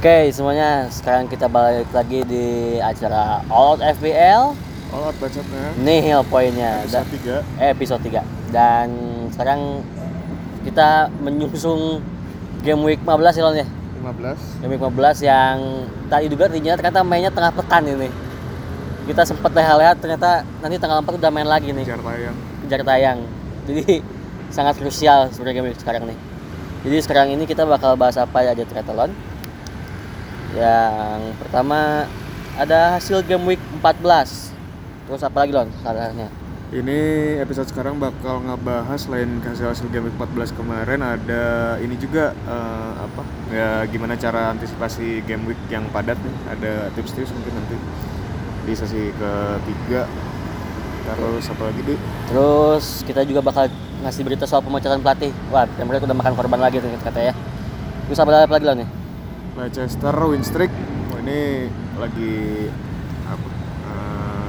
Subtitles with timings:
[0.00, 4.56] Oke semuanya, sekarang kita balik lagi di acara All Out FPL
[4.96, 5.76] All out bacotnya.
[5.76, 6.80] Nihil poinnya.
[6.88, 8.88] Episode Da- 3 eh, episode 3 Dan
[9.28, 9.84] sekarang
[10.64, 12.00] kita menyusung
[12.64, 13.68] game week 15 ya Lon ya?
[14.00, 18.08] 15 Game week 15 yang tadi juga tadinya ternyata mainnya tengah pekan ini.
[19.04, 21.84] Kita sempat lihat-lihat ternyata nanti tanggal 4 udah main lagi nih.
[21.84, 22.36] Kejar tayang.
[22.64, 23.18] Kejar tayang.
[23.68, 24.00] Jadi
[24.48, 26.16] sangat krusial sebenarnya game week sekarang nih.
[26.88, 29.12] Jadi sekarang ini kita bakal bahas apa ya di triathlon.
[30.54, 32.10] Yang pertama
[32.58, 34.50] ada hasil game week 14.
[35.06, 35.70] Terus apa lagi Lon?
[35.82, 36.28] Salahnya.
[36.70, 36.98] Ini
[37.42, 42.92] episode sekarang bakal ngebahas selain hasil hasil game week 14 kemarin ada ini juga eh,
[42.94, 47.74] apa ya gimana cara antisipasi game week yang padat nih ada tips-tips mungkin nanti
[48.70, 50.06] di sesi ketiga
[51.10, 51.94] terus apa lagi di
[52.30, 53.66] Terus kita juga bakal
[54.06, 55.34] ngasih berita soal pemecatan pelatih.
[55.50, 57.36] Wah, mereka udah makan korban lagi tuh katanya ya.
[58.06, 58.99] Terus apa lagi Lon ya?
[59.60, 60.72] Leicester win streak
[61.10, 62.32] Wah, ini lagi
[63.24, 63.48] apa
[63.86, 64.46] eh,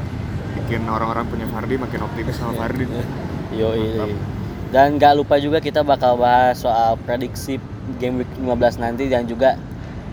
[0.57, 2.85] bikin orang-orang punya Fardi makin optimis sama Fardi
[3.59, 4.09] Yo Mantap.
[4.71, 7.59] Dan nggak lupa juga kita bakal bahas soal prediksi
[7.99, 9.59] game week 15 nanti dan juga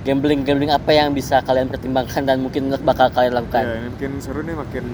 [0.02, 3.62] gambling gambling apa yang bisa kalian pertimbangkan dan mungkin bakal kalian lakukan.
[3.62, 4.84] ya ini makin seru nih makin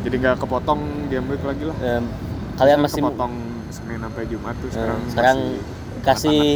[0.00, 0.80] jadi nggak kepotong
[1.12, 2.04] game week lagi lah Em,
[2.56, 3.34] kalian Biasanya masih kepotong
[3.68, 6.50] Senin sampai Jumat tuh sekarang sekarang masih kasih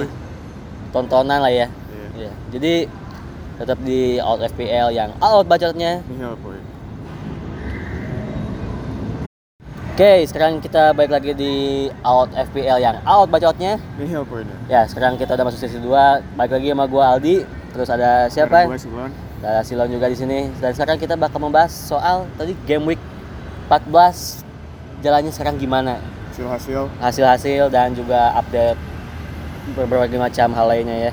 [0.90, 1.66] tontonan lah ya.
[2.24, 2.32] Iya.
[2.32, 2.32] Iya.
[2.56, 2.74] Jadi
[3.54, 6.00] tetap di out FPL yang out bacotnya.
[6.40, 6.62] Poin
[9.94, 13.78] Oke, sekarang kita balik lagi di out FPL yang out bacotnya.
[13.94, 14.26] Poinnya
[14.66, 16.34] Ya, sekarang kita udah masuk sesi 2.
[16.34, 17.46] Balik lagi sama gua Aldi.
[17.70, 18.66] Terus ada siapa?
[18.66, 20.50] Ada Silon Ada Silon juga di sini.
[20.58, 23.02] Dan sekarang kita bakal membahas soal tadi game week
[23.70, 24.42] 14
[24.98, 26.02] jalannya sekarang gimana.
[26.34, 28.74] hasil-hasil Hasil-hasil dan juga update
[29.78, 31.12] berbagai macam hal lainnya ya.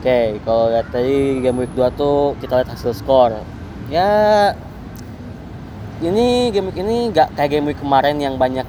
[0.00, 3.36] Oke, kalau lihat tadi game week 2 tuh kita lihat hasil skor.
[3.92, 4.08] Ya
[6.00, 8.64] ini game week ini nggak kayak game week kemarin yang banyak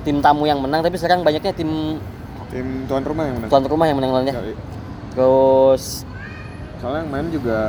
[0.00, 1.98] tim tamu yang menang, tapi sekarang banyaknya tim
[2.46, 4.34] tim tuan rumah yang menang tuan rumah yang menang lainnya.
[4.38, 4.54] Yoi.
[5.10, 6.06] Terus
[6.78, 7.60] soalnya yang main juga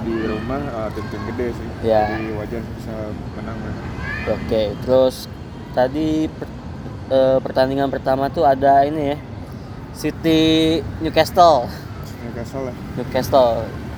[0.00, 2.02] di rumah eh, tim-tim gede sih Ya.
[2.10, 2.94] jadi wajar bisa
[3.36, 3.74] menang kan
[4.26, 5.28] Oke, terus
[5.70, 6.56] tadi per-
[7.12, 9.18] eh, pertandingan pertama tuh ada ini ya.
[9.92, 10.40] City
[10.98, 11.68] Newcastle.
[12.26, 13.52] Newcastle lah Newcastle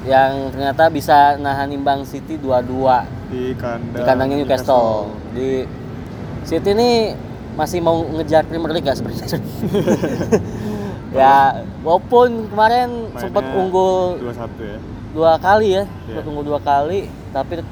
[0.06, 5.12] yang ternyata bisa nahan imbang City 2-2 di kandang di kandangnya Newcastle.
[5.34, 5.66] Di
[6.46, 7.12] City ini
[7.58, 9.42] masih mau ngejar Premier League gak sebenarnya?
[11.18, 14.78] ya, walaupun kemarin Mainnya sempat unggul 2-1 ya
[15.08, 16.28] dua kali ya, sempat Iya.
[16.30, 17.64] unggul dua kali, tapi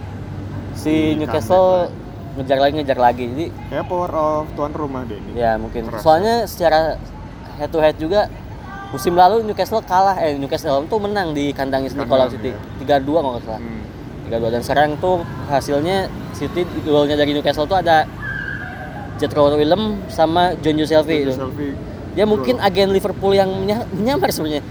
[0.73, 1.93] si Di Newcastle
[2.37, 3.25] ngejar lagi ngejar lagi.
[3.29, 5.89] Jadi kayak power of tuan rumah deh ini Ya mungkin.
[5.89, 6.01] Keras.
[6.03, 6.97] Soalnya secara
[7.61, 8.29] head to head juga
[8.89, 13.01] musim lalu Newcastle kalah eh Newcastle tuh menang di kandangnya Kandang, kalau City ya.
[13.01, 13.61] 3-2 kalau nggak salah.
[13.61, 13.83] Hmm.
[14.27, 15.17] 3-2 dan sekarang tuh
[15.47, 15.97] hasilnya
[16.33, 18.07] City golnya dari Newcastle tuh ada
[19.17, 21.33] Jethro Willem sama John Joe Shelby itu.
[22.13, 24.65] Dia mungkin agen Liverpool yang menya- menyamar sebenarnya.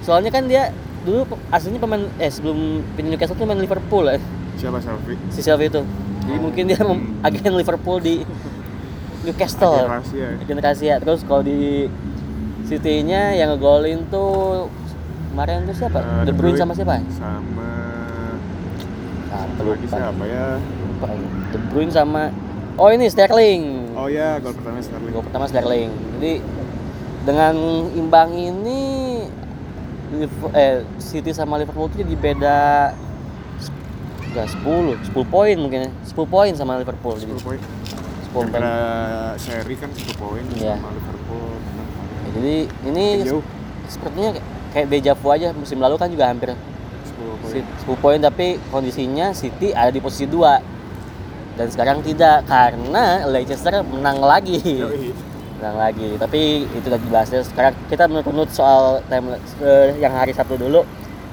[0.00, 0.70] Soalnya kan dia
[1.02, 2.56] dulu aslinya pemain eh sebelum
[2.94, 4.18] pindah Newcastle tuh main Liverpool eh,
[4.54, 5.82] siapa selfie si Shelby itu.
[6.22, 8.24] Jadi mungkin dia mem- agen Liverpool di
[9.22, 9.74] Newcastle.
[9.74, 10.30] Agen rahasia ya.
[10.38, 10.94] Agen rahasia.
[10.98, 11.88] Terus kalau di
[12.64, 14.66] City-nya yang ngegolin tuh
[15.30, 16.00] kemarin tuh siapa?
[16.00, 16.96] Eh, De Bruyne sama siapa?
[17.10, 17.70] sama
[19.26, 21.28] Satu lagi siapa ya Lupa ini.
[21.50, 22.22] De Bruyne sama
[22.74, 23.94] Oh ini Sterling.
[23.94, 25.90] oh ya gol pertama Sterling Gol pertama Sterling.
[26.14, 26.32] Jadi
[27.22, 27.54] dengan
[27.92, 28.82] imbang ini
[30.52, 32.58] eh, City sama Liverpool tuh jadi beda
[34.26, 35.90] enggak 10, 10 poin mungkin ya.
[36.04, 38.46] 10 poin sama Liverpool jadi 10 poin 10 poin.
[38.50, 38.74] Kira
[39.36, 40.74] seri kan 10 poin Iya.
[40.74, 41.54] sama Liverpool.
[42.34, 42.54] Jadi
[42.90, 43.42] ini Jauh.
[43.86, 44.30] sepertinya
[44.74, 45.54] kayak deja vu aja.
[45.54, 47.50] Musim lalu kan juga hampir 10 poin.
[47.50, 50.58] Si- 10 poin tapi kondisinya City ada di posisi 2
[51.54, 54.58] dan sekarang tidak karena Leicester menang lagi.
[54.58, 55.14] Yoi.
[55.62, 56.08] menang lagi.
[56.18, 57.40] Tapi itu udah dibahas ya.
[57.46, 60.82] sekarang kita menurut soal time eh, yang hari Sabtu dulu.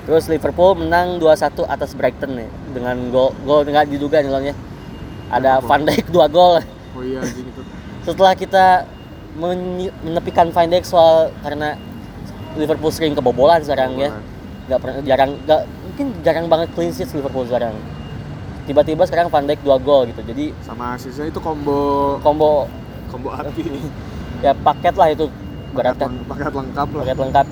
[0.06, 4.56] Terus Liverpool menang 2-1 atas Brighton nih dengan gol gol nggak diduga nih Lon, ya.
[5.33, 5.62] Ada.
[5.65, 6.62] Van Dijk 2 gol.
[6.92, 7.21] Oh iya
[8.06, 8.83] setelah kita
[9.33, 11.75] menepikan Van Dijk soal karena
[12.54, 14.12] Liverpool sering kebobolan sekarang ya.
[14.66, 17.75] Nggak pernah jarang nggak mungkin jarang banget clean sheet Liverpool sekarang.
[18.63, 21.80] Tiba-tiba sekarang Van Dijk dua gol gitu jadi sama asisnya itu combo
[22.19, 22.68] combo
[23.07, 23.63] combo api.
[24.42, 27.01] Ya paket lah itu paket, beratkan leng- paket lengkap lah.
[27.06, 27.48] Paket lengkap.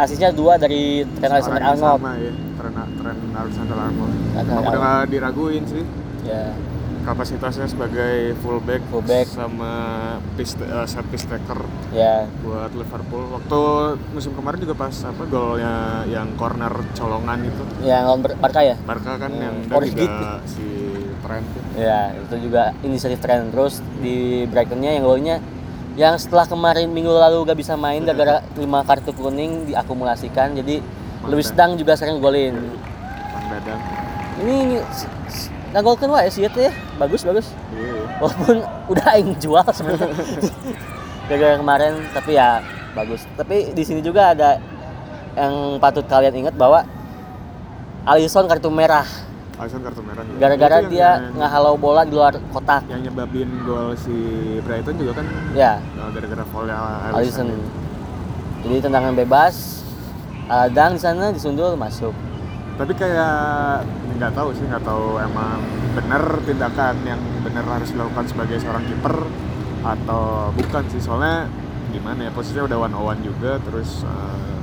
[0.00, 1.44] Asisnya dua dari Trent Orang yang
[1.76, 4.80] Alexander-Arnold sama ya tren tren Alexander Arnold Alexander udah Arnold.
[4.80, 5.84] nggak diraguin sih.
[6.24, 6.56] Ya
[7.02, 9.26] kapasitasnya sebagai fullback, Fullback.
[9.26, 9.72] sama
[10.32, 11.58] piece, eh, set piece taker
[11.90, 13.26] ya buat Liverpool.
[13.32, 13.60] Waktu
[14.10, 15.74] musim kemarin juga pas apa golnya
[16.06, 17.62] yang corner colongan itu.
[17.82, 20.26] yang lawan Bar- Barca ya Barca kan Hmm, yang juga gitu.
[20.48, 20.66] si
[21.18, 25.36] Trent ya itu juga inisiatif tren terus di Brightonnya yang golnya
[25.92, 30.82] yang setelah kemarin minggu lalu gak bisa main gara-gara lima kartu kuning diakumulasikan jadi
[31.22, 32.58] Lewis Dang juga sering golin
[34.40, 34.80] ini, ini
[35.72, 37.48] nggak golkan wae sih itu ya bagus bagus.
[37.72, 38.04] Iya.
[38.20, 40.12] walaupun udah aing jual sebenarnya.
[41.28, 42.60] Gara-gara kemarin tapi ya
[42.92, 43.24] bagus.
[43.32, 44.60] Tapi di sini juga ada
[45.32, 46.84] yang patut kalian ingat bahwa
[48.04, 49.06] Alisson kartu merah.
[49.56, 50.26] Alisson kartu merah.
[50.26, 50.38] juga.
[50.38, 52.82] gara-gara yang- dia yang- ngehalau bola di luar kotak.
[52.86, 54.12] Yang nyebabin gol si
[54.60, 55.26] Brighton juga kan?
[55.54, 55.78] Ya.
[55.94, 56.76] Uh, gara-gara foulnya
[57.14, 57.60] Alisson Alisson.
[58.60, 59.54] jadi tendangan bebas.
[60.46, 62.12] Aladang di sana disundul masuk
[62.82, 63.86] Tapi kayak
[64.18, 65.62] nggak tahu sih, nggak tahu emang
[65.94, 69.22] bener tindakan yang bener harus dilakukan sebagai seorang kiper
[69.86, 70.98] atau bukan sih.
[70.98, 71.46] Soalnya
[71.94, 74.58] gimana ya posisinya udah one on one juga, terus uh,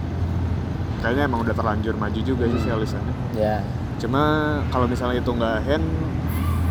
[1.00, 3.00] kayaknya emang udah terlanjur maju juga sih si Alisson.
[3.40, 3.64] ya
[4.04, 4.24] Cuma
[4.68, 5.88] kalau misalnya itu nggak hand,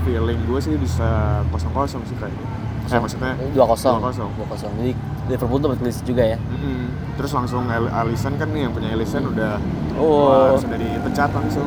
[0.04, 2.44] feeling gue sih bisa kosong kosong sih kayaknya.
[2.84, 4.36] Saya maksudnya dua kosong 2-0.
[4.36, 4.92] dua kosong jadi
[5.28, 6.88] Liverpool tuh sheet juga ya Mm-mm.
[7.14, 9.60] Terus langsung Al- Alisson kan nih yang punya Alisson udah
[9.98, 10.30] Oh.
[10.30, 11.66] wah, harus udah dipecat langsung.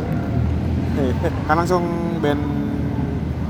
[1.48, 1.84] kan langsung
[2.18, 2.40] ban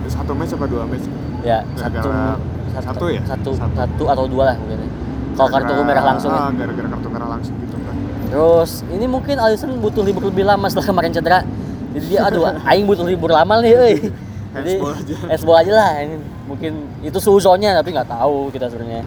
[0.05, 1.05] satu match apa dua match?
[1.41, 2.39] ya satu Gara-gara-
[2.71, 3.21] satu ya?
[3.23, 3.75] satu, Satu.
[3.75, 4.89] satu atau dua lah mungkin ya.
[5.33, 7.95] kalau kartu merah langsung ya ah, gara-gara kartu merah langsung gitu kan.
[8.27, 11.39] Terus ini mungkin Alisson butuh libur lebih lama setelah kemarin cedera.
[11.91, 13.95] Jadi dia aduh aing butuh libur lama nih euy.
[14.55, 14.73] Jadi
[15.29, 15.61] Handsball aja.
[15.61, 16.15] aja lah ini.
[16.45, 19.05] Mungkin itu suzonnya tapi nggak tahu kita sebenarnya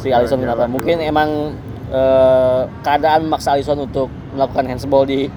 [0.00, 0.64] si Alisson kenapa.
[0.64, 1.28] jalan Mungkin emang
[1.90, 5.28] eh, keadaan memaksa Alisson untuk melakukan handsball di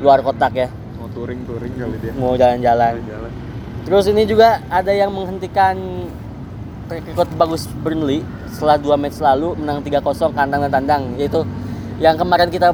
[0.00, 0.68] luar kotak ya.
[0.96, 2.12] Mau touring-touring kali dia.
[2.16, 2.92] Mau jalan-jalan.
[3.04, 3.30] Jalan.
[3.88, 5.76] Terus ini juga ada yang menghentikan
[6.88, 11.44] record bagus Burnley setelah dua match lalu menang 3-0 kandang dan tandang yaitu
[12.00, 12.72] yang kemarin kita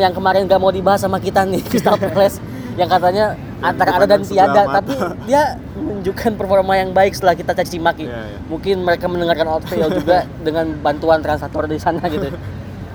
[0.00, 2.40] yang kemarin gak mau dibahas sama kita nih Crystal Palace
[2.72, 3.26] yang katanya
[3.60, 4.94] antara ada dan tiada tapi
[5.24, 5.42] dia
[5.74, 8.38] menunjukkan performa yang baik setelah kita caci maki Iya, iya.
[8.46, 12.30] mungkin mereka mendengarkan outfield juga dengan bantuan translator di sana gitu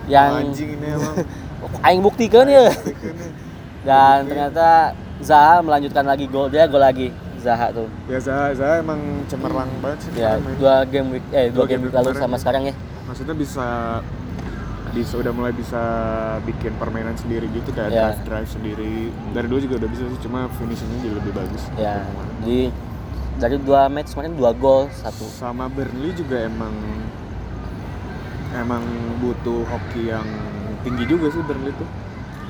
[0.06, 1.16] yang Anjing ini emang.
[1.86, 3.16] aing buktikan ya Kan
[3.84, 4.68] dan ternyata
[5.18, 10.00] Zaha melanjutkan lagi gol dia gol lagi Zaha tuh Ya Zaha, Zaha emang cemerlang banget
[10.02, 10.58] sih ya main.
[10.58, 12.42] dua game week eh dua, Dua game game week lalu sama ya.
[12.42, 12.74] sekarang ya
[13.06, 13.66] Maksudnya bisa
[14.96, 15.82] bisa udah mulai bisa
[16.42, 18.00] bikin permainan sendiri gitu kayak Ya.
[18.08, 18.96] drive drive sendiri.
[19.30, 21.64] Dari dulu juga udah bisa sih cuma finishingnya jadi lebih bagus.
[21.76, 22.08] Ya
[22.40, 22.72] jadi
[23.36, 25.28] dari dua match kemarin dua gol satu.
[25.28, 26.72] Sama Burnley juga emang
[28.56, 28.84] emang
[29.20, 30.24] butuh hoki yang
[30.82, 31.88] tinggi juga sih Burnley tuh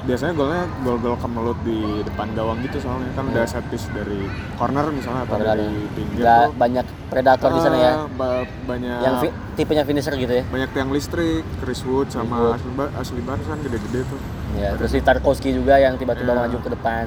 [0.05, 3.09] biasanya golnya gol-gol kemelut di depan gawang gitu soalnya.
[3.11, 6.53] Kan udah set piece dari corner misalnya atau dari pinggir tuh.
[6.53, 7.91] banyak predator di sana ya?
[7.95, 10.43] Ah, ba- banyak yang fi- tipenya finisher gitu ya?
[10.45, 12.55] banyak tiang listrik Chris Wood sama Wood.
[12.55, 14.19] Ashley, Bar- Ashley kan gede-gede tuh.
[14.55, 16.39] Ya terus si Tarkowski juga yang tiba-tiba Ya.
[16.39, 17.05] maju ke depan.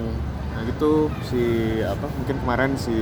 [0.50, 0.92] Nah gitu.
[1.24, 1.42] Si
[1.80, 2.96] apa mungkin kemarin si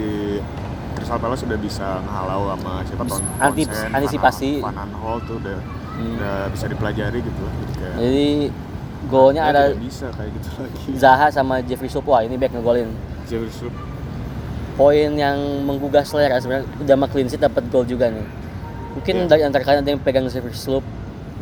[0.92, 3.02] Crystal Palace sudah bisa ngehalau sama siapa
[3.38, 4.50] Antip- antisipasi.
[4.60, 5.58] Van Aanholt tuh udah
[5.92, 6.12] Hmm.
[6.14, 7.40] udah bisa dipelajari gitu.
[7.40, 8.26] Lah jadi kayak jadi
[9.06, 10.80] golnya ya ada bisa kayak gitu lagi.
[10.98, 12.10] Zaha sama Jeffrey Sopo.
[12.14, 12.90] Wah, ini back ngegolin.
[13.26, 13.74] Jeffrey Schlupp
[14.76, 18.26] poin yang menggugah selera sebenarnya udah clean sheet dapat gol juga nih.
[18.92, 19.28] Mungkin Iya.
[19.28, 20.84] dari antara kalian ada yang pegang Jeffrey Sloop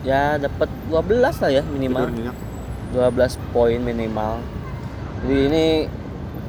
[0.06, 2.06] ya dapat 12 lah ya minimal.
[2.06, 2.37] tidur nyenyak
[2.94, 4.38] 12 poin minimal.
[5.26, 5.64] Jadi ini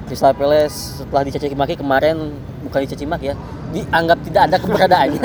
[0.05, 3.35] Crystal Palace setelah dicaci maki kemarin bukan dicaci maki ya,
[3.73, 5.23] dianggap tidak ada keberadaannya.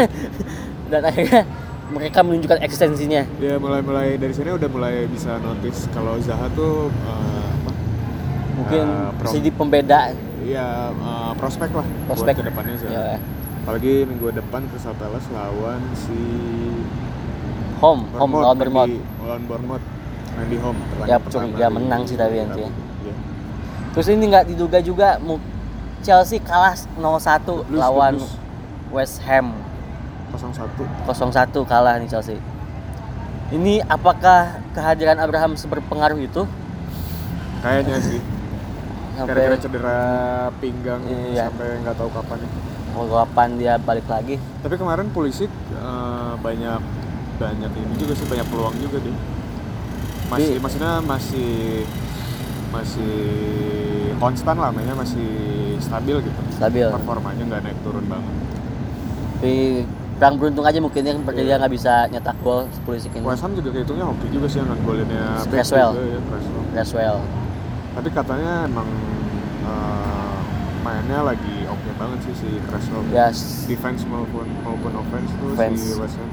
[0.90, 1.44] Dan akhirnya
[1.90, 3.22] mereka menunjukkan eksistensinya.
[3.36, 7.70] ya mulai-mulai dari sini udah mulai bisa notice kalau Zaha tuh eh, apa
[8.52, 10.00] Mungkin Eh, pro- bisa jadi pembeda
[10.40, 13.06] ya eh, prospek lah prospek buat ke depannya Zaha Ya,
[13.60, 16.18] apalagi minggu depan Crystal Palace lawan si
[17.78, 18.92] home, home lawan Bournemouth.
[19.20, 19.84] lawan Bournemouth
[20.32, 22.70] main di home Ya, curiga menang sih tapi nanti ya.
[23.02, 23.14] Iya.
[23.90, 25.08] Terus ini nggak diduga juga
[26.00, 26.96] Chelsea kalah 0-1
[27.66, 28.14] Blues, lawan.
[28.90, 29.54] West Ham
[30.32, 30.70] 0-1
[31.04, 31.10] 0-1
[31.64, 32.38] kalah nih Chelsea.
[33.50, 36.46] Ini apakah kehadiran Abraham seberpengaruh itu?
[37.60, 38.20] kayaknya sih
[39.12, 40.00] Sampai gara-gara cedera
[40.56, 41.44] pinggang Iya.
[41.46, 42.48] sampai nggak tahu kapan ya
[42.90, 44.40] mau kapan dia balik lagi?
[44.58, 46.80] tapi kemarin Pulisic eh, banyak
[47.36, 49.12] banyak ini juga sih banyak peluang juga deh
[50.26, 51.52] masih Di- maksudnya masih
[52.70, 53.14] masih
[54.16, 55.28] konstan lah mainnya masih
[55.78, 56.88] stabil gitu Stabil.
[56.88, 58.34] performanya nggak naik turun banget
[59.36, 59.54] Tapi
[60.20, 61.46] kurang beruntung aja mungkin ya seperti Iya.
[61.46, 63.24] dia nggak bisa nyetak gol Pulisic ini.
[63.24, 65.90] West Ham juga kehitungnya hoki juga sih dengan golinnya Creswell.
[65.96, 66.64] ya Creswell.
[66.70, 67.16] Creswell.
[67.90, 68.84] tapi katanya emang
[69.62, 70.36] eh,
[70.80, 75.80] mainnya lagi oke banget sih si Creswell ya s- defense maupun maupun offense tuh Offense.
[75.80, 76.28] si West Ham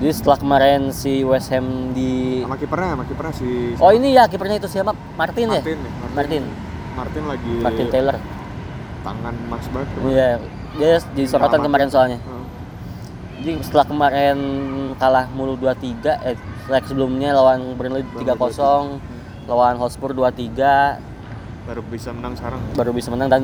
[0.00, 4.24] jadi setelah kemarin si West Ham di sama kipernya sama kipernya si oh ini ya
[4.24, 6.42] kipernya itu siapa Martin, ya Martin nih Martin
[6.92, 8.16] Martin lagi Martin Taylor
[9.02, 10.28] tangan Max banget iya
[10.72, 12.31] dia jadi sorotan kemarin soalnya Heeh.
[13.40, 14.38] Jadi setelah kemarin
[15.00, 16.36] kalah mulu 2-3 eh
[16.68, 21.12] leg sebelumnya lawan Burnley 3-0 lawan Hotspur 2-3
[21.62, 22.60] baru bisa menang sekarang.
[22.74, 23.42] Baru bisa menang dan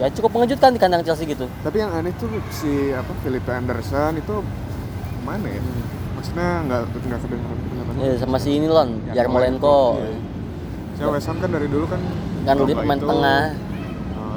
[0.00, 1.44] ya cukup mengejutkan di kandang Chelsea gitu.
[1.60, 4.40] Tapi yang aneh tuh si apa Felipe Anderson itu
[5.24, 5.60] mana ya?
[6.16, 7.58] Maksudnya nggak nggak kedengeran
[8.00, 10.00] ya, sama si ini lon Yarmolenko.
[10.00, 10.16] Iya.
[10.98, 12.00] saya West Ham kan dari dulu kan
[12.42, 13.54] kan dia pemain tengah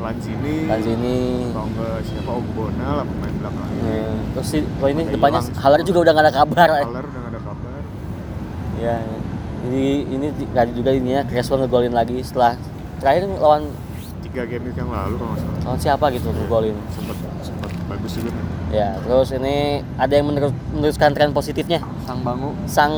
[0.01, 1.15] Lanzini dan sini
[1.53, 5.41] kalau nggak siapa Ogbona lah pemain belakang Ya, terus si oh ini Ada depannya.
[5.58, 6.86] Haller juga udah gak ada kabar eh.
[6.86, 7.72] Haller udah nggak ada kabar.
[8.81, 8.96] Ya
[9.70, 12.58] ini ini tadi juga ini ya Creswell ngegolin lagi setelah
[12.98, 13.70] terakhir lawan
[14.25, 15.60] tiga game yang lalu kalau nggak salah.
[15.70, 16.75] Lawan siapa gitu ngegolin?
[16.98, 21.84] sempat sempat bagus juga kan ya terus ini ada yang menerus, meneruskan tren positifnya?
[22.08, 22.55] Sang Bangu.
[22.65, 22.93] Sang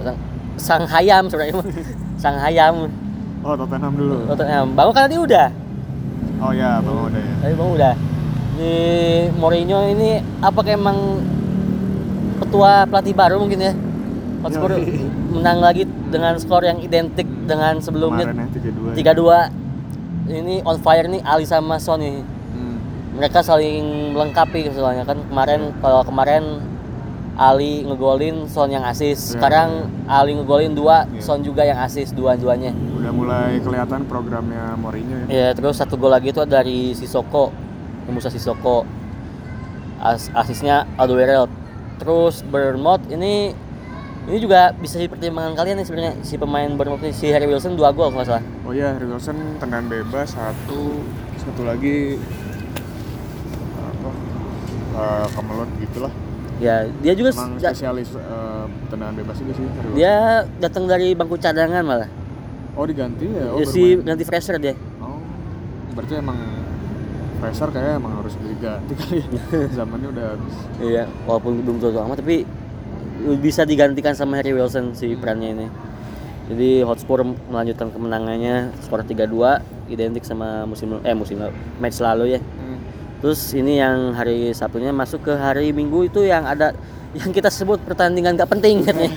[0.00, 0.18] sang,
[0.56, 1.60] sang hayam sebenarnya.
[2.22, 2.88] Sang hayam.
[3.44, 4.16] Oh Tottenham dulu.
[4.30, 4.72] Tottenham.
[4.72, 5.48] Bangun kan tadi udah
[6.42, 7.94] oh ya Bangu udah ya tadi bangun udah
[8.54, 8.74] ini
[9.34, 11.18] Mourinho ini apakah emang
[12.38, 13.72] ketua pelatih baru mungkin ya?
[14.46, 14.76] Hotspur
[15.34, 18.28] menang lagi dengan skor yang identik dengan sebelumnya.
[18.28, 19.50] Kemarin ya tiga dua dua.
[20.24, 22.76] Ini on fire nih Ali sama Son nih hmm.
[23.18, 25.18] mereka saling melengkapi soalnya kan.
[25.26, 26.44] Kemarin kalau kemarin
[27.34, 31.20] Ali ngegolin Son yang asis Iya, sekarang Ali ngegolin dua Iya.
[31.24, 32.70] Son juga yang asis dua-duanya
[33.04, 37.52] udah mulai kelihatan programnya Mourinho ya ya terus satu gol lagi itu dari Sisoko
[38.08, 38.88] Musa Sisoko
[40.00, 41.52] As asisnya Alderweireld
[42.00, 43.52] terus Bournemouth ini
[44.24, 47.92] ini juga bisa jadi pertimbangan kalian nih sebenarnya si pemain Bournemouth si Harry Wilson dua
[47.92, 51.04] gol kalau salah Oh iya, Harry Wilson tendangan bebas satu,
[51.36, 52.16] satu lagi
[53.76, 54.10] apa?
[54.96, 56.12] Uh, kemelut gitulah.
[56.56, 59.98] ya dia juga Emang spesialis uh, tendangan bebas juga sih Harry Wilson.
[60.00, 60.14] dia
[60.56, 62.08] datang dari bangku cadangan malah
[62.74, 63.54] Oh diganti ya?
[63.54, 64.06] Oh, ya, si bermain.
[64.14, 65.18] ganti fresher dia Oh,
[65.94, 66.38] berarti emang
[67.34, 69.20] Fraser kayak emang harus diganti kali.
[69.20, 69.68] ya.
[69.82, 70.54] Zamannya udah habis.
[70.80, 72.48] Iya, walaupun belum tua amat tapi
[73.38, 75.66] bisa digantikan sama Harry Wilson si perannya ini.
[76.48, 81.36] Jadi Hotspur melanjutkan kemenangannya skor 3-2 identik sama musim eh musim
[81.80, 82.40] match lalu ya.
[82.40, 82.80] Hmm.
[83.20, 86.72] Terus ini yang hari Sabtunya masuk ke hari Minggu itu yang ada
[87.12, 89.12] yang kita sebut pertandingan gak penting katanya.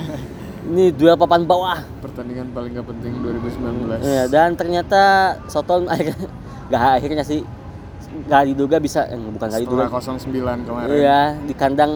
[0.68, 1.80] Ini duel papan bawah.
[2.00, 4.04] Pertandingan paling gak penting 2019.
[4.04, 5.02] Ya, dan ternyata
[5.46, 6.28] Soton akhirnya
[6.68, 7.42] gak akhirnya sih
[8.24, 9.88] gak diduga bisa eh, bukan gak diduga.
[9.88, 10.88] Setelah 09 kemarin.
[10.90, 11.92] Iya, di kandang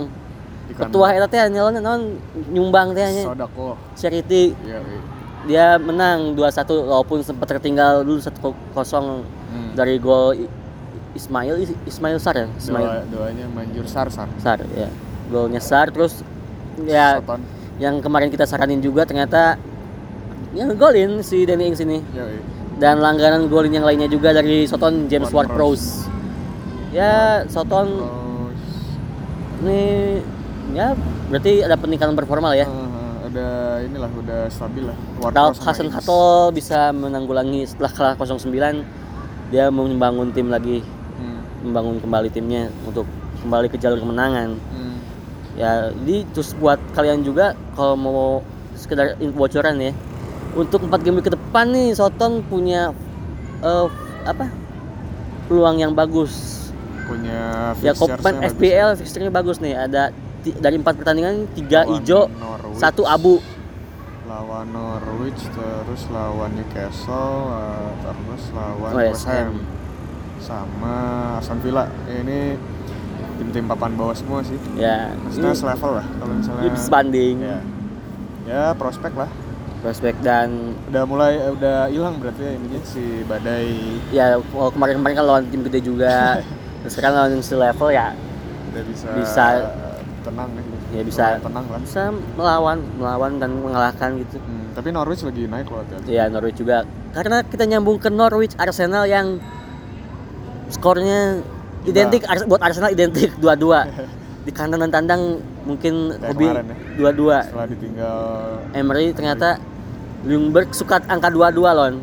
[0.66, 2.02] di ketua eta teh nyalon non
[2.48, 3.76] nyumbang teh nya Sodako.
[3.92, 5.00] charity Iya, iya.
[5.44, 6.40] dia menang 2-1
[6.86, 9.76] walaupun sempat tertinggal dulu 1-0 Hmm.
[9.76, 10.48] dari gol
[11.12, 14.32] Ismail Is- Ismail Sar ya Ismail Doa, doanya manjur sar-sar.
[14.40, 14.88] Sar ya
[15.28, 16.24] golnya Sar terus
[16.82, 17.44] ya Soton.
[17.82, 19.58] Yang kemarin kita saranin juga ternyata
[20.54, 22.42] yang golin si Danny Ings ini Iya, iya.
[22.78, 26.06] dan langganan golin yang lainnya juga dari Soton James Ward Ward-Prowse
[26.92, 27.88] ya Soton
[29.62, 30.20] ini
[30.72, 30.94] ya
[31.28, 32.90] berarti ada peningkatan performa lah ya eh,
[33.26, 33.48] ada
[33.82, 34.98] inilah udah stabil lah.
[35.24, 35.96] Sama Hasan Ings.
[35.96, 36.22] Hato
[36.52, 38.84] bisa menanggulangi setelah kalah 0-9
[39.50, 41.38] dia membangun tim lagi Hmm.
[41.62, 43.06] membangun kembali timnya untuk
[43.40, 44.91] kembali ke jalur kemenangan Hmm.
[45.60, 48.24] Ya jadi terus buat kalian juga kalau mau
[48.76, 49.92] sekedar info bocoran ya
[50.52, 52.92] untuk empat game ke depan nih Soton punya
[53.64, 53.88] eh,
[54.28, 54.52] apa?
[55.48, 56.68] Peluang yang bagus.
[57.08, 58.40] Punya ya Kopen.
[58.56, 59.76] FPL fixturenya bagus nih.
[59.76, 60.12] Ada
[60.44, 63.40] dari empat pertandingan tiga Lawan hijau Norwich, satu abu.
[64.28, 69.56] Lawan Norwich terus lawan Newcastle eh, terus lawan West West Ham.
[70.42, 70.96] Sama
[71.38, 71.86] Aston Villa.
[72.10, 72.58] Ini
[73.42, 74.54] tim-tim papan bawah semua sih.
[74.78, 75.10] Ya.
[75.18, 77.36] Maksudnya ini selevel lah kalau misalnya ini sebanding.
[77.42, 77.58] Ya.
[78.46, 79.30] Ya prospek lah.
[79.82, 83.74] Prospek dan udah mulai eh, udah hilang berarti ya ininya si badai.
[84.14, 86.38] Ya kemarin-kemarin kan lawan tim gede juga.
[86.86, 88.14] Terus sekarang lawan yang selevel ya
[88.72, 89.66] udah bisa Bisa-
[90.22, 90.64] tenang ya.
[90.92, 91.26] Ya, bisa.
[91.40, 91.80] Tenang lah.
[91.82, 94.38] bisa melawan melawan dan mengalahkan gitu.
[94.38, 96.14] Hmm, tapi Norwich lagi naik loh hati-hati.
[96.14, 96.86] ya Norwich juga.
[97.10, 99.42] Karena kita nyambung ke Norwich Arsenal yang
[100.70, 101.42] skornya
[101.84, 103.86] identik Ars- buat Arsenal identik dua-dua.
[104.46, 105.22] Di kandang dan tandang
[105.64, 106.64] mungkin Kayak hobi ya.
[106.98, 107.38] dua-dua.
[107.46, 108.18] Setelah ditinggal
[108.74, 109.62] Emery ternyata
[110.22, 112.02] Ljungberg suka angka dua-dua lon.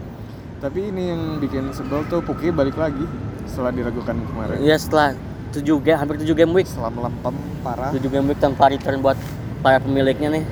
[0.59, 3.03] Tapi ini yang bikin sebel tuh Puki balik lagi
[3.45, 4.59] setelah diragukan kemarin.
[4.59, 5.15] Ya setelah
[5.51, 6.67] tujuh game hampir tujuh game week.
[6.67, 7.91] Setelah melempem parah.
[7.91, 9.19] Tujuh game week tanpa return buat
[9.59, 10.45] para pemiliknya nih.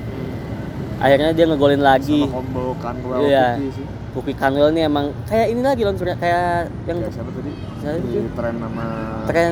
[0.97, 2.23] Akhirnya dia ngegolin lagi.
[2.25, 3.47] Sama combo Canwell Iya.
[3.63, 3.85] Sih
[4.17, 7.51] Puki Canwell nih emang kayak ini lagi sebenarnya kayak yang ya, siapa tadi?
[7.77, 8.85] Siapa di tren nama
[9.29, 9.51] tren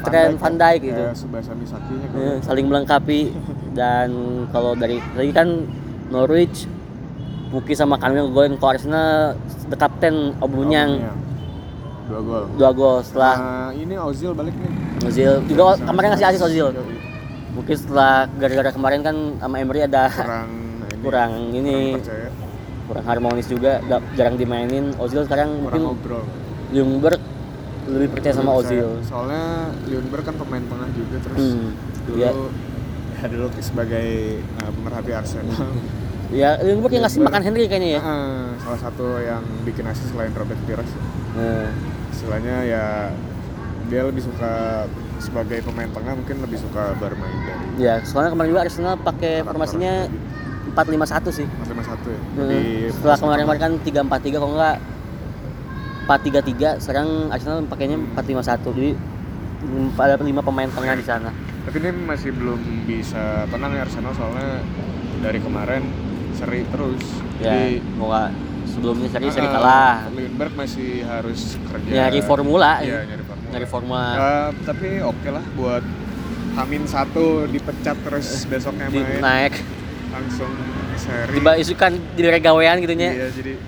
[0.00, 1.02] tren Van Dijk gitu.
[1.04, 3.20] Kayak Subasa Misaki-nya kan Ya, saling melengkapi.
[3.78, 4.08] Dan
[4.48, 5.68] kalau dari tadi kan
[6.08, 6.64] Norwich
[7.52, 9.36] Puki sama Canwell ngegolin ke Arsenal
[9.68, 11.04] the captain Aubameyang.
[12.08, 12.44] dua gol.
[12.56, 14.72] Dua gol setelah Nah, ini Ozil balik nih.
[15.04, 15.32] Ozil.
[15.44, 16.72] Juga Sama kemarin ngasih asis Ozil.
[17.52, 21.76] Mungkin setelah gara-gara kemarin kan sama Emery ada kurang ini, kurang ini.
[21.92, 22.28] Kurang percaya
[22.84, 24.92] kurang harmonis juga ga- jarang dimainin.
[24.96, 26.24] Ozil sekarang kurang mungkin ngobrol.
[26.70, 27.20] Ljungberg
[27.84, 28.54] lebih percaya sama.
[28.54, 29.02] Ozil.
[29.02, 29.42] soalnya
[29.84, 31.74] Ljungberg kan pemain tengah juga terus Hmm,
[32.04, 32.30] dulu iya.
[33.14, 34.08] ya dulu sebagai
[34.58, 35.56] uh, pemerhati Arsenal.
[36.32, 38.00] Ya Ljungberg yang ngasih makan Henry kayaknya ya?
[38.00, 40.88] Ah, salah satu yang bikin asis selain Robert Pires.
[41.36, 41.68] Nah,
[42.08, 42.84] istilahnya ya
[43.84, 48.62] dia lebih suka sebagai pemain tengah mungkin lebih suka bermain dari ya soalnya kemarin juga
[48.64, 50.08] Arsenal pakai formasinya
[50.72, 51.46] 4-5-1 sih.
[51.46, 52.18] lima satu ya?
[52.18, 53.72] Hmm, Lebih setelah fokus kemarin ke- kan
[54.08, 54.76] 3-4-3 kalau enggak
[56.02, 58.90] 4-3-3 sekarang Arsenal pakainya 4-5-1 jadi
[59.96, 61.30] ada lima pemain tengah di sana.
[61.62, 64.58] Tapi ini masih belum bisa tenang ya Arsenal soalnya
[65.22, 65.86] dari kemarin
[66.34, 67.02] seri terus.
[67.38, 67.78] Ya jadi
[68.66, 69.94] sebelumnya seri seri ah, kalah.
[70.10, 71.90] Lindbergh masih harus kerja.
[71.92, 73.06] Nyari formula Iya, ya.
[73.06, 73.48] nyari formula.
[73.52, 74.04] Nyari formula.
[74.10, 75.84] Eh, tapi oke lah buat
[76.52, 79.22] Hamin satu dipecat terus besoknya main.
[79.22, 79.54] naik
[80.12, 80.52] langsung
[80.94, 83.52] seri tiba isukan di daerah gawean gitu nya iya jadi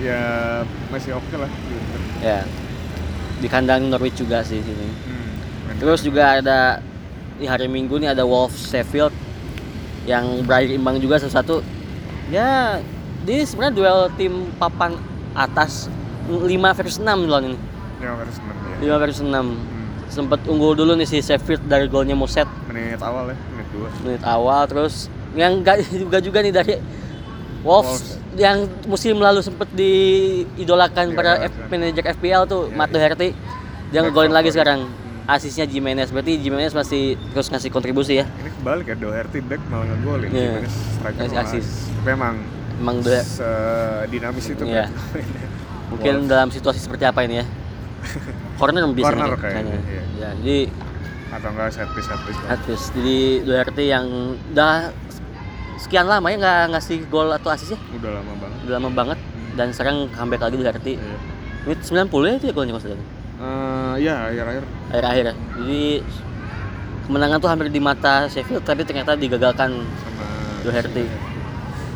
[0.00, 0.20] ya
[0.88, 2.24] masih oke lah Lindbergh.
[2.24, 2.40] ya
[3.40, 6.80] di kandang Norwich juga sih sini Hmm, terus juga ada
[7.36, 9.12] di hari Minggu nih ada Wolves Sheffield
[10.04, 11.64] yang berakhir imbang juga satu-satu.
[12.28, 12.80] Ya
[13.24, 14.96] ini sebenarnya duel tim papan
[15.32, 15.88] atas
[16.28, 16.44] 5
[16.76, 17.58] versus 6 lawan ini.
[18.00, 19.79] Ya harus menang ya 5 versus 6 Hmm,
[20.10, 24.22] sempet unggul dulu nih si Sheffield dari golnya Moset menit awal ya menit dua menit
[24.22, 26.74] awal terus yang enggak juga juga nih dari
[27.60, 31.68] Wolves, yang musim lalu sempet diidolakan pada F, Diidolakan.
[31.70, 32.94] manajer FPL tuh Iya, Matt iya.
[32.96, 33.28] Doherty
[33.86, 34.80] dia ngegolin lagi sekarang
[35.20, 35.30] Hmm.
[35.30, 39.86] asisnya Jimenez berarti Jimenez masih terus ngasih kontribusi ya ini kebalik ya Doherty back malah
[39.86, 40.40] ngegolin Iya.
[40.56, 41.70] Jimenez striker assist.
[41.92, 42.34] tapi emang
[42.76, 42.96] emang
[44.08, 44.88] dinamis itu Iya.
[44.88, 45.22] kan
[45.88, 46.26] mungkin Wolves.
[46.26, 47.46] dalam situasi seperti apa ini ya
[48.60, 49.76] corner biasanya Corner kayaknya.
[49.82, 50.02] iya.
[50.14, 50.58] ya jadi
[51.30, 54.06] atau enggak set piece set piece at least jadi Doherty yang
[54.52, 54.92] udah
[55.78, 59.18] sekian lama ya nggak ngasih gol atau asis ya udah lama banget udah lama banget
[59.56, 61.16] dan sekarang comeback lagi Doherty Iya.
[61.66, 63.00] menit 90 ya itu ya golnya maksudnya
[63.40, 65.34] Eh, iya akhir-akhir akhir-akhir ya.
[65.56, 65.84] Jadi
[67.08, 70.26] kemenangan tuh hampir di mata Sheffield tapi ternyata digagalkan sama
[70.60, 71.08] Doherty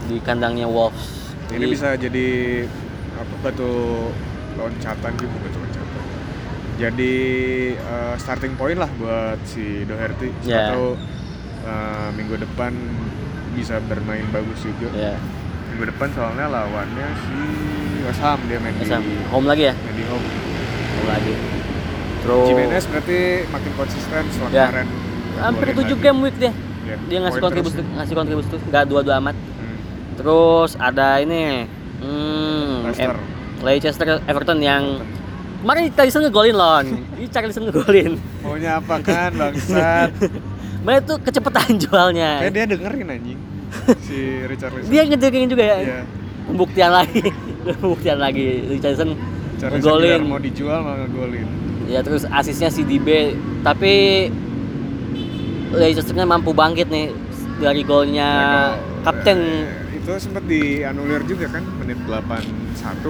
[0.05, 1.37] di kandangnya Wolves.
[1.53, 2.29] ini Jadi, bisa jadi
[3.15, 3.69] apa batu
[4.57, 5.64] loncatan loncatan
[6.75, 7.15] jadi
[7.73, 10.71] eh, starting point lah buat si Doherty Ya.
[10.71, 10.99] atau
[12.13, 12.77] minggu depan
[13.53, 15.17] bisa bermain bagus juga ya,
[15.71, 17.37] minggu depan soalnya lawannya si
[18.05, 20.27] West Ham dia main bisa di home lagi ya, main di home
[20.93, 21.35] home lagi.
[22.21, 24.65] Terus Jimenez berarti makin konsisten setelah Ya.
[24.67, 24.89] kemarin
[25.35, 26.05] hampir ngegolin 7 lagi.
[26.05, 26.53] game week dia.
[26.85, 29.37] Ya, Dia ngasih kontribusi ngasih kontribusi tuh enggak dua-dua amat.
[29.37, 29.77] Hmm.
[30.15, 31.65] Terus ada ini
[31.99, 33.17] hmm, Leicester.
[33.65, 35.01] Leicester Everton yang
[35.65, 36.87] kemarin Tyson ngegolin lon.
[37.17, 38.21] Ini Charlison ngegolin.
[38.45, 40.13] maunya apa kan bangsat?
[40.85, 42.45] Mana tuh kecepatan jualnya.
[42.45, 43.41] kayak dia dengerin anjing.
[43.99, 45.77] Si Richard Dia ngejengin juga ya.
[45.81, 46.01] Iya.
[46.45, 47.25] pembuktian lagi.
[47.81, 48.69] Pembuktian lagi.
[48.69, 49.17] Richardson
[49.57, 50.21] Richarlison ngegolin.
[50.29, 51.49] mau dijual malah ngegolin.
[51.85, 53.33] Ya terus asisnya si DB
[53.65, 54.29] tapi
[55.73, 57.09] Richardsonnya mampu bangkit nih
[57.57, 59.39] dari golnya Ya, gol- kapten.
[59.41, 62.45] Eh, itu sempat dianulir juga kan menit 81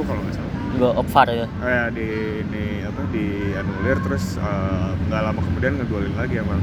[0.01, 1.47] kalau nggak salah gol Opvar ya?
[1.47, 2.07] Oh ya di
[2.43, 6.61] ini apa dianulir terus eh, nggak lama kemudian ngegolin lagi emang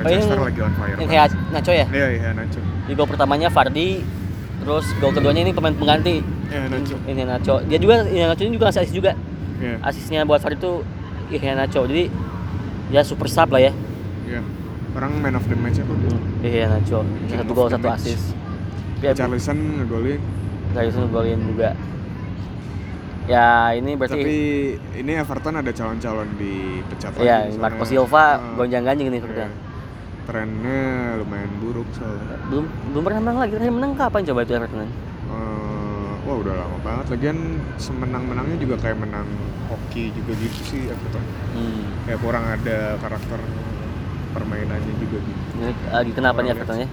[0.00, 1.86] Oh, yang- Manchester lagi on fire yang kayak Nacho ya?
[1.86, 2.60] Iya iya Nacho.
[2.86, 4.00] Di gol pertamanya Fardi
[4.60, 6.24] terus gol keduanya ini pemain pengganti.
[6.48, 6.96] Iya Nacho.
[7.04, 7.54] Ini Nacho.
[7.62, 9.12] Dia juga ini Nacho ini juga ngasih asis juga.
[9.60, 9.76] Iya.
[9.82, 10.72] Asisnya buat Fardi itu
[11.30, 11.84] Ihya Nacho.
[11.84, 12.08] Jadi
[12.88, 13.72] ya super sub lah ya.
[14.24, 14.40] Iya.
[14.90, 15.92] Orang man of the match apa
[16.40, 17.04] Ihya Nacho.
[17.04, 18.00] Man satu of gol the satu match.
[18.02, 18.22] asis
[19.00, 20.20] ya, Charlison ngegolin.
[20.70, 21.76] Dari sana golin juga
[23.30, 24.38] ya ini berarti tapi
[24.98, 29.26] ini Everton ada calon-calon dipecat ya lagi, Marco soalnya, Silva eh, gonjang-ganjing nih iya.
[29.30, 29.70] Everton
[30.30, 32.38] trennya lumayan buruk soalnya.
[32.46, 34.80] Belum belum pernah menang lagi terakhir menang kapan coba itu Everton?
[34.86, 37.06] Eh, wah udah lama banget.
[37.18, 37.38] Lagian
[37.82, 39.26] semenang-menangnya juga kayak menang
[39.66, 41.24] hoki juga gitu sih Everton.
[41.50, 41.82] Hmm.
[42.06, 43.40] kayak kurang ada karakter
[44.30, 45.42] permainannya juga gitu.
[45.58, 46.88] Ini lagi kenapa nih Everton ya?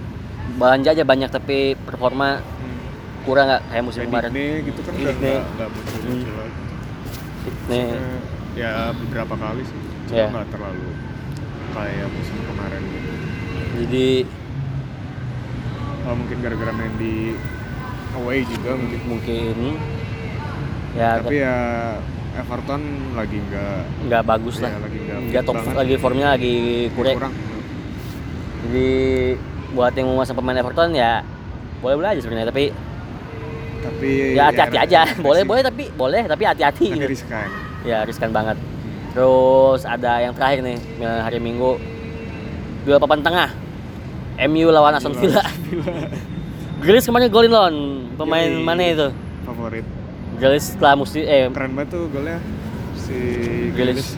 [0.58, 2.42] Belanja aja banyak tapi performa
[3.28, 3.30] hmm.
[3.30, 4.32] kurang nggak kayak musim kemarin
[4.64, 6.40] gitu kan udah nggak nggak muncul-muncul Hmm.
[6.40, 6.64] lagi
[7.68, 7.86] nih
[8.58, 10.26] ya beberapa kali sih cuma Iya.
[10.30, 10.90] nggak terlalu
[11.70, 13.10] kayak musim kemarin gitu
[13.78, 14.08] jadi
[16.04, 17.36] Oh, mungkin gara-gara main di
[18.14, 19.00] away juga mungkin.
[19.06, 19.56] mungkin
[20.96, 21.56] ya Tapi ya
[22.34, 25.76] Everton lagi nggak nggak bagus lah ya, lagi nggak top banget.
[25.76, 26.56] lagi formnya lagi
[26.96, 27.34] kurang kurang.
[28.64, 28.88] jadi
[29.70, 31.28] buat yang mau masang pemain Everton ya
[31.78, 32.72] boleh boleh aja sebenarnya tapi
[33.84, 35.02] Tapi ya hati-hati aja.
[35.26, 36.88] boleh boleh tapi boleh tapi hati-hati.
[36.94, 37.48] Tapi riskan.
[37.86, 38.58] ya riskan banget.
[39.14, 41.82] Terus ada yang terakhir nih Milan hari Minggu.
[42.86, 43.50] Duel papan tengah.
[44.38, 45.42] MU lawan Aston Villa.
[46.82, 47.76] Grealish kemarin golin lawan
[48.14, 48.62] pemain Yoi.
[48.62, 49.10] mana itu?
[49.50, 49.86] Favorit.
[50.38, 52.38] Grealish setelah musim eh Keren banget tuh golnya.
[52.94, 53.18] Si
[53.74, 54.14] Grealish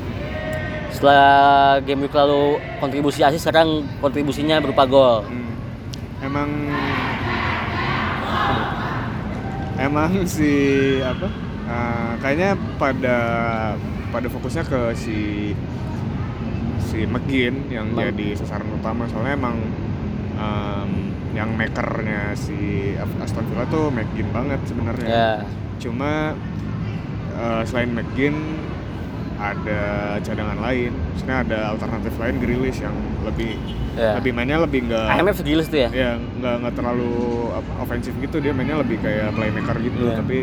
[0.92, 5.24] setelah game week lalu kontribusi asis sekarang kontribusinya berupa gol.
[5.24, 5.56] Hmm.
[6.20, 6.50] Emang
[9.80, 10.52] emang si
[11.02, 11.28] apa?
[11.66, 13.18] eh, kayaknya pada
[14.10, 15.18] pada fokusnya ke si
[16.82, 18.10] si McGinn yang Bang.
[18.12, 19.58] jadi sasaran utama soalnya emang
[20.36, 20.90] em,
[21.38, 25.08] yang makernya si Aston Villa tuh McGinn banget sebenarnya.
[25.08, 25.30] ya
[25.78, 26.34] Cuma
[27.38, 28.36] eh, selain McGinn
[29.40, 29.82] ada
[30.20, 32.92] cadangan lain, maksudnya ada alternatif lain Grealish yang
[33.24, 33.56] lebih
[33.96, 34.20] ya.
[34.20, 35.90] lebih mainnya lebih nggak IMF Grealish tuh ya?
[35.90, 37.12] Ya nggak nggak terlalu
[37.80, 40.20] ofensif gitu dia mainnya lebih kayak playmaker gitu Iya.
[40.20, 40.38] tapi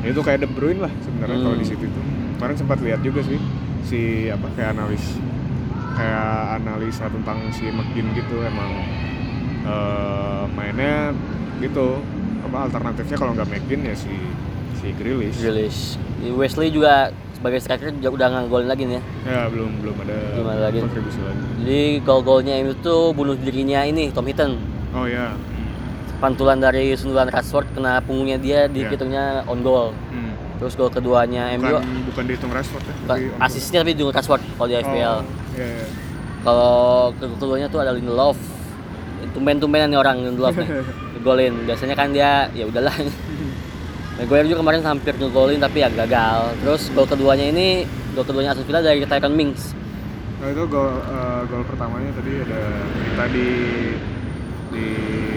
[0.00, 1.62] ya itu kayak De Bruyne lah sebenarnya kalau Hmm.
[1.62, 2.04] di situ tuh.
[2.32, 3.38] Kemarin sempat lihat juga sih
[3.82, 5.02] si apa kayak analis
[5.92, 8.70] kayak analisa tentang si McGinn gitu emang
[9.62, 11.10] eh, mainnya
[11.58, 11.98] gitu.
[12.42, 14.10] Apa alternatifnya kalau nggak McGinn ya si
[14.76, 15.38] si Grealish.
[15.38, 15.80] Grealish.
[16.24, 17.10] Wesley juga
[17.42, 19.02] sebagai striker juga udah ngegolin lagi nih ya.
[19.26, 20.78] Ya belum belum ada, Belum ada lagi.
[20.78, 21.42] kontribusi lagi.
[21.58, 25.34] Jadi gol-golnya itu tuh bunuh dirinya ini Tom Hinton oh ya.
[26.16, 28.94] Pantulan dari sundulan Rashford kena punggungnya dia di Iya.
[28.94, 29.90] hitungnya on goal.
[30.08, 30.30] Hmm.
[30.54, 34.68] terus gol keduanya MU bukan bukan dihitung Rashford ya bukan- asisnya tapi di Rashford kalau
[34.70, 35.86] di FPL oh, iya, iya.
[36.40, 36.78] kalau
[37.12, 38.38] ke- keduanya tuh ada Lindelof.
[39.32, 40.68] Tumben-tumbenan nih orang Lindelof nih.
[41.12, 42.94] Ngegolin biasanya kan dia ya udahlah
[44.20, 46.52] Maguire juga kemarin hampir ngegolin tapi ya gagal.
[46.60, 49.72] Terus gol keduanya ini gol keduanya Aston Villa dari Tyron Mings.
[50.42, 52.60] Nah itu gol eh, gol pertamanya tadi ada
[53.08, 53.48] kita di
[54.72, 54.84] di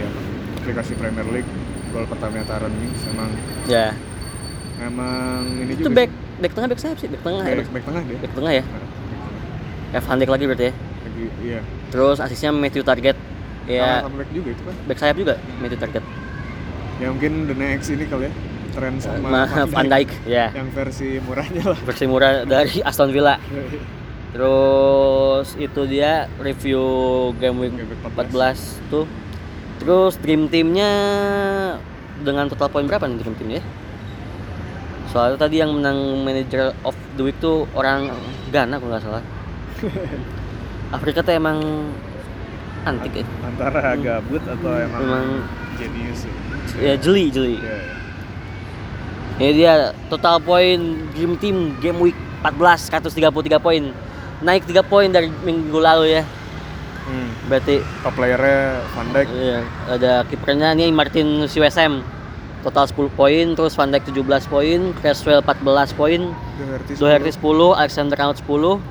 [0.03, 0.19] apa,
[0.59, 1.51] aplikasi Premier League.
[1.95, 3.31] Gol pertamanya Taran Mings emang.
[3.71, 3.95] Ya.
[4.83, 6.11] Emang ini itu juga back
[6.43, 7.07] back tengah back sayap sih?
[7.07, 7.47] Back tengah sih.
[7.47, 7.55] ya?
[7.55, 8.17] Back, back tengah dia.
[8.19, 8.63] Back tengah ya?
[8.67, 8.83] Nah.
[9.95, 10.73] F Van Dijk lagi berarti ya?
[10.75, 11.59] Lagi iya.
[11.95, 13.15] Terus asisnya Matthew Target.
[13.71, 14.03] Ya.
[14.03, 14.75] Back juga itu kan?
[14.83, 16.03] Back sayap juga Matthew Target.
[16.99, 18.33] Ya mungkin the next ini kali ya
[18.75, 23.39] tren sama Ma- Van Dijk ya yang versi murahnya lah versi murah dari Aston Villa
[24.35, 26.83] Terus itu dia review
[27.39, 29.07] game week Game week 14 tuh.
[29.79, 30.91] Terus dream teamnya
[32.19, 33.63] dengan total poin berapa nih dream teamnya?
[35.07, 38.11] Soalnya tadi yang menang manager of the week tuh orang
[38.51, 39.23] Ghana kalau nggak salah.
[40.99, 41.63] Afrika tuh emang
[42.83, 43.25] antik ya.
[43.39, 45.27] antara gabut atau emang, Emang
[45.79, 46.27] jenius
[46.75, 47.55] ya jeli jeli.
[47.57, 47.95] Iya, iya.
[49.35, 49.73] Ini dia
[50.07, 50.79] total poin
[51.11, 53.91] dream team game week 14 133 poin.
[54.39, 56.23] Naik 3 poin dari minggu lalu ya.
[57.05, 57.29] Hmm.
[57.51, 59.59] Berarti top playernya Van Dijk Iya,
[59.91, 62.01] ada kipernya nih Martin Siwesem.
[62.65, 68.17] Total 10 poin, terus Van Dijk 17 poin, Creswell 14 poin, Doherty Doherty 10, Alexander
[68.17, 68.81] Arnold 10,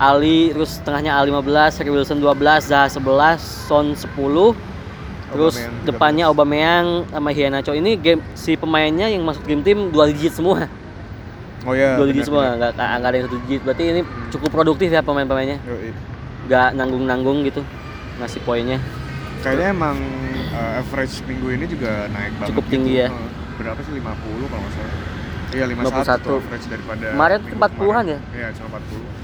[0.00, 3.36] Ali terus tengahnya Ali 15, Harry Wilson 12, Zaha 11,
[3.68, 4.71] Son 10.
[5.32, 10.12] Terus Aubameyang depannya Aubameyang sama Hianacho ini game si pemainnya yang masuk game tim dua
[10.12, 10.68] digit semua.
[11.62, 13.60] oh ya dua digit semua, nggak nggak ada yang satu digit.
[13.64, 15.58] Berarti ini cukup produktif ya pemain-pemainnya.
[16.46, 17.64] Nggak nanggung-nanggung gitu
[18.20, 18.78] ngasih poinnya.
[19.42, 19.98] Kayaknya emang
[20.54, 22.48] uh, average minggu ini juga naik banget.
[22.54, 23.08] Cukup tinggi ya.
[23.10, 23.26] Uh,
[23.58, 24.96] Berapa sih 50 kalau nggak salah.
[25.52, 26.44] Iya 51 tuh 51.
[26.48, 28.06] average daripada Kemarin minggu 40-an kemarin.
[28.06, 28.18] ya?
[28.32, 28.66] Iya, cuma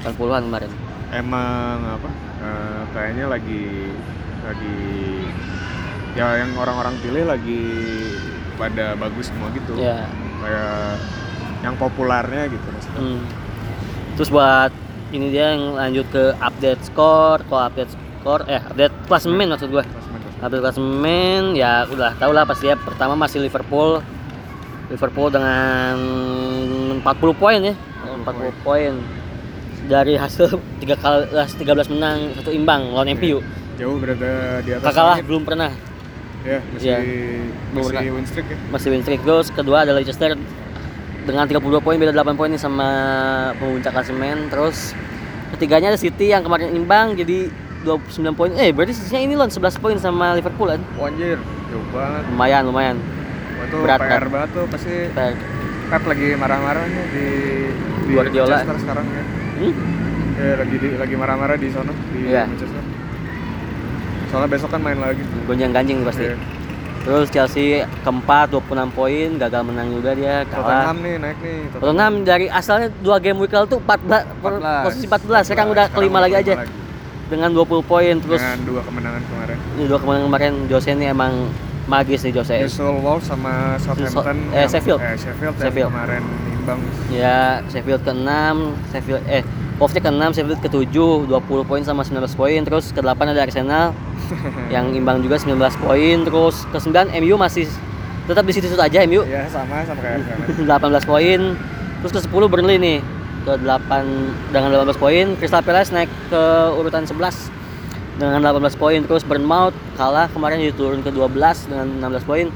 [0.05, 0.19] 40.
[0.19, 0.71] 40-an kemarin.
[1.09, 2.11] Emang apa?
[2.45, 3.65] uh, kayaknya lagi
[4.45, 4.77] lagi
[6.19, 7.63] ya yang orang-orang pilih lagi
[8.59, 9.79] pada bagus semua gitu.
[9.79, 10.03] Ya.
[10.43, 10.99] Kayak
[11.63, 12.99] yang populernya gitu maksudnya.
[12.99, 13.23] Hmm.
[14.19, 14.73] Terus buat
[15.15, 19.71] ini dia yang lanjut ke update skor, kalau update skor, eh update klasemen maksud.
[19.71, 20.43] Klasemen, klasemen.
[20.43, 24.03] Update klasemen ya udah tau lah pasti ya pertama masih Liverpool.
[24.91, 25.95] Liverpool dengan
[26.99, 27.75] 40 poin ya.
[28.27, 28.93] 40 poin.
[29.89, 33.39] Dari hasil 3 kali 13 menang, satu imbang lawan MU.
[33.79, 35.25] Jauh berada di atas Kakak lah langit.
[35.31, 35.71] belum pernah
[36.41, 36.99] Ya, masih Iya.
[37.69, 38.57] masih Belum win streak ya.
[38.69, 40.39] masih win streak terus kedua ada Leicester
[41.23, 42.89] dengan 32 poin beda 8 poin nih sama
[43.55, 44.95] pemuncak klasemen terus
[45.51, 49.61] ketiganya ada City yang kemarin imbang jadi 29 poin eh berarti sisinya ini loh 11
[49.77, 52.23] poin sama Liverpool kan Wanjir, jauh banget.
[52.29, 52.97] lumayan lumayan
[53.55, 54.31] Wah, itu Berat, PR berat.
[54.31, 55.57] banget tuh pasti Kita-
[55.89, 57.27] Pep lagi marah-marahnya di
[58.05, 58.57] di Guardiola.
[58.57, 59.25] Manchester sekarang ya.
[59.59, 59.73] hmm?
[60.37, 62.45] Ya lagi di, lagi marah-marah di sana di Iya.
[62.45, 62.83] Manchester.
[64.29, 65.23] Soalnya besok kan main lagi.
[65.45, 66.27] gonjang-ganjing pasti.
[66.27, 66.37] Iya.
[66.99, 67.67] Terus Chelsea
[68.03, 70.85] keempat 26 poin, gagal menang juga dia, kalah.
[70.85, 71.59] Tottenham nih naik nih.
[71.73, 74.85] Tottenham dari asalnya dua game week lalu tuh 14, per- 14.
[74.85, 76.53] posisi 14, sekarang udah kelima lagi aja
[77.27, 79.57] dengan 20 poin terus Dengan dua kemenangan kemarin.
[79.71, 81.33] ini dua kemenangan kemarin Jose ini emang
[81.87, 82.57] magis nih Jose.
[82.59, 84.37] Newcastle Wolves sama Southampton.
[84.51, 85.01] eh, Sheffield.
[85.01, 85.91] Eh, Sheffield, yang Sheffield.
[85.91, 86.81] kemarin imbang.
[87.09, 88.29] Ya, Sheffield ke-6,
[88.91, 89.43] Sheffield eh
[89.79, 90.91] Wolves ke-6, Sheffield ke-7,
[91.31, 92.61] 20 poin sama 19 poin.
[92.67, 93.95] Terus ke-8 ada Arsenal
[94.75, 96.17] yang imbang juga 19 poin.
[96.27, 97.71] Terus ke-9 MU masih
[98.27, 100.27] tetap di situ-situ aja MU Ya sama sama kayak
[100.59, 100.99] Arsenal.
[101.07, 101.41] 18 poin.
[102.03, 102.99] Terus ke-10 Burnley nih
[103.47, 103.91] ke-8
[104.51, 105.25] dengan 18 poin.
[105.39, 106.43] Crystal Palace naik ke
[106.75, 107.15] urutan 11
[108.19, 108.99] dengan 18 poin.
[109.07, 112.47] Terus Bournemouth kalah kemarin jadi turun ke 12 dengan 16 poin.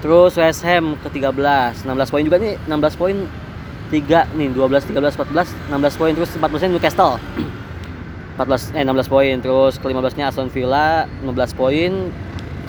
[0.00, 3.28] Terus West Ham ke 13, 16 poin juga nih, 16 poin
[3.90, 7.18] 3 nih, 12, 13, 14, 16 poin terus 14 nya Newcastle.
[8.38, 9.34] 14 eh 16 poin.
[9.42, 11.92] Terus ke-15 nya Aston Villa 15 poin.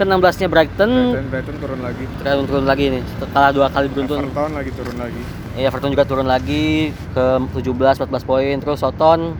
[0.01, 2.03] Ke-16 nya Brighton Brighton, Brighton turun lagi.
[2.17, 3.01] turun turun lagi nih.
[3.31, 4.19] Kalah dua kali beruntun.
[4.25, 5.21] Everton lagi turun lagi.
[5.53, 6.65] Ya, Everton juga turun lagi
[7.13, 8.55] ke 17 14 poin.
[8.57, 9.37] Terus Soton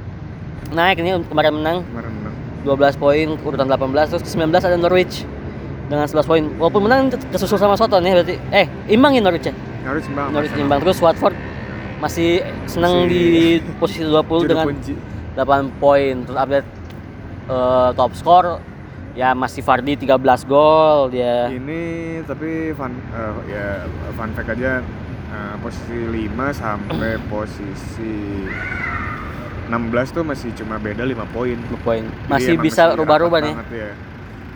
[0.72, 2.34] naik ini kemarin menang Kemarin menang.
[2.63, 5.26] 12 poin urutan 18 terus ke 19 ada Norwich
[5.89, 6.44] dengan 11 poin.
[6.62, 8.38] Walaupun menang kesusul sama Soton ya berarti.
[8.54, 9.54] Eh, imbang ya Norwich ya?
[9.82, 10.28] Norwich imbang.
[10.30, 11.34] Norwich imbang terus Watford
[12.02, 14.94] masih senang Masih di posisi 20 Juru dengan kunci.
[15.38, 16.14] 8 poin.
[16.26, 16.70] Terus update
[17.48, 18.50] eh, top score
[19.14, 20.18] ya masih Fardi 13
[20.50, 21.48] gol dia.
[21.54, 21.82] Ini
[22.26, 23.66] tapi fun eh, ya
[24.18, 24.82] fun fact aja
[25.30, 28.16] eh, posisi 5 sampai posisi
[29.70, 31.56] 16 tuh masih cuma beda 5 poin.
[31.56, 32.04] 10 poin.
[32.28, 33.56] Masih bisa rubah-rubah nih.
[33.72, 33.94] ya.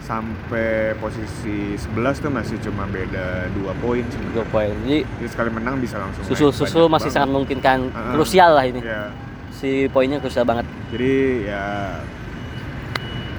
[0.05, 1.89] Sampai posisi 11
[2.19, 4.05] tuh masih cuma beda 2 poin.
[4.05, 4.69] 2 poin.
[4.79, 7.15] Jadi Jadi sekali menang bisa langsung naik susul-susul banyak masih banget.
[7.15, 8.13] sangat memungkinkan Heeh.
[8.13, 8.79] krusial lah ini.
[8.79, 9.09] Ya,
[9.51, 10.67] Si poinnya krusial banget.
[10.91, 11.13] jadi
[11.43, 11.65] ya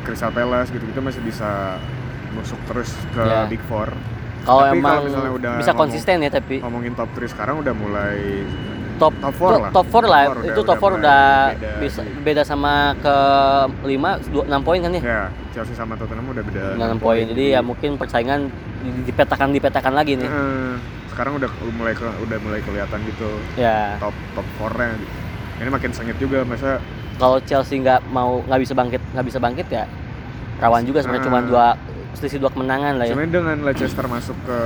[0.03, 1.79] Crystal Palace gitu-gitu masih bisa
[2.33, 3.47] masuk terus ke Ya.
[3.47, 3.95] Big Four.
[4.43, 7.75] Kalau emang kalau misalnya udah bisa ngomong- konsisten ya tapi Ngomongin top 3 sekarang udah
[7.75, 8.43] mulai
[8.97, 9.71] top top four to- lah.
[9.71, 10.25] top 4 lah.
[10.25, 13.17] Top four itu udah- top 4 udah udah, beda bisa beda sama ke
[13.85, 15.03] 5 6 poin kan ya.
[15.03, 15.21] ya
[15.53, 17.25] Chelsea sama Tottenham udah beda Dengan 6 poin.
[17.25, 20.27] Jadi ya mungkin persaingan di- dipetakan dipetakan lagi nih.
[20.27, 20.75] Eh,
[21.09, 25.15] sekarang udah mulai ke- udah mulai kelihatan gitu Ya, top top 4-nya gitu.
[25.57, 26.77] Ini makin sengit juga masa
[27.17, 29.89] kalau Chelsea nggak mau nggak bisa bangkit, nggak bisa bangkit ya
[30.57, 31.45] rawan juga sebenarnya cuma Ah.
[31.45, 31.67] dua
[32.13, 33.13] selisih dua kemenangan lah ya.
[33.13, 34.61] Cuman dengan Leicester masuk ke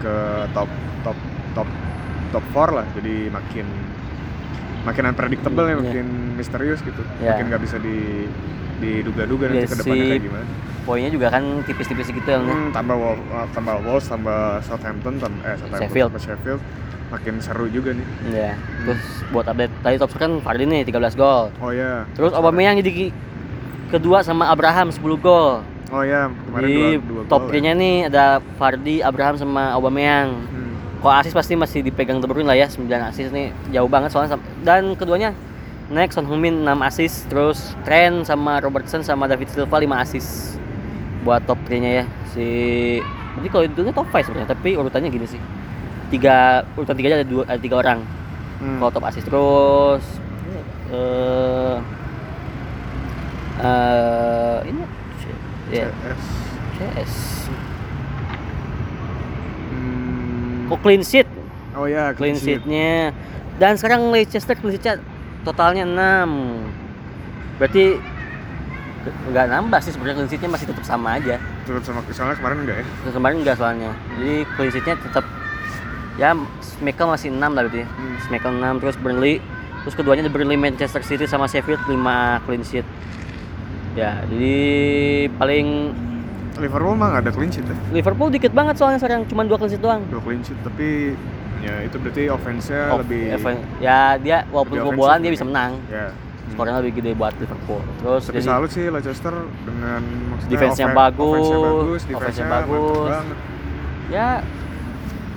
[0.00, 0.14] ke
[0.50, 0.66] top
[1.02, 1.18] top
[1.52, 1.68] top
[2.30, 3.66] top 4 lah jadi makin
[4.80, 5.78] makin unpredictable ya Iya.
[5.78, 7.34] makin misterius gitu Iya.
[7.34, 7.96] makin nggak bisa di
[8.80, 10.10] diduga-duga Iya nanti ke depannya sih.
[10.10, 10.46] kayak gimana
[10.80, 12.40] Poinnya juga kan tipis-tipis gitu ya.
[12.40, 13.20] Hmm, tambah Wolves,
[13.52, 16.08] tambah Wolves, tambah Southampton, tambah eh Southampton Sheffield.
[16.08, 16.60] tambah Sheffield,
[17.10, 18.06] makin seru juga nih.
[18.32, 18.52] Ya.
[18.80, 21.52] Terus buat update tadi top kan Fardi nih 13 gol.
[21.60, 22.08] Oh ya.
[22.16, 23.12] Terus Aubameyang jadi
[23.92, 25.60] kedua sama Abraham 10 gol.
[25.92, 27.60] Oh ya, kemarin Di dua, dua top gol ya.
[27.60, 28.24] 3-nya nih ada
[28.56, 30.32] Fardi, Abraham sama Aubameyang.
[30.32, 30.69] Hmm.
[31.00, 34.36] Kalau asis pasti masih dipegang De Bruyne lah ya, 9 asis nih jauh banget soalnya
[34.60, 35.32] dan keduanya
[35.88, 40.60] next Son Heung-min 6 asis, terus Trent sama Robertson sama David Silva 5 asis
[41.24, 42.04] buat top 3-nya ya.
[42.36, 42.48] Si
[43.40, 45.40] jadi kalau itu top 5 sebenarnya, tapi urutannya gini sih.
[46.12, 48.04] Tiga urutan tiga ada dua ada tiga orang.
[48.60, 48.76] Hmm.
[48.82, 50.04] Kalau top asis terus
[50.92, 51.76] eh
[53.62, 54.84] eh ini
[55.70, 56.22] ya CS.
[56.76, 57.12] CS.
[60.70, 61.26] Kok clean sheet?
[61.74, 63.10] Oh ya, clean sheet-nya.
[63.58, 65.02] Dan sekarang Leicester clean sheet
[65.42, 67.96] totalnya 6 berarti
[69.32, 71.42] nggak nambah sih sebenarnya clean sheet-nya masih tetap sama aja.
[71.66, 72.84] Turut sama soalnya kemarin enggak ya?
[73.10, 73.90] Kemarin enggak soalnya.
[74.16, 75.24] Jadi clean sheet-nya tetap
[76.18, 76.30] ya
[76.62, 78.16] Schmeichel masih 6 lah berarti Hmm.
[78.24, 79.34] Schmeichel 6 terus Burnley.
[79.80, 82.86] Terus keduanya ada Burnley Manchester City sama Sheffield 5 clean sheet.
[83.98, 84.58] Ya jadi
[85.34, 85.66] paling
[86.60, 87.76] Liverpool mah nggak ada clean sheet ya?
[87.90, 91.16] Liverpool dikit banget soalnya sekarang cuma dua clean sheet doang Dua clean sheet tapi
[91.60, 96.08] ya itu berarti offense-nya Off- lebih even- ya dia walaupun kebobolan dia bisa menang ya.
[96.08, 96.50] Hmm.
[96.50, 100.98] skornya lebih gede buat Liverpool terus Tapi jadi salut sih Leicester dengan maksudnya Defense-nya offen-
[100.98, 103.12] bagus, offense-nya bagus, defense-nya bagus.
[104.08, 104.28] ya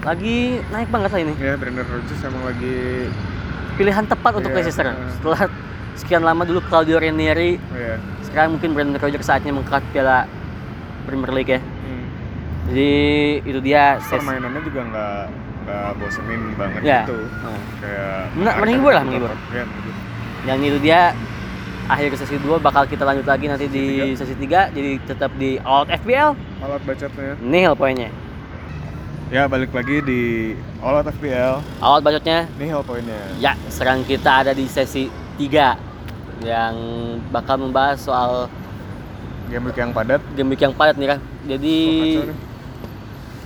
[0.03, 2.77] lagi naik banget lah ini Ya, Brendan Rodgers emang lagi
[3.73, 4.95] pilihan tepat untuk Iya, Leicester iya.
[5.11, 5.41] setelah
[5.93, 7.95] sekian lama dulu Claudio Ranieri ya.
[8.23, 10.25] sekarang mungkin Brendan Rodgers saatnya mengangkat piala
[11.03, 12.05] Premier League ya Hmm.
[12.65, 12.91] jadi
[13.41, 15.17] itu dia Permainannya juga nggak
[15.63, 17.19] nggak bosenin banget ya gitu.
[17.39, 19.31] Nah, Kayak Men- menghibur lah, menghibur.
[19.49, 19.93] Ya, menghibur.
[20.43, 21.01] yang itu dia
[21.85, 25.83] akhir sesi 2 bakal kita lanjut lagi nanti di sesi 3 jadi tetap di All
[25.83, 27.35] Out FPL Alat bacotnya.
[27.39, 28.11] nihil poinnya
[29.27, 30.21] Ya, balik lagi di
[30.77, 31.09] All Out.
[31.79, 33.17] All Out bacotnya Nih hal poinnya.
[33.35, 35.07] Ya, sekarang kita ada di sesi
[35.39, 35.73] 3
[36.39, 36.75] yang
[37.31, 38.45] bakal membahas soal
[39.53, 40.21] game week yang padat.
[40.33, 41.19] game week yang padat nih kan.
[41.45, 41.77] Jadi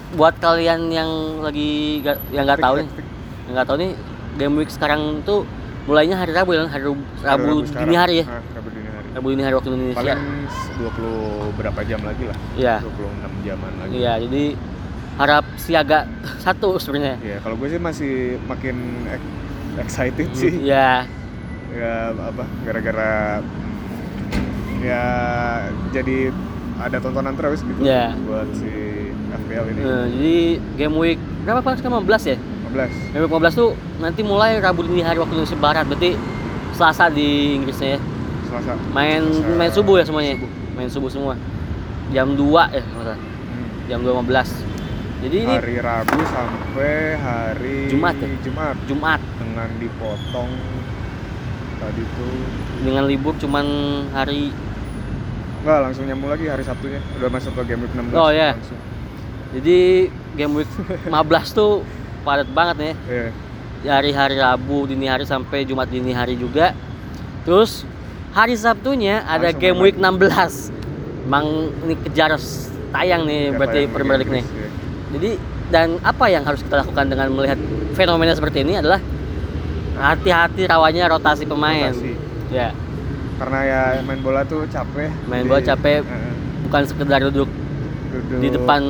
[0.10, 1.10] buat kalian yang
[1.41, 2.88] lagi ga- yang nggak tahu nih,
[3.43, 3.91] yang nggak tahu nih
[4.38, 5.43] game week sekarang tuh
[5.84, 8.26] mulainya hari Rabu ya, hari Rabu, Rabu dini hari ya.
[8.30, 9.08] Ah, Rabu dini hari.
[9.12, 10.00] Rabu dini hari waktu Indonesia.
[10.00, 10.22] Paling
[10.80, 12.38] 20 berapa jam lagi lah.
[12.56, 12.76] Iya.
[12.80, 13.91] 26 jaman lagi.
[13.93, 14.43] Iya, jadi
[15.17, 16.00] harap siaga
[16.46, 17.17] satu sebenarnya.
[17.20, 18.13] Iya, kalau gue sih masih
[18.46, 18.78] makin
[19.10, 19.36] ex-
[19.82, 20.52] excited sih.
[20.63, 21.04] Iya.
[21.67, 23.43] Ya apa gara-gara
[24.88, 25.04] ya
[25.91, 26.32] jadi
[26.78, 28.13] ada tontonan terus gitu Iya.
[28.23, 28.71] buat si
[29.28, 29.80] FPL ini.
[29.82, 30.38] Eh, jadi
[30.78, 32.38] game week berapa pas sekarang 15 ya?
[32.69, 32.93] 15.
[33.12, 36.13] Game week 15 tuh nanti mulai Rabu dini hari waktu Indonesia Barat, berarti
[36.71, 38.00] Selasa di Inggrisnya ya.
[38.45, 38.71] Selasa.
[38.93, 39.58] Main Selasa.
[39.58, 40.38] main subuh ya semuanya.
[40.73, 41.34] Main subuh semua.
[42.08, 43.19] Jam 2 ya, kalau salah.
[43.19, 43.67] Hmm.
[43.89, 44.47] jam 2.15.
[45.17, 48.30] Jadi ini Hari Rabu sampai hari Jumat ya?
[48.45, 50.52] Jumat Jumat dengan dipotong
[51.78, 52.38] tadi tuh
[52.80, 53.65] dengan libur cuman
[54.10, 54.54] hari
[55.67, 57.03] Enggak, langsung nyambung lagi hari Sabtunya.
[57.19, 58.15] Udah masuk ke game week 16.
[58.15, 58.56] Oh, iya.
[58.56, 58.80] Langsung.
[59.51, 59.80] jadi
[60.39, 60.71] game week
[61.12, 61.12] 15
[61.51, 61.84] tuh
[62.23, 62.93] padat banget nih.
[63.12, 63.27] Iya.
[63.84, 66.71] Dari hari Rabu dini hari sampai Jumat dini hari juga.
[67.43, 67.84] Terus
[68.32, 70.71] hari Sabtunya ada Langsung game week 16.
[71.27, 72.39] Emang ini kejar
[72.95, 74.45] tayang nih Kata berarti yang Premier League nih.
[74.47, 74.69] Iya.
[75.19, 75.32] Jadi
[75.67, 77.60] dan apa yang harus kita lakukan dengan melihat
[77.91, 79.03] fenomena seperti ini adalah
[79.99, 81.91] hati-hati rawanya rotasi pemain.
[81.91, 82.15] Rotasi.
[82.56, 82.71] Ya,
[83.38, 85.10] Karena ya main bola tuh capek.
[85.26, 86.02] Main jadi- bola capek.
[86.04, 86.34] Heeh.
[86.60, 88.82] bukan sekedar duduk Duduk di depan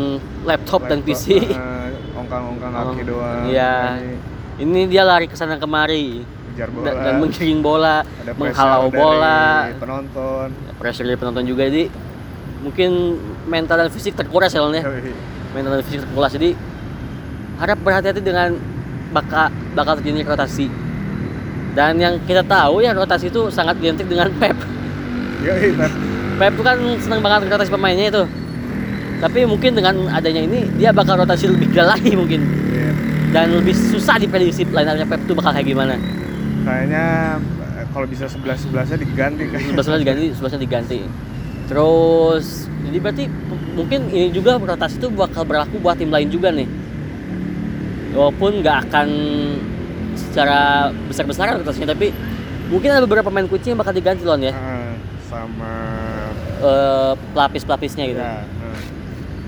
[0.44, 1.26] laptop, dan laptop, PC.
[1.46, 3.44] heeh, ongkang-ongkang kaki Oh, doang.
[3.46, 3.74] iya.
[3.94, 4.18] Ini
[4.58, 6.86] Ini dia lari ke sana kemari Kejar bola.
[6.88, 9.40] dan, dan menggiring bola, ada menghalau dari bola,
[9.78, 10.48] penonton.
[10.76, 11.94] pressure dari penonton juga jadi
[12.60, 12.90] mungkin
[13.46, 14.82] mental dan fisik terkuras ya Lon, ya.
[15.54, 16.58] Mental dan fisik terkuras jadi
[17.58, 18.58] harap berhati-hati dengan
[19.08, 20.66] bakal bakal terjadi rotasi.
[21.78, 24.58] Dan yang kita tahu ya rotasi itu sangat identik dengan Pep.
[25.46, 25.92] Yoi, Pep.
[26.42, 28.24] Pep itu kan senang banget rotasi pemainnya itu.
[29.22, 32.92] Tapi mungkin dengan adanya ini dia bakal rotasi lebih gila lagi mungkin Iya.
[33.30, 36.02] dan lebih susah diprediksi line up-nya Pep tuh bakal kayak gimana.
[36.66, 37.06] Kayaknya
[37.78, 39.60] eh, kalau bisa 11 11-nya diganti kan.
[39.62, 41.00] Sebelasnya diganti, sebelasnya diganti.
[41.70, 42.46] Terus
[42.90, 43.24] jadi berarti
[43.78, 46.66] mungkin ini juga rotasi itu bakal berlaku buat tim lain juga nih.
[48.18, 49.08] Walaupun nggak akan
[50.28, 50.60] secara
[51.06, 52.12] besar-besaran rotasinya tapi
[52.68, 54.52] mungkin ada beberapa pemain kunci yang bakal diganti lon ya.
[54.52, 54.92] Heeh,
[55.26, 55.74] sama
[56.58, 58.18] Eh, pelapis-pelapisnya gitu.
[58.18, 58.80] ya, heeh.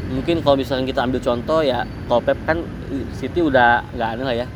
[0.09, 2.61] Mungkin kalau misalnya kita ambil contoh ya, kalau Pep kan
[3.11, 4.47] City udah nggak aneh lah ya.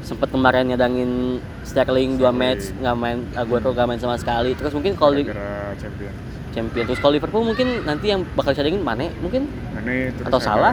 [0.00, 4.52] Sempet kemarin nyadangin Sterling dua match nggak main Aguero nggak main sama sekali.
[4.52, 5.28] Terus mungkin kalau di
[5.76, 6.12] champion.
[6.48, 10.72] champion terus kalau Liverpool mungkin nanti yang bakal disadangin Mane mungkin Mane terus Atau salah?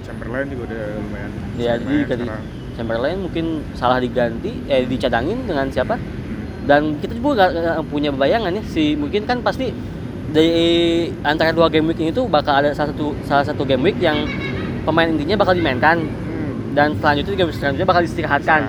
[0.00, 1.30] Chamberlain juga udah lumayan.
[1.56, 2.44] ya sering jadi ganti sekarang.
[2.76, 5.96] Chamberlain mungkin salah diganti eh dicadangin dengan siapa
[6.68, 9.72] dan kita juga nggak punya bayangan ya si mungkin kan pasti
[10.30, 13.96] dari antara dua game week ini tuh bakal ada salah satu salah satu game week
[14.02, 14.28] yang
[14.84, 16.04] pemain intinya bakal dimainkan
[16.36, 16.76] Hmm.
[16.76, 18.60] dan selanjutnya game selanjutnya bakal diistirahatkan.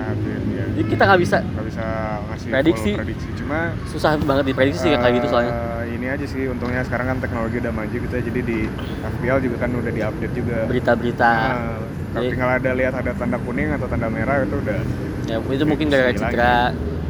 [0.78, 1.84] Jadi kita nggak bisa nggak bisa
[2.30, 2.90] ngasih Prediksi.
[2.94, 3.28] prediksi.
[3.34, 5.50] Cuma susah banget diprediksi sih kayak gitu soalnya.
[5.50, 8.58] eh, ini aja sih untungnya sekarang kan teknologi udah maju gitu ya jadi di
[9.02, 10.56] FPL juga kan udah diupdate juga.
[10.70, 11.30] Berita-berita.
[11.34, 11.50] Nah,
[12.14, 14.78] kalau Jadi- tinggal ada lihat ada tanda kuning atau tanda merah itu udah
[15.26, 16.56] ya itu mungkin gara-gara cedera.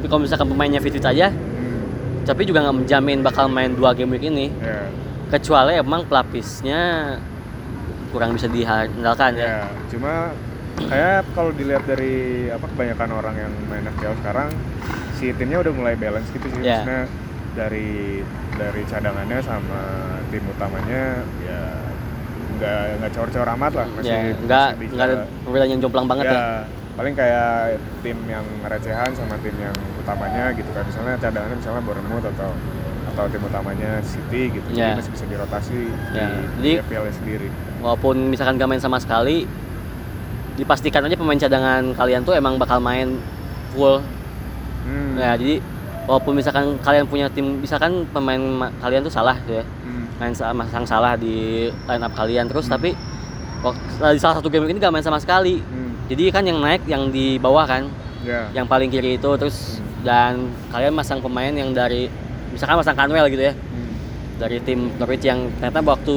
[0.01, 3.93] Tapi kalau misalkan pemainnya fit fit aja hmm, tapi juga nggak menjamin bakal main dua
[3.93, 4.49] game week ini.
[4.65, 4.89] Ya.
[5.29, 7.13] Kecuali emang pelapisnya
[8.09, 9.45] kurang bisa diandalkan ya.
[9.45, 9.61] ya
[9.93, 10.33] cuma
[10.81, 12.15] kayak kalau dilihat dari
[12.49, 14.49] apa kebanyakan orang yang main FPL sekarang
[15.13, 16.79] si timnya udah mulai balance gitu sih Ya.
[16.79, 17.03] maksudnya
[17.53, 18.23] dari
[18.55, 19.83] dari cadangannya sama
[20.29, 21.03] tim utamanya
[21.43, 21.61] ya
[22.55, 26.25] nggak nggak cor-cor amat lah masih Ya, masih nggak nggak ada perbedaan yang jomplang banget
[26.29, 26.43] ya.
[26.95, 32.27] paling kayak tim yang recehan sama tim yang utamanya gitu kan misalnya cadangannya misalnya Bournemouth
[32.29, 32.51] atau
[33.09, 34.91] atau tim utamanya City gitu Ya.
[34.91, 35.81] jadi masih bisa dirotasi
[36.13, 39.47] Ya, di, jadi- FPL sendiri Walaupun misalkan gak main sama sekali,
[40.59, 43.15] dipastikan aja pemain cadangan kalian tuh emang bakal main
[43.71, 44.03] full.
[44.83, 45.15] hmm.
[45.15, 45.63] Ya, jadi
[46.05, 50.05] walaupun misalkan kalian punya tim, misalkan pemain ma- kalian tuh salah gitu ya, Hmm.
[50.17, 52.75] main sa- masang salah di line up kalian terus Hmm.
[52.75, 52.91] tapi
[53.61, 55.61] wak- di salah satu game ini gak main sama sekali.
[55.61, 55.95] Hmm.
[56.09, 57.85] Jadi kan yang naik yang di bawah kan,
[58.25, 59.85] ya yang paling kiri itu terus Hmm.
[60.03, 60.33] dan
[60.69, 62.09] kalian masang pemain yang dari
[62.49, 63.93] misalkan masang Canwell gitu ya Hmm.
[64.41, 66.17] dari tim Norwich yang ternyata waktu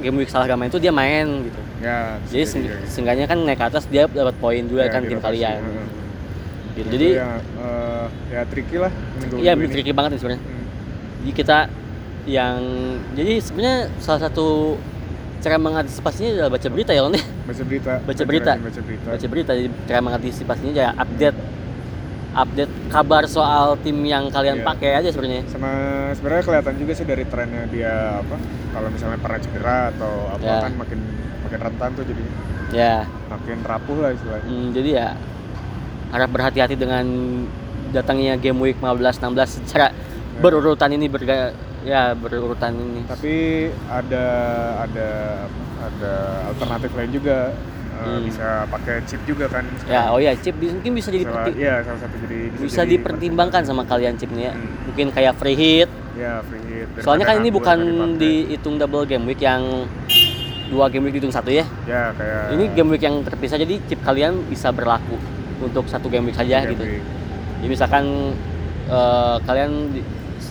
[0.00, 2.58] game week salah gak main itu dia main gitu ya jadi gitu.
[2.84, 5.60] seenggaknya kan naik ke atas dia dapat poin juga Ya, kan tim kalian
[6.74, 8.92] gitu Itu jadi ya, eh, ya tricky lah
[9.36, 10.66] iya tricky banget nih sebenarnya Hmm.
[11.20, 11.58] jadi kita
[12.24, 12.58] yang
[13.12, 14.76] jadi sebenarnya salah satu
[15.38, 18.52] cara mengantisipasinya adalah baca berita ya Lon ya baca berita Baca berita.
[18.56, 21.38] baca berita baca berita jadi cara mengantisipasinya ya update
[22.30, 24.66] update kabar soal tim yang kalian Iya.
[24.66, 25.42] pakai aja sebenarnya.
[25.48, 25.70] sama
[26.12, 28.36] sebenarnya kelihatan juga sih dari trennya dia apa
[28.68, 30.58] kalau misalnya pernah cedera atau apa Ya.
[30.60, 30.98] kan makin
[31.48, 32.22] makin rentan tuh jadi
[32.68, 33.08] Ya.
[33.26, 35.08] makin rapuh lah istilahnya Hmm, jadi ya
[36.08, 37.04] harap berhati-hati dengan
[37.88, 39.88] datangnya game week 15 16 secara
[40.38, 43.00] berurutan ini berga ya berurutan ini.
[43.08, 43.34] tapi
[43.88, 44.24] ada
[44.78, 45.08] ada
[45.80, 46.12] ada
[46.48, 47.38] alternatif lain juga
[47.90, 48.22] Eh, Hmm.
[48.22, 51.98] bisa pakai chip juga kan Ya, oh ya chip mungkin bisa jadi salah, iya salah
[51.98, 54.54] satu jadi bisa jadi dipertimbangkan sama kalian chipnya ya.
[54.54, 54.86] Hmm.
[54.86, 55.90] Mungkin kayak free hit.
[56.14, 57.78] ya free hit Soalnya kan ini bukan
[58.14, 59.90] dihitung double game week yang
[60.68, 61.64] dua game week dihitung satu ya.
[61.84, 65.16] ya kayak Ini game week yang terpisah jadi chip kalian bisa berlaku
[65.58, 66.84] untuk satu game week saja game gitu.
[66.84, 67.04] week.
[67.58, 68.04] Jadi misalkan
[68.86, 69.70] eh, kalian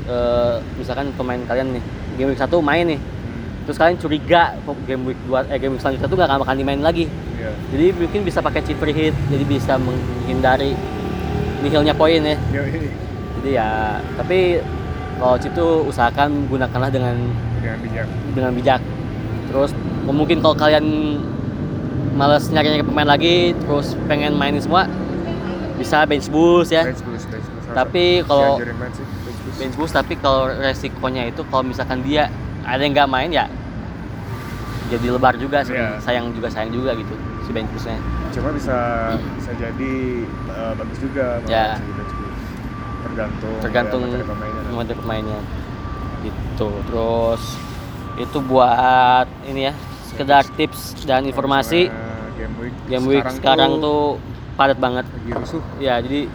[0.05, 1.84] eh, misalkan pemain kalian nih
[2.18, 5.82] game week satu main nih, Hmm, terus kalian curiga game week dua eh game week
[5.82, 7.05] selanjutnya tuh nggak akan dimain lagi.
[7.38, 7.51] iya.
[7.72, 10.74] Jadi mungkin bisa pakai chip free hit, jadi bisa menghindari
[11.61, 12.36] nihilnya poin ya.
[13.38, 14.59] Jadi ya, tapi
[15.18, 17.15] kalau chip tuh usahakan gunakanlah dengan
[17.61, 18.82] dengan bijak dengan bijak.
[19.47, 19.72] Terus
[20.10, 20.86] mungkin kalau kalian
[22.14, 24.89] males nyari-nyari pemain lagi, terus pengen mainin semua,
[25.76, 26.82] bisa bench boost ya.
[26.84, 29.55] bench boost bench boost Tapi kalau bench boost.
[29.55, 32.30] bench boost tapi kalau resikonya itu kalau misalkan dia
[32.64, 33.45] ada yang nggak main ya
[34.88, 35.62] jadi lebar juga.
[35.62, 35.99] Iya.
[35.99, 37.99] sayang juga sayang juga gitu si bench boostnya
[38.30, 38.76] cuma bisa
[39.36, 39.93] bisa jadi
[40.26, 41.66] eh, bagus juga malah Ya.
[41.76, 42.41] si bench boost.
[43.03, 45.39] tergantung tergantung ya, materi pemainnya materi pemainnya
[46.20, 47.43] gitu terus
[48.18, 49.74] itu buat ini ya
[50.18, 51.93] sekedar tips dan informasi.
[52.34, 54.18] Game week game week sekarang, tuh
[54.53, 55.05] padat banget.
[55.05, 55.61] lagi rusuh.
[55.78, 56.26] Ya jadi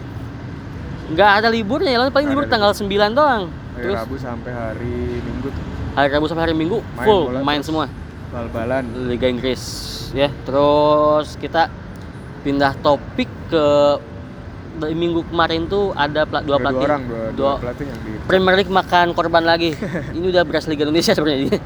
[1.05, 3.51] nggak ada liburnya ya paling libur tanggal 9 doang.
[3.73, 5.63] Dari terus Rabu sampai hari Minggu tuh.
[5.93, 7.85] hari Rabu sampai hari Minggu Main full bola main semua.
[8.29, 8.83] Bal-balan.
[9.05, 9.61] Liga Inggris
[10.11, 10.31] ya.
[10.43, 11.67] Terus kita
[12.41, 13.65] pindah topik ke
[14.73, 16.81] dari minggu kemarin tuh ada pla- dua pelatih.
[16.81, 19.75] orang dua, dua Dua- pelatih yang di Premier League makan korban lagi.
[20.17, 21.61] Ini udah beras Liga Indonesia sebenarnya.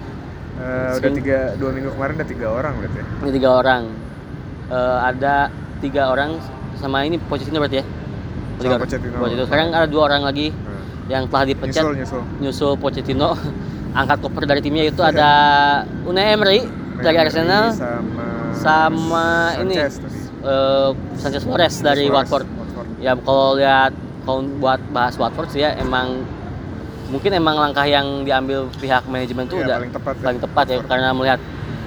[0.57, 3.83] Eh, udah tiga dua minggu kemarin udah tiga orang berarti ya Ini tiga orang.
[4.67, 5.35] Eh, ada
[5.79, 6.29] tiga orang
[6.75, 7.85] sama ini Pochettino berarti ya.
[8.57, 8.81] Tiga orang.
[8.83, 9.43] Pochettino.
[9.45, 13.37] Sekarang ada dua orang lagi Nah, yang telah dipecat nyusul nyusul nyusul Pochettino.
[13.97, 15.29] Angkat koper dari timnya itu ada
[16.03, 16.61] Unai Emery
[16.97, 19.25] dari Arsenal sama sama
[19.61, 20.19] ini Sanchez tadi.
[20.43, 22.45] eh, Sanchez Flores dari Suarez, Watford.
[22.97, 26.25] Ya kalau lihat kalau buat bahas Watford sih ya emang
[27.07, 30.65] mungkin emang langkah yang diambil pihak manajemen tuh Iya, udah paling tepat ya, paling tepat
[30.65, 30.89] ya Watford.
[30.89, 31.39] karena melihat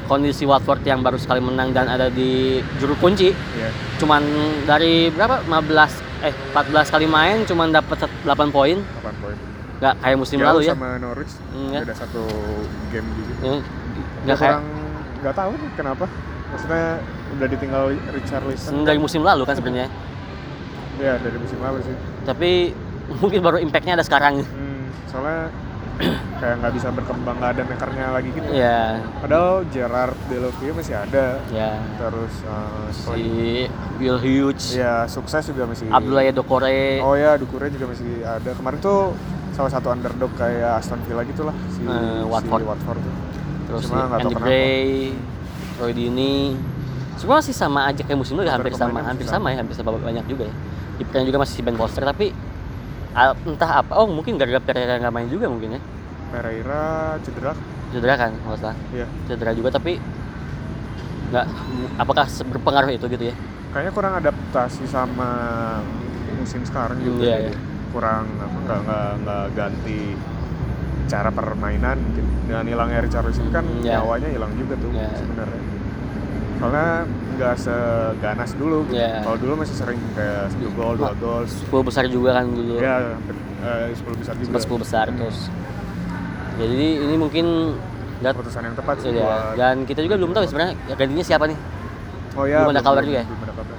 [0.07, 2.31] kondisi Watford yang baru sekali menang dan ada di
[2.77, 3.71] juru kunci Iya.
[3.97, 4.23] cuman
[4.65, 5.93] dari berapa 15
[6.23, 9.37] eh 14 kali main cuman dapat 8 poin 8 poin.
[9.79, 11.33] nggak kayak musim Jauh lalu ya sama Norwich.
[11.49, 11.81] Hmm, ya.
[11.81, 12.21] Beda satu
[12.89, 13.33] game juga.
[13.33, 13.65] Ya, Nggak
[14.21, 14.59] nggak kayak
[15.17, 16.05] nggak tahu nih kenapa.
[16.51, 16.85] Maksudnya
[17.31, 18.83] udah ditinggal Richarlison.
[18.83, 19.89] dari musim lalu kan sebenarnya
[20.97, 21.97] Iya, dari musim lalu sih.
[22.23, 22.51] tapi
[23.17, 24.70] mungkin baru impactnya ada sekarang Hmm,
[25.07, 25.49] soalnya
[26.41, 28.49] kayak nggak bisa berkembang, nggak ada makernya lagi gitu.
[28.51, 31.37] ya Padahal Gerard Deulofeu masih ada.
[31.51, 33.69] ya Terus siapa si?
[33.99, 35.93] Will Hughes ya sukses juga masih.
[35.93, 38.51] Abdullah Dokore Oh ya, Dukure juga masih ada.
[38.51, 39.13] Kemarin tuh
[39.53, 42.61] salah satu underdog kayak Aston Villa gitu lah si, Eh, Watford.
[42.61, 43.15] si Watford tuh.
[43.69, 44.35] terus Cuma si Andy.
[44.35, 44.89] Gray,
[45.77, 46.57] Roy Dini,
[47.15, 49.93] semua sih sama aja kayak musim lalu ya hampir sama, hampir sama ya, hampir sama
[49.95, 50.55] banyak juga ya.
[51.01, 52.33] Premier juga masih si Ben Foster tapi
[53.13, 55.81] entah apa, oh mungkin gara-gara Pereira nggak main juga mungkin ya,
[56.31, 56.83] Pereira
[57.21, 57.53] cedera.
[57.91, 59.07] cedera kan nggak salah, Iya.
[59.27, 59.99] cedera juga tapi
[61.31, 61.47] nggak,
[61.97, 63.35] apakah berpengaruh itu gitu ya?
[63.71, 65.31] Kayaknya kurang adaptasi sama
[66.35, 67.23] musim sekarang juga.
[67.23, 67.59] iya, jadi iya.
[67.91, 69.99] Kurang apa nggak nggak nggak ganti
[71.07, 73.99] cara permainan mungkin dengan hilangnya Richarlison kan Hmm, iya.
[73.99, 75.11] nyawanya hilang juga tuh Iya.
[75.17, 75.63] sebenarnya.
[76.61, 78.85] Soalnya nggak seganas dulu.
[78.87, 79.01] gitu.
[79.01, 79.25] Iya.
[79.25, 81.43] Kalau dulu masih sering kayak 1 gol, 2 gol.
[81.49, 83.17] 10 besar juga kan dulu, Ya,
[83.65, 84.47] eh, 10 besar juga.
[84.47, 85.49] sempat 10 besar terus.
[86.61, 87.47] Jadi ini mungkin
[88.21, 91.25] nggak keputusan yang tepat sih ya, dan kita juga belum tahu ya sebenarnya ya, gantinya
[91.25, 91.57] siapa nih.
[92.37, 93.27] Oh ya, belum ada kabar juga ya?
[93.27, 93.77] Belum ada kabar.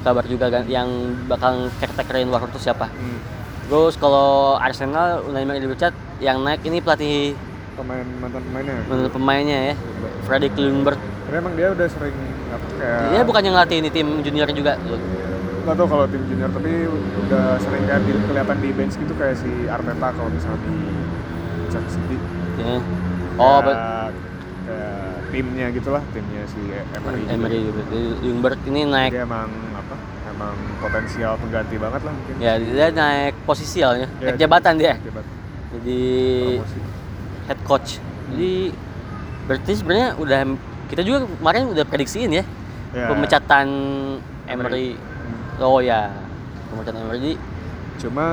[0.00, 0.88] Kabar juga kan yang
[1.26, 2.86] bakal caretakerin Watford itu siapa.
[2.86, 3.18] Hmm.
[3.66, 7.34] Terus kalau Arsenal Unai Emery dipecat, yang naik ini pelatih
[7.74, 8.76] Pemain mantan pemainnya.
[8.86, 9.74] menurut pemainnya ya,
[10.22, 10.98] Freddy Klunberg.
[11.30, 12.16] Tapi emang dia udah sering
[12.50, 14.74] apa kayak Dia bukan yang ngelatih ini tim junior juga.
[15.60, 16.72] nggak tahu kalau tim junior tapi
[17.22, 20.74] udah sering kayak di, kelihatan di bench gitu kayak si Arteta kalau misalnya di
[21.70, 22.16] Chelsea City.
[22.58, 22.82] Ya.
[23.38, 23.78] Oh, kayak, be-
[24.66, 24.98] kayak
[25.30, 26.60] timnya gitulah timnya si
[26.90, 27.22] Emery.
[27.30, 27.82] Emery juga.
[28.18, 29.94] Klunberg ini naik Dia emang apa?
[30.26, 32.34] Emang potensial pengganti banget lah mungkin.
[32.42, 34.98] ya dia naik posisi ya, Ya, naik jabatan dia.
[34.98, 35.24] Jabat
[35.70, 36.00] Jadi
[36.58, 36.78] promosi.
[37.46, 37.90] head coach.
[38.26, 38.74] Jadi
[39.46, 40.40] berarti sebenarnya udah
[40.90, 42.44] kita juga kemarin udah prediksiin ya,
[42.90, 43.06] Ya.
[43.06, 43.66] pemecatan
[44.44, 44.98] Emery.
[45.62, 46.10] Oh ya,
[46.68, 47.38] pemecatan Emery.
[48.00, 48.26] Cuma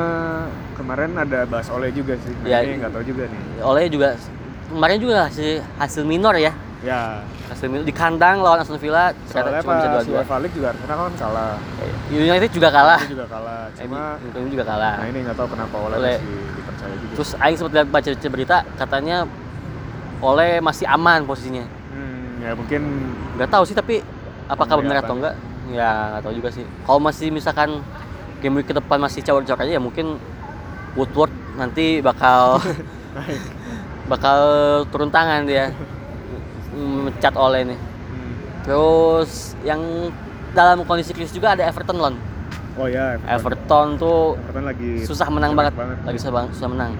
[0.73, 2.33] kemarin ada bahas Oleh juga sih.
[2.41, 2.65] Nah, Ya.
[2.65, 3.39] ini nggak tahu juga nih.
[3.61, 4.17] Oleh juga
[4.67, 6.49] kemarin juga hasil, hasil minor ya.
[6.81, 7.21] Ya.
[7.47, 10.17] Hasil minor di kandang lawan Aston Villa Soalnya ternyata cuma bisa pas dua-dua.
[10.19, 11.55] UEFA League juga Arsenal kan kalah.
[12.09, 13.01] United juga kalah.
[13.01, 13.63] Ini juga kalah.
[13.77, 14.01] Cuma
[14.35, 14.93] MU juga kalah.
[14.97, 16.17] nah ini nggak tahu kenapa Oleh, Oleh.
[16.17, 17.13] masih dipercaya juga.
[17.13, 19.17] Terus Aing sempat lihat baca berita katanya
[20.17, 21.65] Oleh masih aman posisinya.
[22.41, 22.81] Ya mungkin
[23.37, 24.01] Nggak tahu sih tapi
[24.47, 25.35] apakah benar atau enggak?
[25.73, 26.63] Ya nggak tahu juga sih.
[26.87, 27.83] Kalau masih misalkan
[28.39, 30.21] game week ke depan masih cawar-cawar aja ya mungkin
[30.93, 32.61] Woodward nanti bakal
[34.11, 34.39] bakal
[34.89, 35.73] turun tangan dia
[36.73, 37.79] mencat Oleh nih.
[37.79, 38.33] Hmm.
[38.65, 39.81] Terus yang
[40.53, 42.15] dalam kondisi krisis juga ada Everton Lon.
[42.77, 45.97] Oh ya, Everton tuh Everton lagi susah menang jelek banget.
[46.05, 46.91] lagi susah banget susah menang.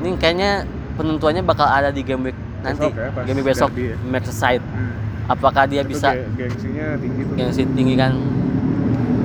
[0.00, 0.50] Ini kayaknya
[0.96, 2.86] penentuannya bakal ada di game week nanti.
[2.86, 3.96] Besok ya, game besok derby ya.
[4.04, 4.64] Merseyside.
[4.64, 4.92] Hmm.
[5.26, 7.34] Apakah dia Itu bisa ge- gengsinya tinggi tuh.
[7.36, 8.12] yang tinggi kan?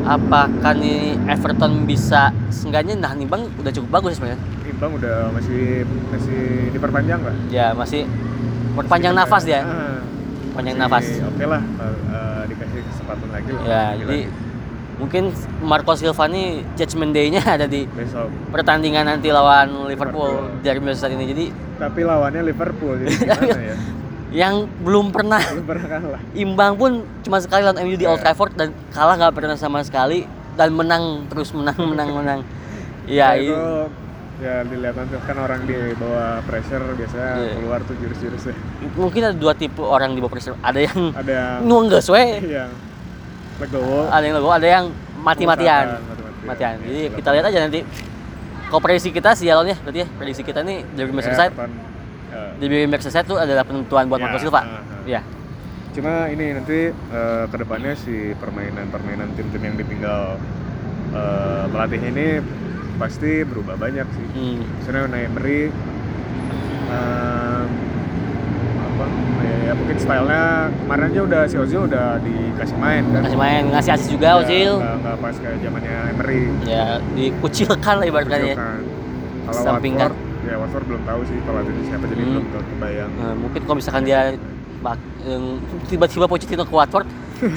[0.05, 4.39] Apakah nih Everton bisa seenggaknya nah nimbang udah cukup bagus ya sebenarnya.
[4.69, 5.81] Imbang udah masih
[6.13, 7.35] masih diperpanjang nggak?
[7.49, 8.05] Ya masih
[8.77, 9.65] perpanjang nafas dia.
[9.65, 9.97] Ah,
[10.53, 11.03] Panjang nafas.
[11.25, 13.63] Oke lah, eh, dikasih kesempatan lagi lah.
[13.65, 14.44] Ya, jadi lagi.
[14.95, 15.29] Mungkin
[15.59, 18.31] Marco Silva nih judgment day-nya ada di besok.
[18.49, 20.61] pertandingan nanti lawan Liverpool Liverpool.
[20.61, 21.25] dari Merseyside ini.
[21.27, 23.75] Jadi Tapi lawannya Liverpool jadi gimana ya?
[24.31, 26.21] yang belum pernah Belum pernah kalah.
[26.33, 26.91] imbang pun
[27.21, 28.23] cuma sekali lawan MU di Old Ya.
[28.25, 30.23] Trafford dan kalah nggak pernah sama sekali
[30.53, 32.39] dan menang terus menang menang menang.
[33.05, 33.55] Ya, Nah, itu
[34.35, 37.51] ya dilihat nanti kan orang di bawah pressure biasanya Iya.
[37.55, 38.55] keluar tuh jurus-jurusnya.
[38.93, 40.55] mungkin ada dua tipe orang di bawah pressure.
[40.57, 41.59] Ada yang Ada yang
[42.09, 42.23] we,
[42.57, 42.71] yang
[43.57, 44.85] legowo, ada yang logo, ada yang
[45.19, 45.85] mati-matian.
[45.95, 46.43] Mati-matian.
[46.45, 46.73] Matian.
[46.77, 47.17] Ya, Jadi itulah.
[47.17, 47.79] kita lihat aja nanti.
[48.65, 51.71] Kalau prediksi kita sih ya ya, berarti ya prediksi kita nih dari Ya, Merseyside Everton,
[52.33, 52.41] ya.
[52.57, 54.61] di Merseyside itu adalah penentuan buat Ya, Marco Silva.
[54.61, 54.81] ah.
[55.05, 55.21] Ya.
[55.93, 60.35] Cuma ini nanti eh, ke depannya si permainan-permainan tim-tim yang ditinggal
[61.13, 62.27] eh, pelatih ini
[62.97, 64.27] pasti berubah banyak sih.
[64.33, 64.59] Hmm.
[64.81, 65.61] Misalnya Unai Emery
[66.89, 67.94] em, apa
[69.65, 70.43] ya, mungkin stylenya
[70.77, 73.21] kemarin aja udah si Ozil udah dikasih main kan.
[73.25, 74.71] Kasih main, ngasih asis juga Ya, Ozil.
[74.77, 76.41] nggak- pas kayak zamannya Emery.
[76.63, 78.55] Ya, dikucilkan lah ibaratnya ya.
[78.55, 79.61] Kalau.
[79.77, 80.13] Watford,
[80.43, 82.31] ya Watford belum tahu sih kalau itu siapa jadi Hmm.
[82.31, 83.11] belum kebayang.
[83.15, 84.19] Nah, mungkin kalau misalkan dia
[85.23, 85.43] yang
[85.87, 87.05] tiba-tiba Pochettino ke Watford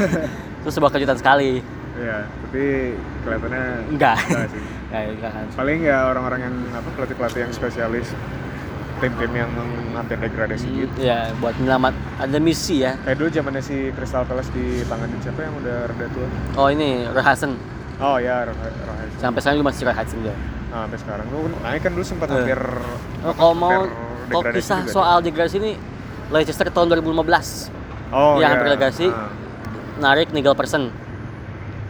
[0.61, 1.61] itu sebuah kejutan sekali.
[1.97, 2.95] Ya, tapi
[3.25, 4.17] kelihatannya Enggak.
[4.23, 4.63] enggak sih.
[4.89, 5.45] Ya, enggak kan.
[5.53, 8.09] paling ya orang-orang yang apa pelatih-pelatih yang spesialis
[8.99, 9.51] tim-tim yang
[9.93, 12.95] hampir degradasi gitu Ya, buat menyelamat ada misi ya.
[13.01, 17.07] kayak dulu zamannya si Crystal Palace di tanganin siapa yang udah rada tua Oh, ini
[17.07, 17.53] Roy Hudson.
[17.99, 20.35] oh ya Rohai Sampai sekarang masih Roy Hudson juga.
[20.69, 22.35] nah, sampai sekarang lu naik kan dulu sempat Eh.
[22.37, 22.61] hampir
[23.21, 23.71] Oh, kalau mau
[24.27, 25.73] kalau degradasi kisah juga soal degradasi ini
[26.29, 27.25] Leicester tahun 2015
[27.65, 28.13] dia.
[28.13, 28.49] oh yang ya.
[28.53, 29.07] hampir degradasi.
[29.09, 29.31] Ah.
[29.99, 30.95] narik Nigel Person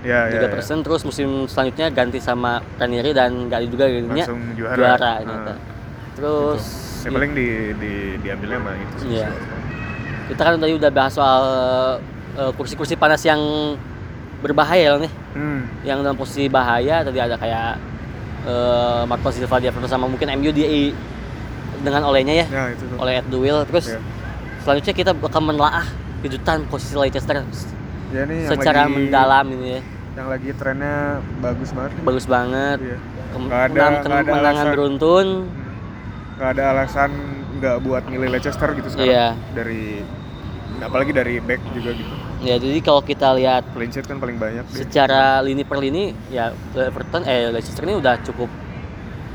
[0.00, 0.48] ya, tiga ya.
[0.48, 5.52] persen terus musim selanjutnya ganti sama Ranieri dan gak juga jadinya langsung juara, juara ternyata.
[6.14, 6.87] terus gitu.
[7.00, 9.08] Ya, paling di, di diambilnya sama itu sih.
[9.14, 9.28] Iya.
[10.28, 11.42] kita kan tadi udah bahas soal
[12.34, 13.40] eh, kursi-kursi panas yang
[14.38, 15.12] berbahaya loh nih.
[15.34, 15.60] Hmm.
[15.82, 17.78] yang dalam posisi bahaya tadi ada kayak
[18.44, 20.90] eh, Marco Silva di Everton sama mungkin MU di
[21.78, 22.46] dengan olehnya ya.
[22.48, 22.96] Ya itu tuh.
[22.98, 24.00] Oleh Ed Duil terus Iya.
[24.60, 25.86] selanjutnya kita bakal menelaah
[26.20, 27.46] kejutan posisi Leicester.
[28.10, 29.80] Ya nih yang secara lagi, mendalam ini ya.
[30.18, 31.90] yang lagi trennya bagus banget.
[31.94, 32.02] Nih.
[32.02, 32.78] bagus banget.
[32.82, 32.98] Iya.
[33.38, 35.26] Ada- ada kemenangan beruntun
[36.38, 37.10] nggak ada alasan
[37.58, 39.28] nggak buat milih Leicester gitu sekarang Iya.
[39.52, 40.06] dari
[40.78, 44.62] apalagi dari back juga gitu ya jadi kalau kita lihat clean sheet kan paling banyak
[44.64, 44.86] deh.
[44.86, 48.46] secara lini per lini ya Everton eh Leicester ini udah cukup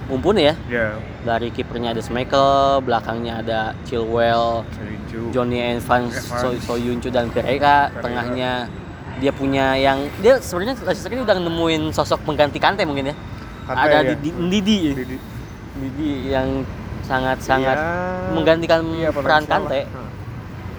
[0.05, 0.87] mumpuni ya ya
[1.21, 6.39] dari kipernya ada Schmeichel belakangnya ada Chilwell Soyuncu Johnny Evans, Evans.
[6.39, 8.71] So, Soyuncu dan Pereira, tengahnya
[9.19, 13.15] dia punya yang dia sebenarnya Leicester ini udah nemuin sosok pengganti Kante mungkin ya
[13.63, 14.15] Kante, ada ya.
[14.15, 15.17] di Ndidi Didi.
[15.73, 16.63] Ndidi yang
[17.03, 19.83] sangat-sangat Ya, menggantikan iya, peran Kante.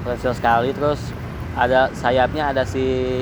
[0.01, 0.73] Potensial sekali.
[0.73, 1.01] Terus
[1.55, 3.21] ada sayapnya ada si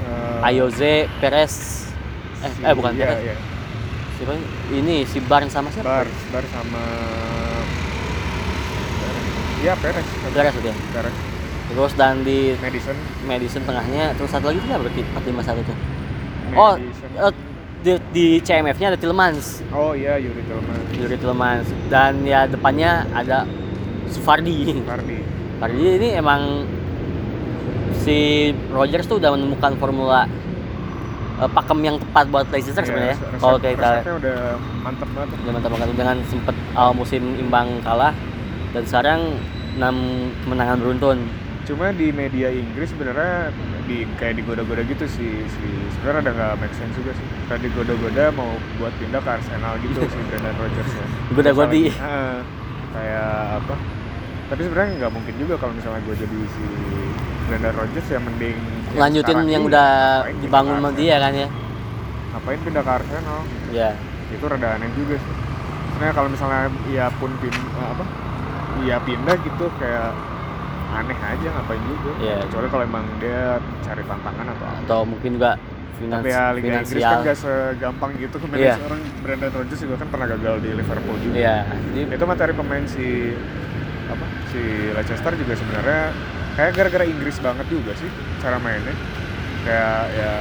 [0.00, 1.54] eh, Ayoze Perez.
[2.40, 3.22] Eh, si- eh bukan iya, Perez.
[3.24, 3.34] iya.
[4.14, 4.46] siapa ini?
[4.72, 5.86] ini si Barnes sama siapa?
[6.02, 6.82] Bar Bar sama
[9.60, 10.06] Iya Perez.
[10.28, 11.16] Perez ya Perez.
[11.68, 12.96] Terus dan di Madison.
[13.24, 14.12] Madison tengahnya.
[14.14, 15.02] Terus satu lagi itu berarti?
[15.08, 15.76] 451 tuh.
[16.52, 17.32] Oh Madison.
[17.82, 23.44] Di, di CMF-nya ada Tillmans oh iya Yuri Tillman Yuri Tillmans dan ya depannya ada
[24.12, 24.76] Sufardi.
[24.84, 25.18] Fardi
[25.56, 26.68] Fardi ini emang
[28.02, 30.28] si Rogers tuh udah menemukan formula
[31.40, 33.16] eh, pakem yang tepat buat Leicester sebenarnya ya.
[33.16, 34.38] resep- kalau kita udah
[34.84, 35.28] mantep banget.
[35.32, 35.88] Udah mantap banget.
[35.96, 38.12] Dengan sempet awal musim imbang kalah
[38.76, 39.20] dan sekarang
[39.78, 41.18] 6 kemenangan beruntun.
[41.64, 43.54] Cuma di media Inggris sebenarnya
[43.84, 45.66] di kayak digoda-goda gitu sih si
[45.98, 47.26] sebenarnya ada nggak make sense juga sih.
[47.50, 51.06] Kayak digoda-goda mau buat pindah ke Arsenal gitu si Brendan Rodgers ya.
[51.34, 51.84] Goda-godi.
[51.90, 52.38] Misalnya, eh,
[52.92, 53.30] kayak
[53.62, 53.74] apa?
[54.52, 56.66] Tapi sebenarnya nggak mungkin juga kalau misalnya gue jadi si
[57.48, 58.58] Brendan Rodgers ya mending
[58.92, 59.68] yang lanjutin yang ini.
[59.72, 59.90] udah
[60.28, 61.48] pindah dibangun sama dia kan ya?
[62.32, 63.40] Ngapain pindah ke Arsenal?
[63.72, 63.90] Ya
[64.32, 65.32] itu rada aneh juga sih.
[65.92, 68.04] Sebenarnya kalau misalnya ia pun pin eh, apa?
[68.82, 70.10] Ia pindah gitu kayak
[70.92, 72.10] aneh aja ngapain juga.
[72.18, 72.36] Iya.
[72.44, 73.42] kecuali kalau emang dia
[73.80, 74.80] cari tantangan atau apa.
[74.82, 75.50] Atau mungkin juga
[75.92, 77.12] finans tapi ya Liga Inggris finansial.
[77.12, 78.36] kan gak segampang gitu.
[78.38, 78.74] Kemarin Iya.
[78.82, 81.34] orang Brandon Rodgers juga kan pernah gagal di Liverpool juga.
[81.34, 81.56] Iya.
[81.70, 83.06] Jadi itu materi pemain si
[84.04, 86.02] apa si Leicester juga sebenarnya
[86.52, 88.92] kayak gara-gara Inggris banget juga sih cara mainnya.
[89.62, 90.32] Kayak ya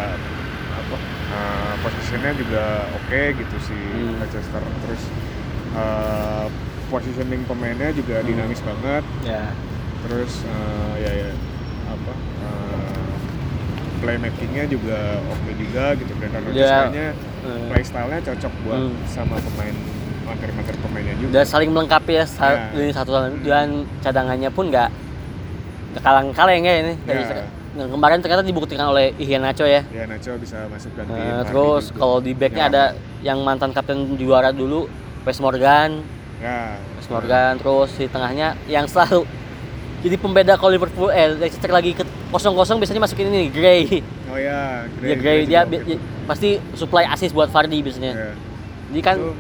[0.73, 0.95] apa
[1.31, 4.19] eh, posisinya juga oke gitu si Hmm.
[4.19, 4.59] Leicester.
[4.59, 5.03] Terus
[5.71, 6.45] eh,
[6.87, 8.27] positioning pemainnya juga Hmm.
[8.27, 9.03] dinamis banget.
[9.23, 9.47] Ya
[10.01, 11.29] terus eh, ya ya
[11.87, 13.07] apa eh,
[13.99, 16.11] playmakingnya juga oke juga gitu.
[16.13, 17.07] Rodgers Ya, kayaknya
[17.43, 18.95] eh, playstyle-nya cocok buat Hmm.
[19.05, 19.75] sama pemain
[20.23, 21.29] materi-materi pemainnya juga.
[21.31, 23.43] Udah saling melengkapi ya sa- ini satu sama lain.
[23.43, 23.67] dan
[23.99, 24.89] cadangannya pun nggak
[25.99, 26.93] kalang-kaleng ya ini.
[27.03, 27.45] Dari Ya.
[27.73, 29.83] yang kemarin ternyata dibuktikan oleh Iheanacho ya.
[29.87, 32.69] Ya Nacho bisa masuk Nah, Vardy terus kalau di backnya Ya.
[32.69, 32.83] ada
[33.21, 34.87] yang mantan kapten juara dulu
[35.21, 36.03] Wes Morgan.
[36.37, 36.75] Ya.
[36.95, 39.23] Wes Morgan terus di tengahnya yang selalu
[40.01, 44.01] jadi pembeda kalau Liverpool eh Leicester lagi ke kosong-kosong biasanya masukin ini Gray.
[44.27, 48.13] Oh ya dia Gray dia bi- bi- pasti supply assist buat Vardy biasanya.
[48.13, 48.31] Ya.
[48.89, 49.31] jadi kan itu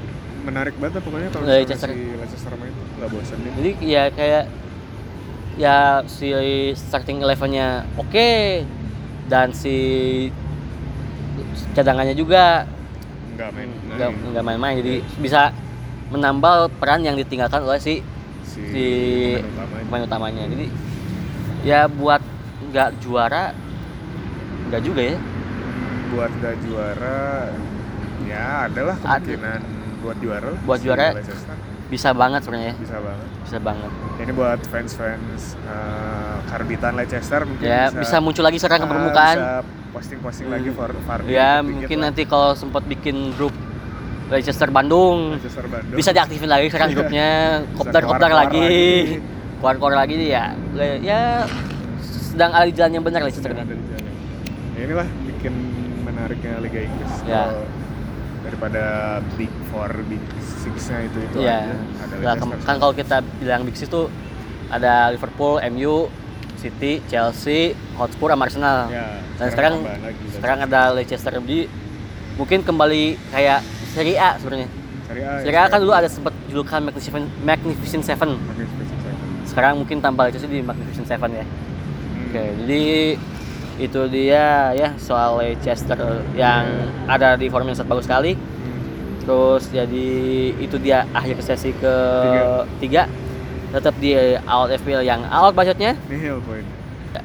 [0.41, 1.89] menarik banget lah pokoknya kalau Leicester.
[1.89, 4.43] misalnya si Leicester main tuh nggak bosan deh jadi ya kayak
[5.55, 6.27] ya si
[6.73, 8.29] starting elevennya oke
[9.27, 9.75] dan si
[11.73, 12.65] cadangannya juga
[13.35, 14.29] nggak main nggak main.
[14.31, 14.75] nggak main-main.
[14.77, 15.51] Jadi bisa
[16.11, 18.03] menambal peran yang ditinggalkan oleh si
[18.51, 18.85] si, si
[19.33, 19.83] pemain utamanya.
[19.85, 20.65] pemain utamanya jadi
[21.61, 22.21] ya buat
[22.63, 23.55] nggak juara
[24.67, 25.17] nggak juga ya
[26.09, 27.47] buat gak juara
[28.21, 29.61] ya adalah Ad- kemungkinan
[29.97, 31.07] buat juara lah Buat si juara.
[31.13, 31.55] Leicester.
[31.87, 37.87] bisa banget sebenarnya bisa banget bisa banget ini buat fans-fans eh, karbitan Leicester mungkin ya
[37.89, 39.55] bisa, muncul lagi sekarang ke ah, permukaan bisa
[39.91, 40.55] posting-posting Hmm.
[40.55, 42.03] lagi for Vardy ya dikit-dikit mungkin lah.
[42.05, 43.51] nanti kalau sempat bikin grup
[44.31, 47.29] Leicester Bandung Leicester Bandung bisa diaktifin lagi sekarang grupnya
[47.75, 50.15] kopdar kopdar keluar-keluar lagi lagi.
[50.15, 50.45] lagi ya
[51.03, 51.21] ya
[52.31, 54.13] sedang ada di jalan yang benar Leicester Sedang ini ada di jalan.
[54.71, 55.53] Ya inilah bikin
[56.07, 57.13] menariknya Liga Inggris.
[57.27, 57.43] Ya.
[57.51, 57.63] Kalau
[58.41, 58.83] daripada
[59.37, 60.23] Big Four, Big
[60.63, 61.59] Six-nya itu itu Iya.
[61.59, 61.75] aja.
[62.07, 62.65] Ada Leicester.
[62.65, 64.07] kan kalau kita bilang Big Six tuh
[64.71, 66.07] ada Liverpool, MU,
[66.55, 68.87] City, Chelsea, Hotspur, sama Arsenal.
[68.87, 71.67] Ya, Dan sekarang lagi, sekarang ada Leicester di
[72.39, 73.59] mungkin kembali kayak
[73.91, 74.69] Serie A sebenarnya.
[75.07, 75.31] Serie A.
[75.35, 78.39] ya, Serie A kan dulu ada sempat julukan Magnificent, Magnificent Seven.
[78.39, 79.15] Magnificent Seven.
[79.43, 81.45] Sekarang mungkin tambah Leicester di Magnificent Seven ya.
[81.45, 82.23] Hmm.
[82.31, 82.83] Oke, jadi
[83.81, 85.99] itu dia ya soal Leicester
[86.39, 86.63] yang
[87.07, 88.31] ada di form yang sangat bagus sekali.
[88.39, 88.79] Hmm.
[89.27, 90.09] Terus jadi
[90.55, 91.95] itu dia akhir sesi ke
[92.79, 93.11] tiga.
[93.71, 94.11] Tetap di
[94.51, 96.59] Out FPL yang out budgetnya, Nihil poin.
[97.15, 97.23] Ya.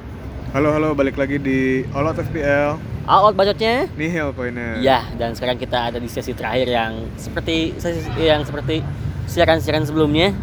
[0.54, 2.95] Halo halo balik lagi di All Out FPL.
[3.06, 3.86] All out budgetnya.
[3.94, 4.82] Nihil poinnya.
[4.82, 8.82] Ya, dan sekarang kita ada di sesi terakhir yang seperti sesi yang seperti
[9.30, 10.34] siaran-siaran sebelumnya.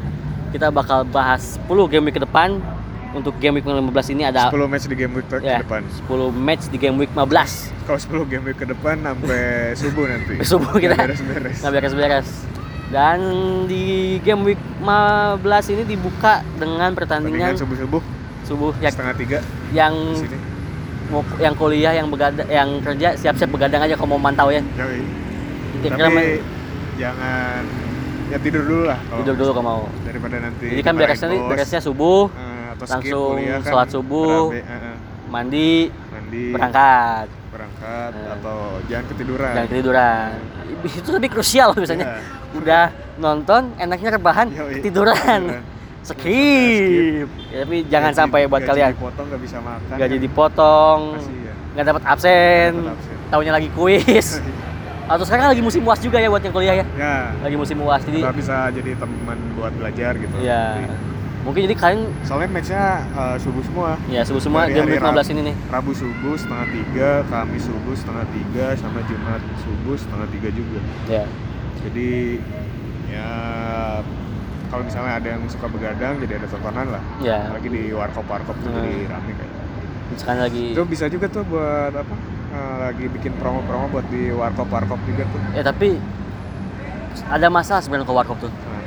[0.55, 2.57] Kita bakal bahas 10 game week ke depan.
[3.13, 5.85] Untuk game week 15 ini ada 10 match di game week ke ya, depan.
[6.09, 7.85] 10 match di game week 15.
[7.85, 9.43] Kalau 10 game week ke depan sampai
[9.81, 10.33] subuh nanti.
[10.41, 10.97] Sampai subuh kita.
[10.97, 11.57] Beres-beres.
[11.61, 12.29] Beres-beres.
[12.89, 13.19] Dan
[13.69, 18.01] di game week 15 ini dibuka dengan pertandingan subuh-subuh
[18.43, 19.39] subuh yang, setengah tiga
[19.71, 19.93] yang
[21.37, 24.63] yang kuliah yang begadang yang kerja siap-siap begadang aja kalau mau mantau ya.
[24.73, 25.01] Yoi.
[25.79, 26.43] Kira-kira Tapi main-
[26.95, 27.61] jangan
[28.29, 29.83] ya tidur dulu lah kalau tidur dulu kalau mau.
[30.01, 34.41] daripada nanti Jadi kan beresnya bos, beresnya subuh, eh, atau langsung kuliah kan, sholat subuh,
[34.49, 34.95] berabe, eh,
[35.27, 35.73] mandi,
[36.09, 38.33] mandi berangkat, berangkat Eh.
[38.33, 38.57] atau
[38.87, 40.29] jangan ketiduran dan ketiduran.
[40.83, 42.05] Itu lebih krusial biasanya.
[42.07, 42.17] Ya.
[42.53, 42.83] Udah
[43.15, 45.41] nonton, enaknya rebahan, Yoi, ketiduran.
[45.49, 45.72] ketiduran.
[46.03, 47.27] Skip.
[47.49, 48.91] Ya, tapi jangan Gaji- sampai buat gaji kalian.
[48.93, 50.21] dipotong nggak bisa makan Gaji kan.
[50.21, 51.55] dipotong, Kasihan.
[51.73, 53.15] nggak dapat absen, absen.
[53.29, 54.27] tahunya lagi kuis.
[55.05, 56.85] Atau sekarang lagi musim uas juga ya buat yang kuliah ya.
[56.93, 60.95] ya Lagi musim uas jadi nggak bisa jadi teman buat belajar gitu ya Jadi,
[61.43, 65.41] mungkin jadi kalian soalnya matchnya eh, subuh semua ya subuh semua jam hari 15 ini
[65.43, 65.55] nih.
[65.67, 70.79] Rabu subuh setengah tiga, Kamis subuh setengah tiga, sama Jumat subuh setengah tiga juga.
[71.05, 71.23] Ya.
[71.83, 72.11] Jadi
[73.11, 73.29] ya
[74.73, 77.03] kalau misalnya ada yang suka begadang jadi ada tontonan lah.
[77.21, 77.45] Ya.
[77.47, 78.81] Lagi di warkop warkop tuh Hmm.
[78.81, 79.53] jadi rame kayak.
[80.13, 82.15] Sekarang lagi Itu bisa juga tuh buat apa?
[82.49, 85.41] eh, lagi bikin promo-promo buat di warkop warkop juga tuh.
[85.53, 85.97] ya tapi
[87.27, 88.49] ada masalah sebenarnya ke warkop tuh.
[88.49, 88.81] Nah,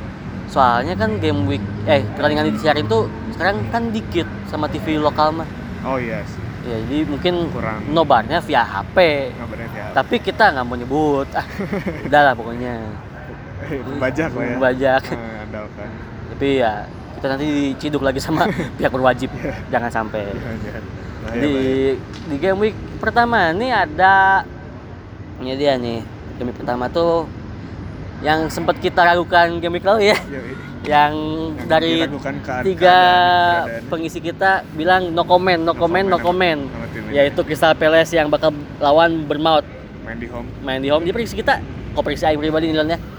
[0.47, 5.47] Soalnya kan game week eh pertandingan disiarin tuh sekarang kan dikit sama TV lokal mah.
[5.82, 6.43] oh iya sih.
[6.64, 7.78] ya jadi mungkin Kurang.
[7.89, 8.97] nobarnya via HP
[9.32, 11.47] ngabarnya ya tapi kita nggak mau nyebut ah,
[12.07, 12.74] udah lah pokoknya
[14.03, 14.57] bajak lah ya.
[14.59, 15.03] Bajak.
[15.17, 15.91] Eh, andalkan
[16.37, 16.85] tapi ya
[17.17, 18.45] kita nanti diciduk lagi sama
[18.77, 19.33] pihak berwajib.
[19.73, 20.29] Jangan sampai.
[20.37, 20.85] Jangan.
[21.25, 21.93] Bahaya, di bahaya.
[22.29, 24.45] di game week pertama ini ada
[25.41, 26.05] ini dia nih.
[26.37, 27.25] Game week pertama tuh
[28.21, 30.19] yang sempat kita ragukan game week lalu ya.
[30.29, 30.57] Iya, iya.
[30.87, 31.14] yang,
[31.57, 31.93] Yang dari
[32.69, 32.99] tiga
[33.64, 33.89] keadaan.
[33.89, 36.69] pengisi kita bilang no comment no, comment no comment.
[36.69, 37.17] sama tim ini.
[37.17, 39.64] yaitu Crystal Palace yang bakal lawan Bournemouth.
[40.05, 40.53] Main di home.
[40.61, 41.09] Main di home.
[41.09, 41.64] Di prediksi kita.
[41.97, 43.16] Kok prediksi pribadi nilainya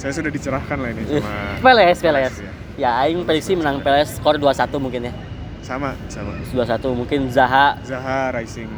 [0.00, 2.50] saya sudah dicerahkan lah ini sama Palace Palace ya.
[2.80, 5.12] ya Aing prediksi menang Palace skor 2-1 mungkin ya.
[5.60, 6.32] Sama sama.
[6.48, 8.70] 2-1 mungkin Zaha Zaha Rising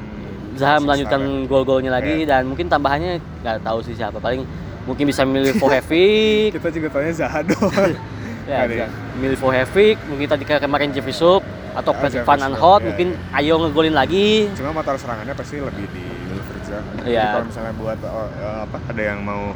[0.58, 4.18] Zaha melanjutkan gol-golnya lagi dan mungkin tambahannya nggak tahu sih siapa.
[4.18, 4.42] Paling
[4.82, 7.94] mungkin bisa milih Fohevic kita juga tanya Zaha doang.
[8.42, 8.90] Ya bisa.
[9.22, 12.86] Milih Fohevic mungkin tadi kemarin Jeffrey Sup atau Ah, Patrick Jeffrey Van Sup, Aanholt ya,
[12.90, 13.38] mungkin ya.
[13.38, 14.50] ayo ngegolin lagi.
[14.58, 17.06] Cuma motor serangannya pasti lebih di Wilfried Zaha.
[17.06, 17.38] Iya.
[17.38, 19.54] kalau misalnya buat oh, eh, apa ada yang mau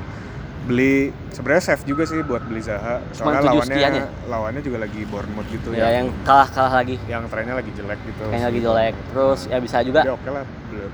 [0.66, 2.98] beli sebenarnya safe juga sih buat beli Zaha.
[3.14, 4.06] Soalnya lawannya ya?
[4.26, 6.98] lawannya juga lagi Bournemouth gitu ya yang kalah-kalah lagi.
[7.06, 8.22] Yang trennya lagi jelek gitu.
[8.34, 8.94] Yang lagi jelek.
[9.14, 10.44] Terus ya bisa juga Jadi oke lah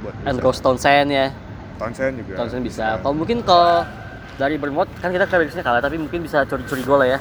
[0.05, 1.27] buat beli Andros Townsend ya.
[1.81, 2.35] Townsend juga.
[2.37, 2.87] Townsend bisa.
[3.01, 3.83] Kalau mungkin kalau
[4.37, 7.19] dari Bournemouth kan kita prediksinya kalah tapi mungkin bisa curi-curi gol lah ya.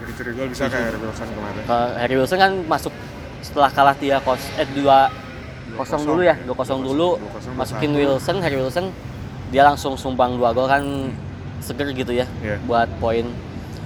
[0.00, 1.62] Curi-curi gol bisa kayak Harry Wilson kemarin.
[1.68, 2.92] Kalau Harry Wilson kan masuk
[3.44, 5.12] setelah kalah dia kos eh dua
[5.76, 7.20] kosong dulu ya dua kosong dulu.
[7.20, 8.00] 2-0, masukin 2-1.
[8.00, 8.86] Wilson Harry Wilson
[9.50, 10.82] dia langsung sumbang dua gol kan
[11.60, 12.56] seger gitu ya Iya.
[12.64, 13.28] buat poin.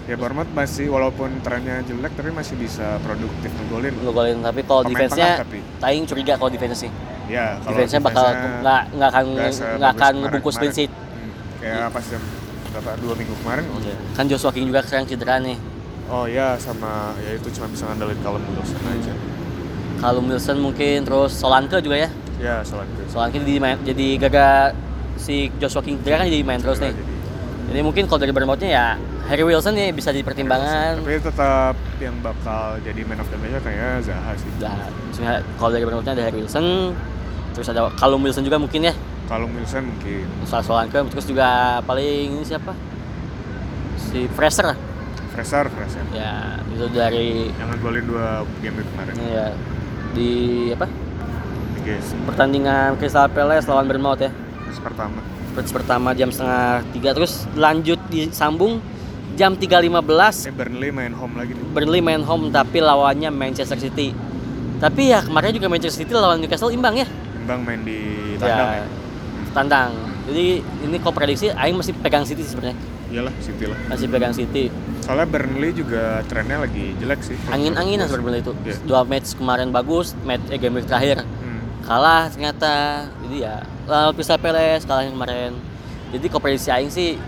[0.05, 3.95] Ya Bournemouth masih walaupun trennya jelek tapi masih bisa produktif ngegolin.
[3.97, 5.65] Ngegolin tapi kalau defense-nya tapi.
[5.79, 6.91] Taing curiga kalau defense sih.
[7.25, 8.25] Ya kalau defense-nya bakal
[8.61, 9.25] nggak nggak akan
[9.81, 10.93] nggak akan ngebungkus clean sheet.
[10.93, 12.21] Hmm, kayak pas jam
[12.69, 13.65] berapa dua minggu kemarin?
[13.67, 13.97] Oh, Iya.
[14.13, 15.57] kan Joshua King juga sekarang cedera nih.
[16.05, 19.13] Oh ya sama ya itu cuma bisa ngandelin Callum Wilson aja.
[19.97, 22.09] Callum Wilson mungkin terus Solanke juga ya?
[22.37, 22.77] Ya itu
[23.09, 24.77] Solanke jadi main, jadi gagal
[25.17, 26.93] si Joshua King cedera kan jadi main terus nih.
[26.93, 27.14] Jadi-
[27.71, 28.87] jadi mungkin kalau dari Bournemouth-nya ya
[29.25, 31.01] Harry Wilson nih bisa jadi pertimbangan.
[31.01, 34.51] Tapi tetap yang bakal jadi man of the match kayaknya Zaha sih.
[34.61, 36.93] Nah, maksudnya kalau dari Bournemouth ada Harry Wilson,
[37.57, 38.95] terus ada Callum Wilson juga mungkin ya,
[39.27, 40.29] Callum Wilson mungkin.
[40.45, 42.77] Soal Solanke, terus juga paling ini siapa?
[43.97, 44.77] Si Fraser,
[45.33, 46.05] Fraser Fraser.
[46.13, 49.15] Ya itu dari yang ngegolin dua game kemarin.
[49.25, 49.47] Ya
[50.13, 50.31] di
[50.77, 50.87] apa?
[51.85, 54.33] Guys pertandingan Crystal Palace lawan Bournemouth ya,
[54.81, 55.21] pertama
[55.55, 58.83] match pertama jam setengah tiga, terus lanjut disambung
[59.35, 64.15] jam 3.15 eh Burnley main home lagi nih Burnley main home tapi lawannya Manchester City.
[64.77, 67.07] Tapi ya kemarin juga Manchester City lawan Newcastle imbang ya.
[67.37, 67.99] imbang main di
[68.37, 68.87] tandang ya, ya,
[69.53, 69.91] tandang.
[70.25, 70.45] Jadi
[70.81, 72.75] ini kok prediksi Aing masih pegang City sebenarnya.
[73.07, 74.73] iyalah City lah Masih pegang City.
[74.99, 78.53] soalnya Burnley juga trennya lagi jelek sih Angin-anginan sebenarnya itu.
[78.65, 78.77] Iya.
[78.83, 81.54] Dua match kemarin bagus, match eh, game week terakhir Hmm.
[81.85, 82.75] Kalah ternyata.
[83.23, 83.55] Jadi ya
[83.85, 85.53] lawan Crystal Palace kalah yang kemarin.
[86.11, 87.19] Jadi kok prediksi Aing sih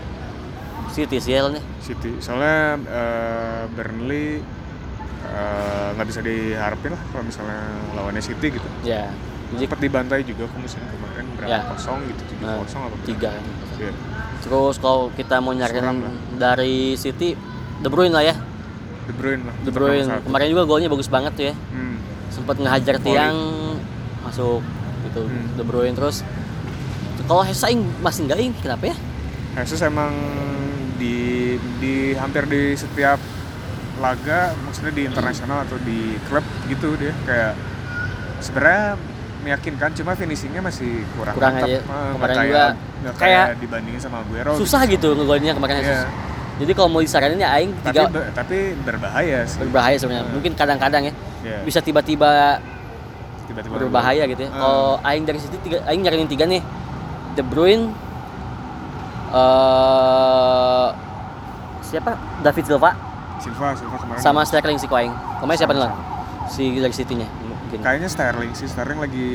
[0.89, 1.61] City sih ya lawannya.
[1.79, 4.41] City soalnya eh, Burnley
[5.27, 7.59] eh, nggak bisa diharapin lah kalau misalnya
[7.93, 9.11] lawannya City gitu Ya.
[9.47, 11.59] Jadi sempat dibantai juga ke musim kemarin berapa Ya.
[11.69, 13.05] kosong gitu tujuh Nah, kosong apa berapa?
[13.05, 13.31] tiga.
[13.77, 13.91] Iya.
[14.37, 16.13] Terus kalau kita mau nyari Seram lah.
[16.37, 17.35] dari City
[17.77, 18.35] De Bruyne lah ya.
[19.05, 21.55] De Bruyne lah De Bruyne kemarin juga golnya bagus banget tuh ya.
[21.55, 21.95] hmm.
[22.27, 23.35] sempat ngehajar tiang
[24.19, 24.61] masuk
[25.03, 25.47] gitu Hmm.
[25.53, 26.21] De Bruyne terus
[27.23, 28.95] kalau Hesaing masih nggak ing kenapa ya
[29.57, 30.13] Jesus emang
[30.95, 31.17] di
[31.77, 33.17] di hampir di setiap
[33.97, 37.53] laga maksudnya di internasional atau di klub gitu dia kayak
[38.39, 38.93] sebenarnya
[39.39, 41.67] meyakinkan cuma finishingnya masih kurang Kurang mantap.
[41.67, 41.77] aja.
[41.77, 42.65] Eh, Kemarin kayak juga
[43.15, 45.81] kayak kayak dibandingin sama Aguero susah gitu ngegolnya kemarin.
[45.81, 46.05] Jesus
[46.57, 50.33] jadi kalau mau disaranin ya Aing tapi tiga be- tapi berbahaya sih berbahaya sebenarnya Hmm.
[50.33, 52.57] mungkin kadang-kadang ya Iya, bisa tiba-tiba
[53.47, 54.49] tiba-tiba berbahaya gitu ya.
[54.51, 54.59] Hmm.
[54.59, 56.61] kalau Aing dari situ tiga Aing nyariin tiga nih.
[57.33, 57.89] De Bruyne
[59.31, 60.87] eh
[61.83, 62.19] siapa?
[62.43, 62.91] David Silva.
[63.39, 64.19] Silva Silva kemarin.
[64.19, 65.91] Sama Sterling si Koaing kemarin siapa nih
[66.47, 67.79] si dari City-nya mungkin.
[67.83, 68.67] Kayaknya Sterling sih.
[68.67, 69.27] Sterling lagi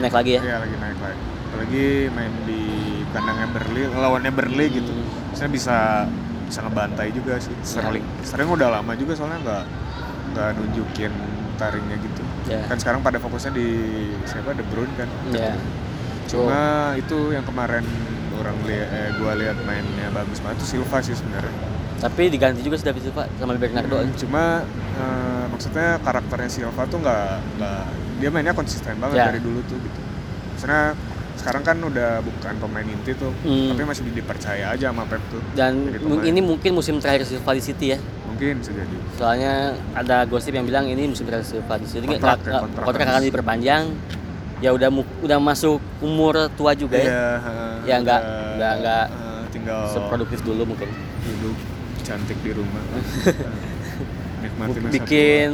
[0.00, 0.40] naik lagi ya?
[0.44, 1.20] Ya lagi naik lagi.
[1.48, 2.60] Apalagi main di
[3.08, 4.30] kandangnya Burnley lawannya
[4.68, 5.36] gitu Hmm.
[5.36, 6.04] saya bisa
[6.48, 7.52] bisa ngebantai juga sih.
[7.64, 9.64] Sterling Sterling udah lama juga soalnya nggak
[10.34, 11.12] nggak nunjukin
[11.56, 12.64] taringnya gitu Ya.
[12.64, 13.68] kan sekarang pada fokusnya di
[14.24, 15.52] siapa De Bruyne kan Ya.
[16.24, 16.60] cuma
[16.94, 17.84] itu yang kemarin
[18.34, 21.52] orang lihat eh, gua lihat mainnya bagus banget tuh Silva sih sebenarnya
[21.98, 23.96] Tapi diganti juga David Silva sama Bernardo.
[24.16, 24.62] cuma
[24.94, 27.82] eh, maksudnya karakternya Silva tuh nggak nggak
[28.18, 29.26] dia mainnya konsisten banget Ya.
[29.28, 30.00] dari dulu tuh gitu
[30.50, 30.96] maksudnya
[31.38, 33.70] sekarang kan udah bukan pemain inti tuh Hmm.
[33.70, 35.86] tapi masih dipercaya aja sama Pep tuh Dan
[36.20, 37.98] ini mungkin musim terakhir Silva di City ya.
[38.24, 39.54] mungkin bisa jadi Soalnya
[39.94, 42.04] ada gosip yang bilang ini musim terakhir Silva di City.
[42.04, 43.84] Kontrak ya, kontrak kontrak akan diperpanjang.
[44.58, 44.90] ya udah
[45.22, 47.06] udah masuk umur tua juga ya.
[47.06, 47.22] Iya.
[47.84, 50.90] Ya, nggak- Udah, nggak- nggak heeh, tinggal Seproduktif dulu mungkin.
[51.22, 51.54] hidup
[52.00, 52.82] cantik di rumah.
[54.38, 55.48] Nikmatin Bikin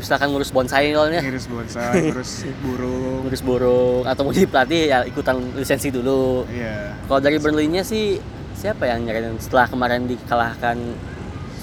[0.00, 1.20] misalkan ngurus bonsai soalnya.
[1.20, 3.20] ngiris bonsai, terus burung.
[3.28, 6.48] Ngurus burung atau mau jadi pelatih ya ikutan lisensi dulu.
[6.48, 6.96] Iya.
[7.04, 8.18] Kalau dari Burnley-nya sih
[8.56, 10.76] siapa yang nyariin setelah kemarin dikalahkan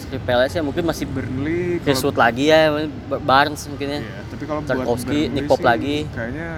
[0.08, 2.72] Palace ya mungkin masih Burnley Chris lagi ya,
[3.12, 4.00] Barnes mungkin ya.
[4.00, 5.98] Iya, tapi kalau buat Tarkowski, sih lagi.
[6.16, 6.50] Kayaknya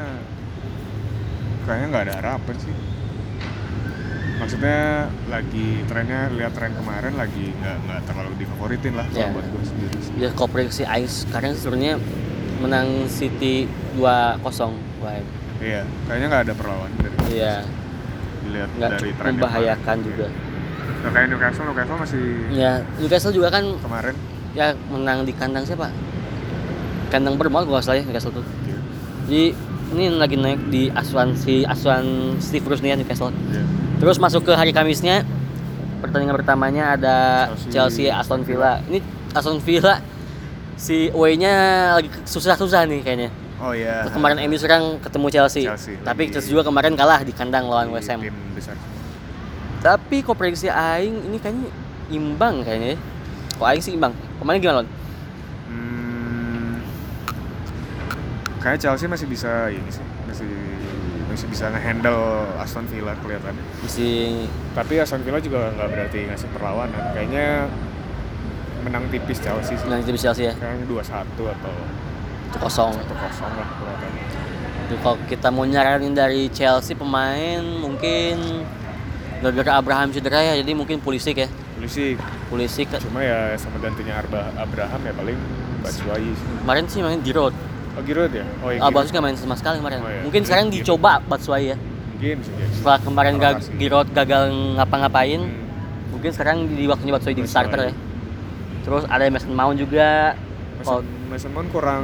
[1.66, 2.74] kayaknya nggak ada harapan sih.
[4.40, 4.80] Maksudnya
[5.28, 9.36] lagi trennya lihat tren kemarin lagi nggak nggak terlalu difavoritin lah Iya.
[9.36, 9.98] buat gue sendiri.
[10.16, 12.00] Ya prediksi Ais sekarang sebenarnya
[12.64, 15.26] menang City 2-0 WM.
[15.60, 17.56] Iya, kayaknya nggak ada perlawanan dari Iya,
[18.42, 20.28] dilihat nggak dari tren membahayakan juga.
[20.90, 24.16] Nah, kayak Newcastle, Newcastle masih Ya, Newcastle juga kan kemarin
[24.52, 25.92] ya menang di kandang siapa?
[27.12, 28.46] Kandang Bournemouth nggak salah ya Newcastle tuh.
[28.64, 28.80] Iya.
[29.28, 29.44] Jadi
[29.94, 33.34] ini lagi naik di asuhan si asuhan Steve Bruce nih ya Newcastle.
[33.34, 33.64] Iya.
[34.00, 35.26] Terus masuk ke hari Kamisnya
[36.00, 37.18] pertandingan pertamanya ada
[37.68, 37.72] Chelsea.
[37.74, 38.80] Chelsea, Aston Villa.
[38.88, 39.00] Ini
[39.36, 40.00] Aston Villa
[40.80, 41.54] si away-nya
[42.00, 43.30] lagi susah-susah nih kayaknya.
[43.60, 44.08] Oh iya.
[44.08, 45.68] Kemarin MU serang ketemu Chelsea.
[45.68, 48.24] Chelsea, Tapi Chelsea juga kemarin kalah di kandang lawan Di West Ham.
[48.24, 48.76] Tim besar.
[49.84, 51.68] Tapi kok prediksi aing ini kayaknya
[52.08, 52.98] imbang kayaknya ya.
[53.60, 54.16] Kok aing sih imbang.
[54.40, 54.88] Kemarin gimana, Lon?
[55.68, 56.74] Hmm,
[58.60, 60.52] kayak Chelsea masih bisa ini sih, masih
[61.30, 63.64] masih bisa ngehandle Aston Villa kelihatannya.
[63.86, 67.02] Masih Tapi Aston Villa juga nggak berarti ngasih perlawanan.
[67.16, 67.72] Kayaknya
[68.84, 69.86] menang tipis Chelsea sih.
[69.88, 70.54] menang tim Chelsea ya.
[70.56, 71.74] Kayaknya 2-1 atau
[72.60, 72.92] Kosong.
[72.98, 73.06] 1-0
[73.46, 74.24] lah kelihatannya.
[74.90, 78.66] Jadi kalau kita mau nyaranin dari Chelsea pemain mungkin
[79.40, 81.50] gara-gara Abraham cedera ya, jadi mungkin Pulisic ya.
[81.78, 82.18] Polisi
[82.50, 85.38] Pulisic cuma ya sama gantinya Arba, Abraham ya paling
[85.80, 86.48] Batshuayi sih.
[86.66, 87.56] kemarin sih main Giroud.
[87.92, 88.46] Oh Giroud ya?
[88.60, 88.80] Oh iya.
[88.80, 89.08] Ah, Giroud.
[89.10, 90.00] Nggak main sama sekali kemarin.
[90.00, 90.22] Oh, iya.
[90.22, 90.78] Mungkin sekarang Giroud.
[90.82, 91.78] dicoba Batshuayi ya.
[92.12, 92.66] Mungkin sih ya.
[92.72, 93.58] Setelah kemarin gag.
[93.74, 94.44] Giroud gagal
[94.76, 96.12] ngapa-ngapain, Hmm.
[96.12, 97.66] mungkin sekarang di waktunya Batshuayi jadi Batshuayi.
[97.66, 97.94] starter ya.
[98.80, 100.34] Terus ada Mason Mount juga.
[100.76, 102.04] Mason, Oh, Mason Mount kurang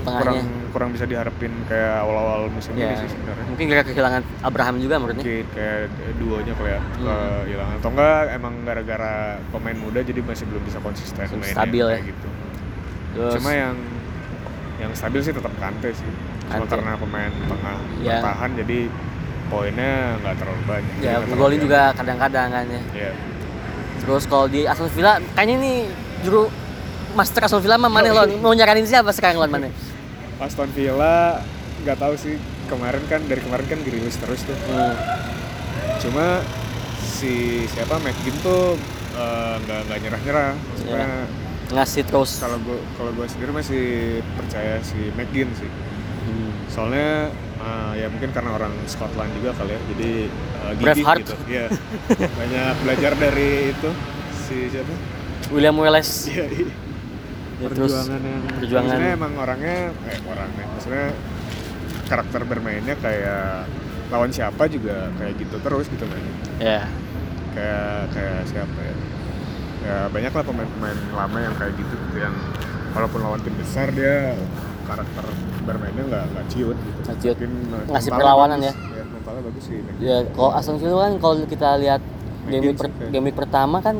[0.00, 0.22] Tengahnya.
[0.22, 0.38] kurang
[0.72, 3.44] kurang bisa diharapin kayak awal-awal musim ya, ini sih sebenarnya.
[3.44, 5.20] mungkin gara kehilangan Abraham juga menurutnya.
[5.20, 5.80] Mungkin kayak
[6.16, 7.06] duonya kayak Hmm.
[7.44, 9.12] kehilangan atau enggak emang gara-gara
[9.50, 12.08] pemain muda jadi masih belum bisa konsisten mainnya stabil kayak ya.
[12.08, 12.28] gitu.
[13.12, 13.74] Terus Cuma yang
[14.82, 16.10] yang stabil sih tetap Kante sih.
[16.44, 16.74] Cuma Kante.
[16.74, 18.18] karena pemain tengah Ya.
[18.18, 18.78] bertahan jadi
[19.46, 20.94] poinnya nggak terlalu banyak.
[20.98, 22.82] ya nggak golin juga kadang-kadang kan ya.
[22.92, 23.12] Iya.
[24.00, 25.72] Terus kalau di Aston Villa kayaknya ini
[26.20, 26.50] juru
[27.12, 29.70] master Aston Villa mah mana Oh, lo mau nyaranin siapa sekarang lo mana?
[30.38, 31.38] Aston Villa
[31.80, 32.34] nggak tahu sih
[32.66, 34.56] kemarin kan dari kemarin kan Grealish terus tuh.
[34.66, 34.94] Hmm.
[35.98, 36.42] Cuma
[36.98, 38.74] si siapa McGinn tuh
[39.12, 40.50] eh, nggak nggak nyerah-nyerah.
[40.56, 41.26] Maksudnya Nyerah.
[41.72, 42.36] Ngasih terus.
[42.36, 43.84] kalau gue kalau gue sendiri masih
[44.36, 45.70] percaya si McGinn sih.
[46.22, 46.52] Hmm.
[46.68, 49.80] Soalnya eh, ya mungkin karena orang Scotland juga kali ya.
[49.96, 51.20] Jadi eh, gigih Braveheart.
[51.24, 51.34] gitu.
[51.48, 51.66] Iya.
[52.12, 53.90] Banyak belajar dari itu
[54.44, 54.94] si siapa?
[55.50, 56.12] William Wallace.
[56.32, 56.46] Iya.
[56.48, 56.68] iya.
[57.62, 58.90] Ya, terus perjuangan yang perjuangan.
[58.90, 59.76] maksudnya emang orangnya
[60.10, 61.06] eh orangnya maksudnya
[62.10, 63.70] karakter bermainnya kayak
[64.10, 66.80] lawan siapa juga kayak gitu terus gitu mainnya ya
[67.54, 68.94] kayak kayak siapa ya
[69.82, 72.34] ya banyak lah pemain-pemain lama yang kayak gitu yang
[72.92, 74.36] walaupun lawan tim besar dia
[74.82, 75.24] karakter
[75.62, 76.98] bermainnya nggak nggak ciut gitu.
[77.02, 77.36] Nggak ciut.
[77.36, 77.52] Mungkin
[77.88, 78.68] Ngasih perlawanan bagus.
[78.68, 78.74] ya.
[78.92, 82.02] ya mentalnya bagus sih ya kalau Aston Villa kan kalau kita lihat
[82.44, 83.96] game week, per- kayak- game week pertama kan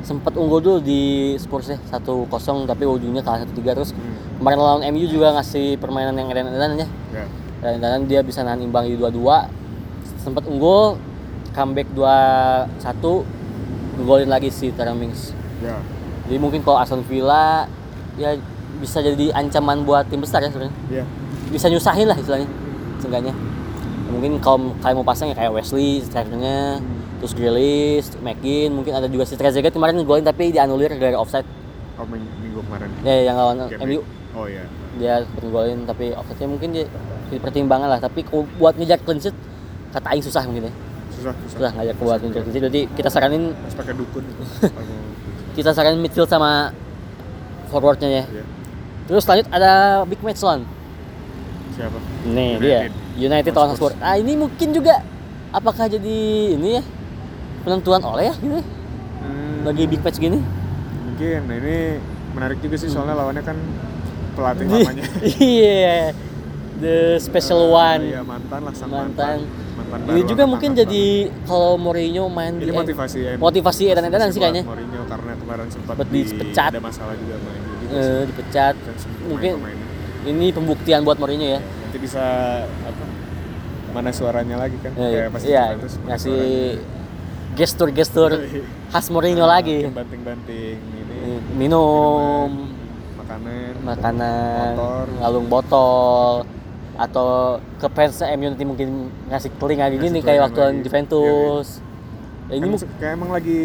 [0.00, 1.00] sempat unggul dulu di
[1.36, 2.24] Spurs ya 1-0
[2.64, 6.88] tapi ujungnya kalah 1-3 terus Hmm, kemarin lawan MU juga ngasih permainan yang edan-edan ya.
[7.12, 7.24] Ya.
[7.76, 9.44] Dan dia bisa nahan imbang di 2-2
[10.16, 10.96] sempat unggul
[11.50, 12.80] comeback 2-1
[14.00, 15.36] ngegolin lagi si Tyrone Mings.
[15.60, 15.76] Ya.
[16.24, 17.68] Jadi mungkin kalau Aston Villa
[18.16, 18.34] ya
[18.80, 20.74] bisa jadi ancaman buat tim besar ya sebenarnya.
[20.88, 21.04] Ya.
[21.52, 22.48] Bisa nyusahin lah istilahnya
[22.98, 23.34] seenggaknya.
[24.10, 26.80] Mungkin kalau kalian mau pasang ya kayak Wesley strikernya
[27.20, 31.44] terus Grealish, McGinn mungkin ada juga si Trezeguet kemarin ngegolin tapi dianulir gara offside.
[32.00, 32.88] Oh ming- minggu kemarin.
[33.04, 34.00] Ya yang lawan MU
[34.32, 34.64] oh ya
[34.96, 36.88] dia ngegolin tapi offside mungkin dia
[37.28, 38.00] jadi pertimbangan lah.
[38.00, 38.24] Tapi
[38.56, 39.36] buat ngejar clean sheet
[39.90, 40.74] kata Aing susah mungkin ya
[41.20, 44.24] susah susah susah ngajak buat ngejar clean sheet jadi kita saranin harus pakai dukun
[45.56, 46.72] kita saranin midfield sama
[47.68, 48.44] forwardnya ya ya.
[49.04, 49.72] terus lanjut ada
[50.04, 50.64] big match Lon
[51.70, 52.60] siapa Nih United.
[52.60, 52.80] dia
[53.20, 53.92] United lawan Spurs.
[53.92, 54.02] Spurs.
[54.02, 55.04] Ah ini mungkin juga
[55.50, 56.16] apakah jadi
[56.50, 56.82] ini ya
[57.60, 58.64] penentuan oleh ya gitu ya?
[59.20, 60.40] Hmm, Lagi big match gini.
[61.02, 61.76] mungkin nah ini
[62.32, 63.56] menarik juga sih soalnya lawannya kan
[64.32, 65.04] pelatih lamanya
[65.36, 66.16] Iya.
[66.80, 68.02] The special Eh, one.
[68.08, 69.12] iya mantan lah sang Mantan.
[69.12, 69.38] mantan
[69.92, 70.82] Ini baru juga mungkin pertama.
[70.84, 71.04] jadi
[71.44, 74.62] kalau Mourinho main ini di motivasi ya motivasi edan-edanan sih buat kayaknya.
[74.64, 76.70] Mourinho karena kemarin sempat di- dipecat.
[76.70, 78.26] ada masalah juga sama MU juga eh, sih.
[78.26, 78.74] dipecat.
[78.76, 78.94] Dan
[79.26, 79.52] Mungkin
[80.26, 81.60] ini pembuktian buat Mourinho ya.
[81.60, 82.24] nanti bisa
[82.64, 83.04] apa
[83.90, 85.64] mana suaranya lagi kan Eh, Kayak pas iya,
[86.06, 86.40] ngasih
[87.52, 88.30] gestur-gestur
[88.92, 89.86] khas Mourinho Nah, lagi.
[89.86, 91.18] banting-banting ini
[91.52, 92.70] Minum,
[93.16, 96.46] makanan makanan, motor ngalung botol
[97.00, 97.28] atau
[97.74, 98.88] ke fans MU nanti mungkin
[99.26, 100.80] ngasih telinga Ngasih gini kayak telinga waktu lagi.
[100.84, 101.66] Juventus.
[102.44, 103.60] Ya, ini Kan mungkin kayak emang lagi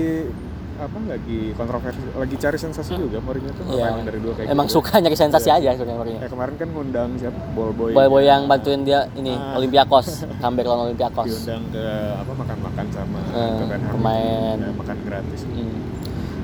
[0.76, 3.86] apa lagi kontroversi lagi cari sensasi juga Mourinho tuh Iya.
[3.90, 4.76] emang dari dulu kayak emang gitu.
[4.78, 5.56] suka nyari sensasi Iya.
[5.58, 6.20] aja sebenarnya Mourinho.
[6.20, 9.56] kayak kemarin kan ngundang siapa ball boy Boy-boy yang bantuin dia ini Ah.
[9.56, 10.08] Olympiakos,
[10.44, 11.28] comeback lawan Olympiakos.
[11.32, 13.92] diundang ke apa makan-makan sama Eh, Tottenham.
[13.94, 14.58] pemain.
[14.58, 15.76] Ya, makan gratis Hmm.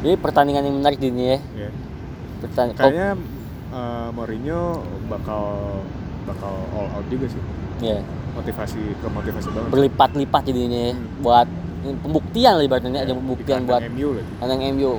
[0.02, 1.40] Jadi pertandingan yang menarik di ini ya.
[1.58, 1.70] ya
[2.40, 3.10] Pertandingan kayaknya
[3.70, 4.64] eh, Mourinho
[5.08, 5.44] bakal
[6.24, 7.42] bakal all out juga sih
[7.82, 7.98] ya,
[8.34, 10.94] motivasi ke motivasi banget berlipat-lipat jadinya ya.
[10.94, 11.08] Hmm.
[11.20, 11.48] buat
[11.82, 14.92] pembuktian lah ibaratnya Ya, ada pembuktian buat MU lagi kandang MU.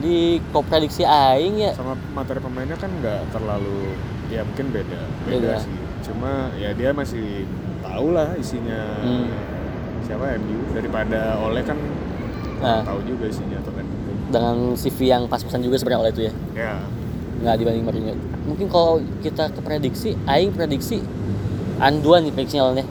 [0.00, 3.92] Di kok prediksi aing ya sama materi pemainnya kan nggak terlalu
[4.28, 5.56] ya mungkin beda beda Beda.
[5.60, 7.44] sih cuma ya dia masih
[7.80, 9.28] tahu lah isinya Hmm.
[10.02, 11.76] siapa MU daripada Oleh kan
[12.60, 12.84] Nah.
[12.84, 13.84] tahu juga isinya atau kan
[14.28, 16.32] dengan CV yang pas-pasan juga sebenarnya oleh itu ya.
[16.54, 16.72] ya
[17.40, 18.14] nggak dibanding Mourinho.
[18.44, 21.00] Mungkin kalau kita ke prediksi, aing prediksi
[21.78, 22.84] Anduan nih prediksinya lawannya.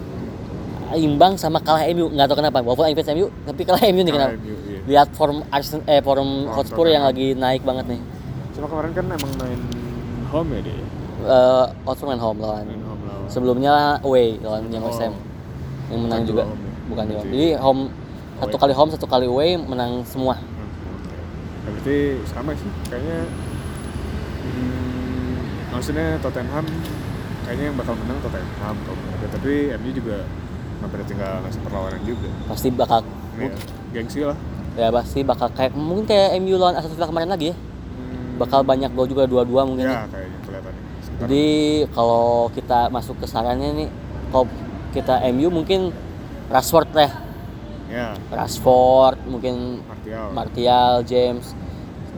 [0.92, 2.58] Imbang sama kalah MU, nggak tahu kenapa.
[2.60, 4.34] Walaupun aing fans MU, tapi kalah MU nih kenapa?
[4.34, 4.80] MU, iya.
[4.84, 8.02] Lihat form Arsenal eh form Oh, Hotspur yang lagi naik banget nih.
[8.50, 9.60] cuma kemarin kan emang main
[10.28, 10.76] home ya dia
[11.22, 12.66] Eh Hotspur main home lawan.
[12.66, 14.90] main home lawan Sebelumnya away lawan yang Oh.
[14.90, 15.14] West Ham.
[15.88, 16.44] Yang menang Bukan juga.
[16.44, 16.74] home ya?
[16.90, 17.14] Bukan dua.
[17.16, 17.82] Berarti- Jadi home
[18.40, 20.34] satu kali home, satu kali away menang semua.
[20.34, 20.68] Hmm.
[21.62, 23.18] Ya, berarti sama sih kayaknya
[25.80, 26.66] maksudnya Tottenham
[27.48, 29.00] kayaknya yang bakal menang Tottenham kalau
[29.32, 30.18] tapi MU juga
[30.80, 33.00] nggak berarti nggak ngasih perlawanan juga Pasti bakal
[33.40, 33.52] ya,
[33.96, 34.36] gengsi lah
[34.76, 37.56] ya pasti bakal kayak mungkin kayak MU lawan Aston Villa kemarin lagi ya.
[37.56, 39.88] Hmm, Bakal banyak gol juga dua-dua mungkin.
[39.88, 40.08] ya ya.
[40.08, 41.20] kayaknya kelihatannya Sebentar.
[41.26, 41.48] Jadi
[41.96, 43.90] kalau kita masuk ke sarannya nih,
[44.32, 44.46] kalau
[44.92, 45.92] kita MU mungkin
[46.48, 47.12] Rashford deh,
[47.92, 51.52] ya Rashford mungkin Martial Martial, James.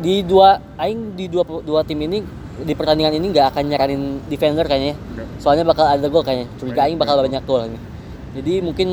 [0.02, 2.22] Di dua aing di dua dua tim ini
[2.64, 4.96] di pertandingan ini nggak akan nyaranin defender kayaknya.
[4.96, 5.28] Nggak.
[5.42, 6.48] Soalnya bakal ada gol kayaknya.
[6.58, 7.80] Curiga aing bakal banyak gol ini.
[8.32, 8.90] Jadi mungkin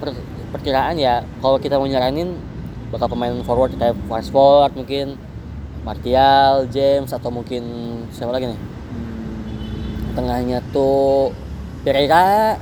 [0.00, 0.24] per-
[0.56, 2.34] perkiraan ya kalau kita mau nyaranin
[2.90, 5.14] bakal pemain forward kayak Rashford mungkin
[5.80, 7.62] Martial, James atau mungkin
[8.10, 8.60] siapa lagi nih?
[8.60, 11.32] Hmm, Tengahnya tuh
[11.80, 12.56] Pereira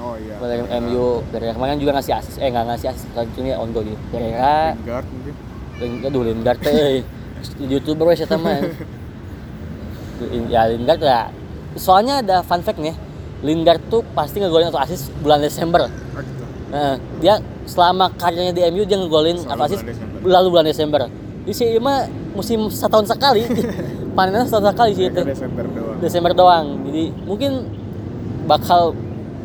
[0.00, 3.68] oh iya dari MU Pereira kemarin juga ngasih asis eh nggak ngasih asis kali on
[3.72, 5.34] goal dia Pereira Lingard mungkin
[5.80, 7.04] Lingard aduh Lingard teh
[7.60, 8.60] youtuber wes eta mah
[10.50, 11.28] ya Lingard ya.
[11.78, 12.94] Soalnya ada fun fact nih
[13.40, 15.88] Lingard tuh pasti ngegolin atau asis bulan Desember.
[15.88, 16.44] Ah, gitu.
[16.70, 19.80] nah, dia selama karirnya di MU dia ngegolin atau asis
[20.20, 21.08] bulan lalu bulan Desember.
[21.48, 22.04] Di sini mah
[22.36, 23.48] musim setahun sekali
[24.16, 25.22] panennya setahun sekali sih itu.
[25.24, 25.96] Desember doang.
[26.04, 26.66] Desember doang.
[26.84, 27.52] Jadi mungkin
[28.44, 28.92] bakal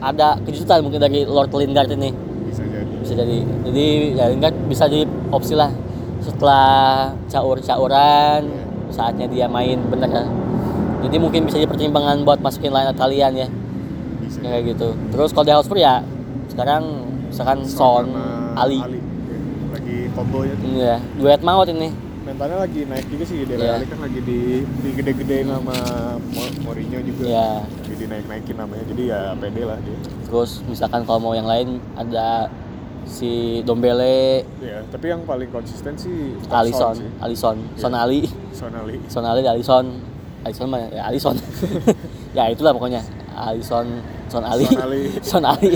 [0.04, 2.12] ada kejutan mungkin dari Lord Lingard ini.
[2.52, 2.94] Bisa jadi.
[3.00, 3.38] Bisa jadi.
[3.64, 3.86] Jadi
[4.20, 5.72] ya Lingard bisa jadi opsi lah
[6.20, 8.44] setelah caur-cauran
[8.92, 10.12] saatnya dia main bener.
[10.12, 10.26] ya.
[11.06, 13.48] Jadi mungkin bisa jadi pertimbangan buat masukin line kalian ya.
[14.20, 14.38] Bisa.
[14.40, 14.88] Ya, kayak gitu.
[15.10, 16.02] Terus kalau di Hotspur ya
[16.48, 16.84] sekarang
[17.28, 18.26] misalkan Son, sama
[18.56, 18.88] Ali, Ya,
[19.72, 20.54] lagi combo ya.
[20.54, 21.90] Tuh Ini ya duet maut ini.
[22.26, 23.74] Mentalnya lagi naik juga sih Dele Iya.
[23.76, 24.40] Ali kan lagi di
[24.82, 25.78] digede-gedein sama
[26.26, 27.22] Mo- Mourinho juga.
[27.24, 28.84] Ya lagi dinaik-naikin namanya.
[28.88, 29.98] Jadi ya pede lah dia.
[30.26, 32.50] Terus misalkan kalau mau yang lain ada
[33.06, 34.42] si Dombele.
[34.58, 37.10] Ya tapi yang paling konsisten sih tetap Alisson Son sih.
[37.20, 37.58] Alisson.
[37.76, 38.02] Son Iya.
[38.02, 38.22] Ali.
[38.52, 38.96] Son Ali.
[39.06, 39.86] Son Ali Alisson
[40.46, 41.36] Alisson mah ya Alisson
[42.38, 43.02] ya itulah pokoknya.
[43.36, 44.66] Alisson Son Ali.
[44.66, 45.02] Son Ali.
[45.34, 45.74] Son Ali.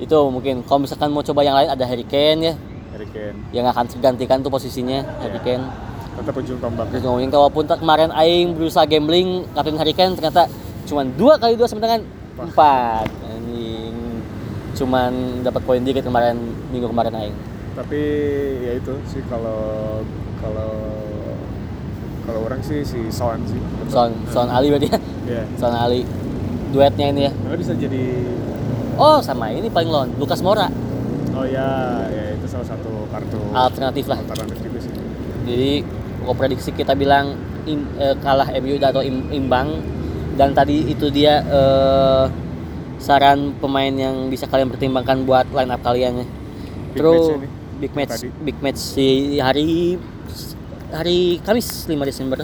[0.00, 2.54] Itu mungkin kalau misalkan mau coba yang lain ada Harry Kane ya.
[2.94, 3.36] Harry Kane.
[3.50, 5.66] Yang akan tergantikan tuh posisinya Harry Kane.
[6.10, 6.88] Tetap ujung tombak.
[6.94, 10.46] Walaupun tak- kemarin Aing berusaha gambling kapten Harry Kane ternyata
[10.86, 12.06] cuman dua kali dua sama dengan
[12.38, 13.06] empat.
[13.26, 13.94] Anjing.
[14.74, 15.12] Cuman
[15.42, 16.38] dapat poin dikit kemarin
[16.70, 17.36] minggu kemarin Aing.
[17.74, 18.02] Tapi
[18.60, 20.00] ya itu sih kalau
[20.40, 20.72] kalau
[22.30, 23.58] kalau orang sih si Son sih.
[23.90, 24.98] Son Son Ali berarti ya?
[25.26, 25.42] Iya.
[25.58, 26.06] Son Ali.
[26.70, 27.32] Duetnya ini ya?
[27.34, 28.04] Malah bisa jadi
[28.94, 30.70] oh sama ini paling lawan Lukas Moura.
[31.34, 31.66] Oh ya
[32.06, 34.22] ya itu salah satu kartu alternatif lah.
[34.22, 34.92] alternatif juga sih.
[35.44, 35.72] Jadi
[36.22, 37.34] kalau prediksi kita bilang
[37.66, 39.82] im- eh, kalah MU atau im- imbang.
[40.38, 42.24] Dan tadi itu dia eh,
[42.96, 46.26] saran pemain yang bisa kalian pertimbangkan buat line up kalian ya.
[46.94, 47.48] Big Terus match ini.
[47.80, 48.14] big match
[48.44, 49.96] big match di hari
[50.92, 52.38] hari Kamis 5 Desember.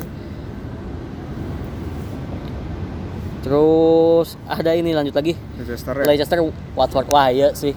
[3.46, 5.38] Terus ada ini lanjut lagi.
[5.58, 6.04] Leicester ya?
[6.06, 6.38] Leicester
[6.74, 7.06] Watford.
[7.10, 7.74] Wah iya sih.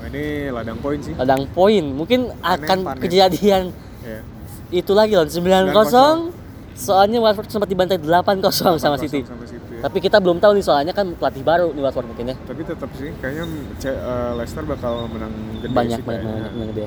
[0.00, 1.12] Nah, ini ladang poin sih.
[1.12, 1.84] Ladang poin.
[1.84, 3.00] Mungkin akan panen.
[3.00, 3.76] kejadian.
[4.00, 4.24] Ya
[4.72, 6.32] itu lagi loh 9-0
[6.72, 9.84] soalnya Watford sempat dibantai 8-0 sama 8-0 City sama City ya.
[9.84, 12.36] Tapi kita belum tahu nih soalnya kan pelatih baru nih Watford mungkin ya.
[12.48, 13.44] Tapi tetap sih kayaknya
[13.84, 16.84] eh, Leicester bakal menang gede banyak sih banyak banyak, banyak gede.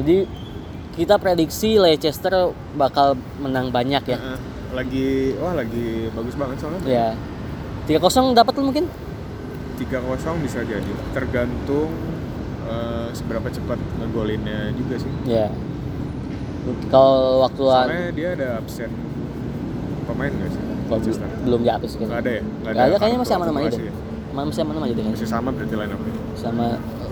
[0.00, 0.16] Jadi
[0.94, 4.18] kita prediksi Leicester bakal menang banyak ya.
[4.18, 4.38] Heeh.
[4.70, 6.80] Lagi wah lagi bagus banget soalnya.
[6.86, 7.08] Ya.
[7.88, 8.86] 3-0 dapat lu mungkin?
[9.78, 10.92] 3-0 bisa jadi.
[11.14, 11.90] Tergantung
[12.70, 15.10] eh, seberapa cepat ngegolinnya juga sih.
[15.26, 15.50] Ya.
[16.92, 18.90] Kalau waktu Soalnya dia ada absen
[20.06, 20.62] pemain nggak sih?
[20.90, 21.28] Leicester?
[21.46, 22.42] belum dihapus Nggak ada ya?
[22.42, 23.78] Nggak ada, kayaknya masih aman-aman aja.
[23.78, 23.94] ya?
[24.30, 25.04] Masih aman aja deh.
[25.06, 26.00] Masih sama berarti line up
[26.34, 26.66] Sama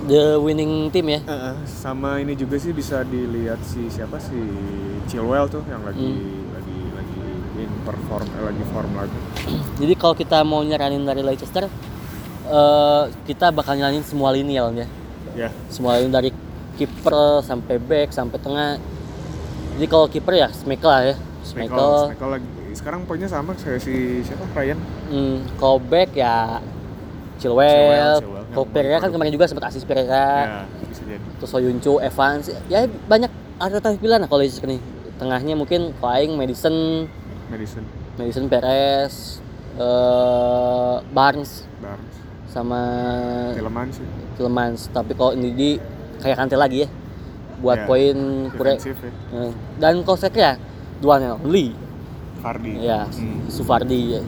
[0.09, 1.21] the winning team ya.
[1.21, 4.35] Heeh, sama ini juga sih bisa dilihat si siapa si
[5.07, 6.49] Chilwell tuh yang lagi Hmm.
[6.51, 7.21] lagi lagi
[7.59, 9.19] in perform eh, lagi form lagi.
[9.81, 11.69] Jadi kalau kita mau nyaranin dari Leicester
[12.49, 14.89] eh kita bakal nyaranin semua lini ya, ya.
[15.37, 16.31] Ya, Semua lini dari
[16.75, 18.81] kiper sampai back sampai tengah.
[19.77, 21.17] Jadi kalau kiper ya Schmeichel lah ya.
[21.45, 21.93] Schmeichel.
[22.09, 24.79] Schmeichel lagi sekarang poinnya sama kayak si siapa Ryan.
[25.11, 26.59] Hmm, kalau back ya
[27.39, 28.67] Chilwell, Chilwell.
[28.69, 29.15] Pereira kan baru.
[29.15, 30.67] kemarin juga sempat asis Pereira.
[30.67, 31.19] Ya.
[31.39, 32.51] Terus Soyuncu, Evans.
[32.67, 34.81] Ya banyak alternatif pilihan lah kalau Leicester nih.
[35.19, 37.07] Tengahnya mungkin Aing Madison,
[37.51, 37.83] Madison,
[38.15, 39.43] Madison Perez,
[39.75, 42.15] eh Barnes Barnes,
[42.47, 42.81] sama
[43.55, 44.07] Tielemans sih.
[44.35, 44.81] Tielemans.
[44.91, 45.71] Tapi kalau ini di
[46.19, 46.89] kayak Kante lagi ya.
[47.59, 48.17] Buat Ya, poin
[48.55, 48.79] kure.
[48.79, 48.95] Ya.
[49.35, 49.51] Eh,
[49.83, 50.53] Dan kalau saya kira
[51.03, 51.75] dua Lee,
[52.39, 52.79] Vardy.
[52.79, 53.51] ya Hmm.
[53.51, 54.15] Sufardi.
[54.15, 54.23] Ya.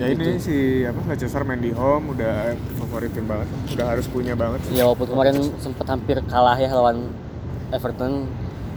[0.00, 3.48] Ya ini si apa Leicester main di home udah favoritin banget.
[3.76, 4.64] Udah harus punya banget.
[4.72, 7.12] Ya walaupun kemarin sempat hampir kalah ya lawan
[7.68, 8.24] Everton.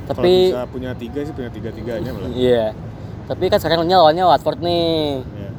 [0.04, 2.28] Kalau Tapi bisa punya tiga sih punya tiga tiganya malah.
[2.36, 2.76] iya.
[3.24, 5.24] Tapi kan sekarang lawannya Watford nih.
[5.24, 5.50] Ya.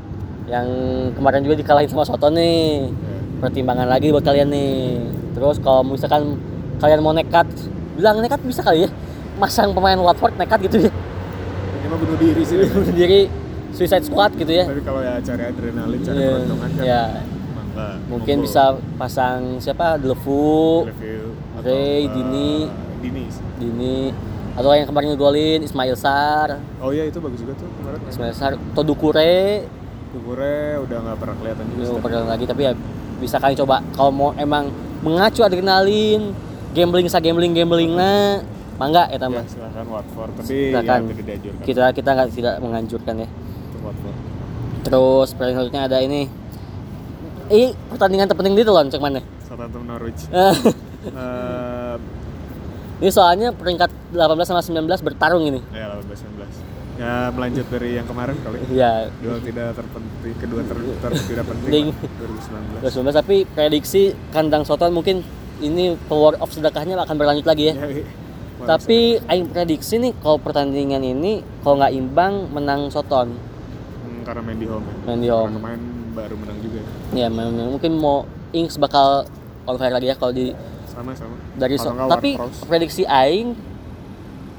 [0.60, 0.68] Yang
[1.16, 2.92] kemarin juga dikalahin sama Soto nih.
[2.92, 3.18] ya.
[3.40, 5.00] Pertimbangan lagi buat kalian nih.
[5.32, 6.36] Terus kalau misalkan
[6.76, 7.48] kalian mau nekat,
[7.96, 8.92] bilang nekat bisa kali ya.
[9.40, 10.92] Masang pemain Watford nekat gitu ya.
[10.92, 12.60] Ini mah bunuh diri sih.
[12.92, 13.32] Sendiri
[13.74, 14.64] Suicide Squad gitu ya.
[14.64, 16.84] Tapi kalau ya cari adrenalin, cari Iya, keuntungan kan.
[17.44, 18.62] emang nggak Mungkin bisa
[18.94, 19.98] pasang siapa?
[19.98, 20.86] Atau,
[21.60, 22.50] Ray, eh, Dini.
[23.02, 23.24] Dini.
[23.58, 23.98] Dini
[24.54, 27.98] atau yang kemarin ngegolin Ismail Sar, Oh iya itu bagus juga tuh kemarin.
[28.06, 29.66] Ismail Sar, Todukure
[30.14, 31.82] Dukure udah nggak pernah kelihatan juga.
[31.84, 31.98] sih.
[31.98, 32.72] pernah lagi tapi ya
[33.18, 34.70] bisa kalian coba kalau mau emang
[35.02, 36.30] mengacu adrenalin
[36.70, 38.38] gambling sa gambling gambling nah
[38.74, 40.30] mangga ya Ya, tambah silakan Watford.
[40.36, 40.98] Tapi Silakan.
[41.00, 41.62] ya tidak dianjurkan.
[41.64, 43.28] kita kita nggak tidak menganjurkan ya.
[44.82, 46.22] Terus pertandingan selanjutnya ada ini
[47.46, 50.22] ini pertandingan terpenting itu loh cek mana Southampton Norwich.
[51.04, 51.96] Eh,
[52.96, 56.96] ini soalnya peringkat 18 sama 19 bertarung ini ya 18 19.
[56.96, 58.56] Ya melanjut dari yang kemarin kali.
[58.72, 61.92] ya Dua tidak terpenting, kedua ter, ter- tidak Penting.
[61.92, 62.80] penting.
[62.80, 63.12] lah, 2019.
[63.12, 65.20] 19 tapi prediksi kandang Soton mungkin
[65.60, 68.00] ini power of sedekahnya akan berlanjut lagi ya Ya,
[68.64, 73.36] Tapi aing prediksi nih kalau pertandingan ini kalau nggak imbang menang Soton.
[74.24, 74.94] Karena main di home ya.
[75.04, 75.50] Main di home.
[75.50, 75.80] Karena main
[76.14, 76.88] baru menang juga ya.
[77.16, 79.26] Ya memang mungkin mau Ings bakal
[79.64, 80.54] on fire lagi ya kalau di
[80.86, 81.34] Sama sama.
[81.54, 83.58] dari so tapi prediksi aing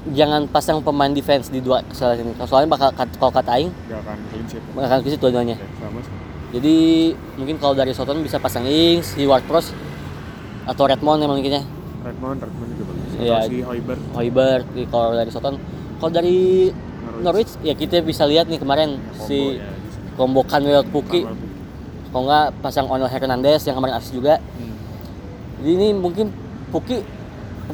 [0.08, 2.32] jangan pasang pemain defense di dua kesalahan ini.
[2.44, 4.62] Soalnya bakal kat- kalau kata aing nggak akan clean sheet.
[4.62, 4.72] ya.
[4.76, 5.56] bakal ke situ dua-duanya.
[5.56, 6.18] Oke, sama sama.
[6.46, 6.76] Jadi
[7.34, 9.74] mungkin kalau dari Soton bisa pasang Ings, si Ward-Prowse
[10.64, 11.62] atau Redmond yang mungkinnya.
[12.04, 13.10] Redmond, Redmond juga bagus.
[13.18, 13.36] Iya.
[13.44, 14.00] Si Hoiberg.
[14.14, 15.54] Hoiberg kalau dari Soton.
[15.96, 16.70] Kalau dari
[17.22, 17.52] Norwich.
[17.64, 19.70] Ya kita bisa lihat nih kemarin Combo si ya,
[20.16, 21.28] combo Canwell Puki
[22.10, 24.40] kalau nggak pasang Onel Hernandez yang kemarin asis juga.
[24.40, 24.74] Hmm.
[25.60, 26.32] jadi ini mungkin
[26.72, 27.04] Puki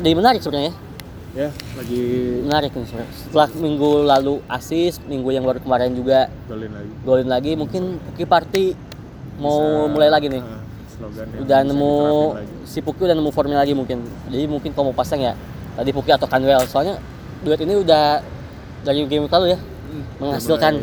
[0.02, 0.74] jadi menarik sebenarnya.
[1.32, 2.02] Ya, lagi
[2.44, 3.12] menarik nih sebenarnya.
[3.16, 6.90] Setelah minggu lalu asis minggu yang baru kemarin juga golin lagi.
[7.06, 8.64] golin lagi mungkin Puki Party
[9.40, 10.42] mau Bisa, mulai lagi nih.
[10.44, 10.60] eh,
[10.92, 11.94] slogan yang udah nemu
[12.68, 14.04] si Puki udah nemu formnya lagi mungkin.
[14.28, 15.32] Jadi mungkin kalau mau pasang ya
[15.72, 17.00] tadi Puki atau Canwell soalnya
[17.40, 18.20] duet ini udah
[18.82, 19.58] dari game lalu ya
[20.18, 20.74] menghasilkan.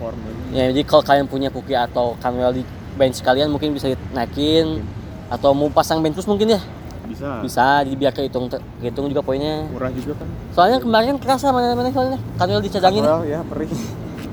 [0.00, 0.40] Form lagi.
[0.52, 2.62] Ya, jadi kalau kalian punya Puki atau Canwell di
[2.98, 4.84] bench kalian mungkin bisa naikin
[5.32, 6.60] atau mau pasang bench terus mungkin ya?
[7.02, 7.44] Bisa.
[7.44, 8.46] bisa jadi biar kehitung
[8.80, 9.68] kehitung juga poinnya.
[9.68, 10.26] Murah juga kan.
[10.54, 13.04] soalnya kemarin kerasa mana mana soalnya Canwell dicadangin.
[13.04, 13.68] Well, ya perih.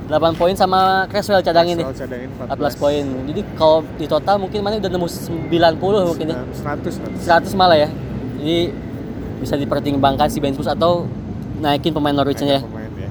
[0.10, 3.03] 8 poin sama Creswell cadangin nih Soal cadangin 14 poin.
[3.30, 6.38] Jadi kalau di total mungkin mana udah nemu 90 mungkin ya?
[6.49, 7.60] 100 100 100.
[7.60, 7.90] malah ya?
[8.41, 8.73] Jadi
[9.38, 11.06] bisa dipertimbangkan si bench boost atau
[11.60, 13.10] naikin pemain Norwich-nya ya Pemain ya.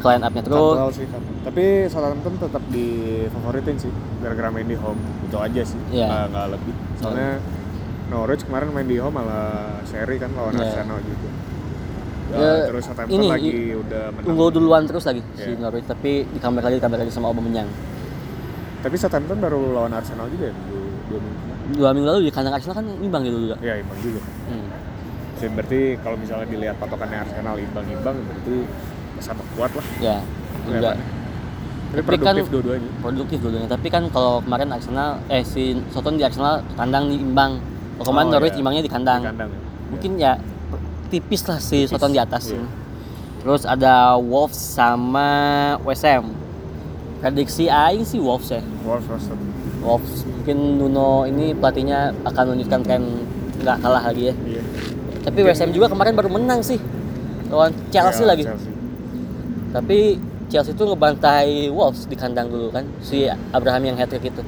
[0.00, 1.06] line up-nya terus Cantwell sih.
[1.40, 4.96] Tapi Southampton tetap difavoritin sih gara-gara main di home.
[5.22, 5.80] Itu aja sih.
[5.90, 6.26] Iya.
[6.26, 6.74] Nggak, lebih.
[6.96, 7.30] Soalnya
[8.08, 10.62] Norwich kemarin main di home malah seri kan lawan Iya.
[10.66, 11.28] Arsenal juga.
[12.30, 14.28] Ya, Ya, terus Southampton ini, lagi i- udah menang.
[14.28, 15.58] unggul duluan terus lagi si Iya.
[15.58, 17.66] Norwich tapi di comeback lagi di comeback lagi sama Aubameyang
[18.80, 20.54] Tapi Southampton baru lawan Arsenal juga ya
[21.04, 21.74] dua minggu.
[21.74, 24.20] dua minggu lalu di kandang Arsenal kan imbang gitu juga Ya imbang juga.
[24.46, 24.66] hmm.
[25.40, 28.56] Jadi berarti kalau misalnya dilihat patokannya Arsenal imbang-imbang berarti
[29.18, 29.86] sama kuat lah.
[29.98, 30.16] ya
[30.62, 30.92] juga.
[30.92, 32.90] Tapi Tapi kan- produktif dua-duanya.
[33.00, 37.58] produktif dulunya tapi kan kalau kemarin Arsenal eh si Soton di Arsenal kandang imbang
[37.96, 38.60] kalau kemarin Oh, Norwich iya.
[38.60, 39.58] imbangnya di kandang, Di kandang ya.
[39.90, 40.32] mungkin ya
[41.08, 42.62] tipis lah si Tipis, Soton di atas iya.
[43.40, 45.28] terus ada Wolves sama
[45.82, 46.24] Ham
[47.18, 49.34] prediksi Aing sih Wolves ya Wolves Roster.
[49.82, 53.02] Wolves mungkin Nuno ini pelatihnya akan menunjukkan tren
[53.58, 54.62] nggak kalah lagi ya Iya.
[55.20, 56.80] Tapi West Ham juga kemarin baru menang sih
[57.48, 58.70] lawan Chelsea Ya, lagi Chelsea.
[59.70, 59.98] tapi
[60.46, 64.42] Chelsea itu ngebantai Wolves di kandang dulu kan si Abraham yang hat trick itu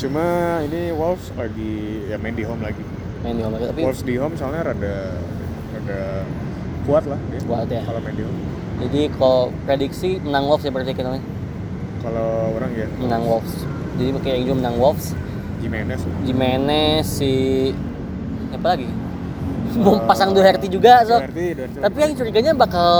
[0.00, 0.24] Cuma
[0.64, 2.80] ini Wolves lagi ya main di home lagi.
[3.20, 4.96] main di home tapi Wolves di home soalnya rada
[5.70, 6.00] rada
[6.88, 7.40] kuat lah dia.
[7.44, 7.84] Kuat ya.
[7.84, 8.40] Kalau main di home.
[8.80, 11.20] jadi kalau prediksi menang Wolves ya berarti kita
[12.00, 13.52] Kalau orang ya menang Wolves
[14.00, 15.06] jadi kayak yang juga menang Wolves
[15.60, 16.00] Jimenez.
[16.24, 17.32] Jimenez si
[18.50, 18.88] apa lagi
[19.80, 21.16] Mau pasang Doherty juga so.
[21.16, 21.78] Doherty, Doherty.
[21.80, 22.90] tapi yang curiganya bakal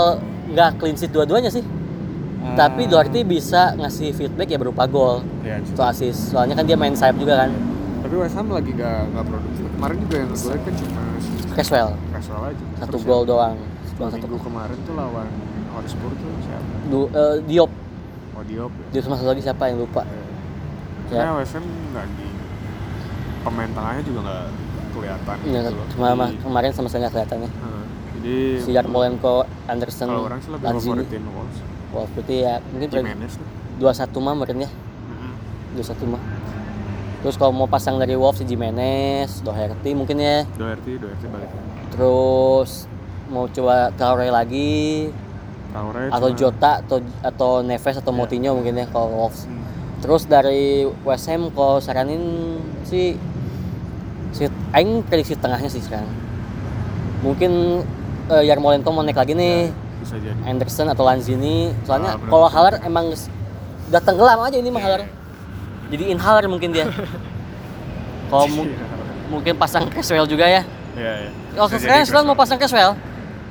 [0.47, 1.63] nggak clean sheet dua-duanya sih
[2.41, 2.57] Hmm.
[2.57, 6.89] tapi Doherty bisa ngasih feedback ya berupa gol ya, atau assist soalnya kan dia main
[6.91, 7.53] sayap juga kan
[8.01, 9.61] Tapi West Ham lagi gak, gak produktif.
[9.69, 11.01] Kemarin juga yang gue kan cuma
[11.53, 12.63] Creswell Creswell aja.
[12.75, 13.55] satu Terus gol yang doang
[13.93, 15.27] doang satu Minggu kemarin tuh lawan
[15.71, 16.73] Hotspur tuh siapa?
[16.83, 17.71] du, eh, Diop
[18.33, 18.85] Oh Diop ya.
[18.89, 20.17] Diop sama satu lagi siapa yang lupa Ya.
[21.11, 21.21] Ya.
[21.21, 22.27] Karena West Ham lagi
[23.39, 24.43] pemain tengahnya juga nggak
[25.01, 25.85] kelihatan ya, gitu loh.
[25.89, 27.85] cuma Jadi- kemarin sama sekali nggak kelihatan ya Heeh.
[28.13, 31.57] Jadi si Yarmolenko Anderson kalau orang sih lebih favoritin Wolves.
[31.91, 32.89] Wah, berarti ya mungkin
[33.75, 34.69] dua satu mah mungkin ya
[35.71, 36.21] dua satu mah
[37.19, 41.49] terus kalau mau pasang dari Wolves si Jimenez Doherty mungkin ya Doherty, Doherty balik.
[41.91, 42.85] terus
[43.27, 45.09] mau coba Traore lagi
[45.69, 48.17] Traore atau cuma- Jota atau atau Neves atau Iya.
[48.17, 49.63] Moutinho mungkin ya kalau Wolves Hmm.
[49.99, 52.21] terus dari West Ham kalau saranin
[52.83, 53.15] sih
[54.31, 56.07] si Aing prediksi tengahnya sih sekarang.
[57.21, 57.51] Mungkin
[58.27, 59.69] eh, Yarmolenko mau naik lagi nih.
[59.99, 60.33] Bisa jadi.
[60.43, 61.69] Anderson atau Lanzini.
[61.83, 63.13] Soalnya Ah, kalau Haller emang
[63.87, 65.03] udah tenggelam aja ini mah Haller.
[65.91, 66.87] Jadi inhaler mungkin dia.
[68.27, 68.71] Kalau mu-
[69.31, 70.63] mungkin pasang Creswell juga ya.
[70.91, 71.29] Iya, iya.
[71.53, 72.95] Bisa sekarang Creswell mau pasang Creswell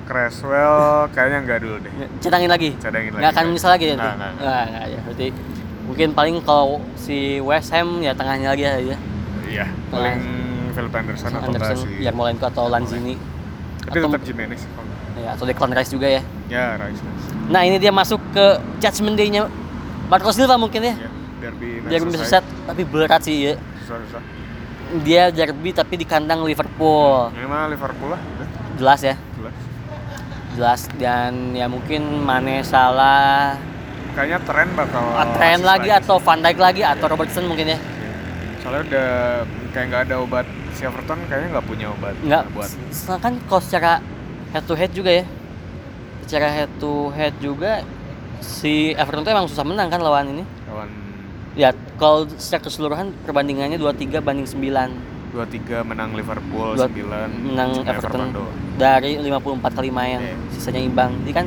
[0.05, 0.77] Creswell
[1.11, 1.93] kayaknya enggak dulu deh.
[2.19, 2.75] cadangin lagi?
[2.77, 3.23] Cadangin lagi.
[3.23, 3.31] nggak.
[3.31, 4.33] akan menyesal lagi ya Nggak, nggak, nggak.
[4.35, 5.27] nggak nggak, ya berarti
[5.81, 8.97] mungkin paling kalau si West Ham ya tengahnya lagi aja
[9.47, 10.19] Iya, paling
[10.81, 13.15] Philip Anderson, atau enggak Anderson si Yarmolenko atau Lanzini.
[13.81, 14.91] Tapi atau- tetap Jimenez kalau
[15.21, 16.23] ya, atau Declan Rice juga ya.
[16.49, 17.01] Ya, Rice.
[17.53, 18.47] nah ini dia masuk ke
[18.81, 19.47] judgment day-nya
[20.09, 20.95] Marco Silva mungkin ya.
[20.97, 23.55] Ya, derby Merseyside tapi berat sih ya.
[23.85, 24.23] Susah, susah.
[25.07, 27.31] dia derby tapi di kandang Liverpool.
[27.31, 28.21] Ini mah Liverpool lah,
[28.75, 29.15] jelas ya.
[29.39, 29.57] Jelas.
[30.51, 33.55] jelas dan ya mungkin Mane salah.
[34.19, 35.05] Kayaknya tren bakal
[35.39, 37.79] tren assist lagi atau Van Dijk lagi atau Robertson mungkin ya.
[38.59, 39.09] Soalnya udah
[39.71, 40.47] kayak nggak ada obat
[40.81, 44.01] si Everton kayaknya nggak punya obat nggak buat s- kan kalau secara
[44.51, 45.25] head to head juga ya
[46.23, 47.85] secara head to head juga
[48.41, 50.89] si Everton tuh emang susah menang kan lawan ini lawan
[51.53, 57.93] ya kalau secara keseluruhan perbandingannya 23 banding 9 2-3 menang Liverpool Dua- 9 menang cuma
[57.93, 58.55] Everton, doang.
[58.75, 60.35] dari 54 kali main Iya.
[60.51, 61.47] sisanya imbang jadi kan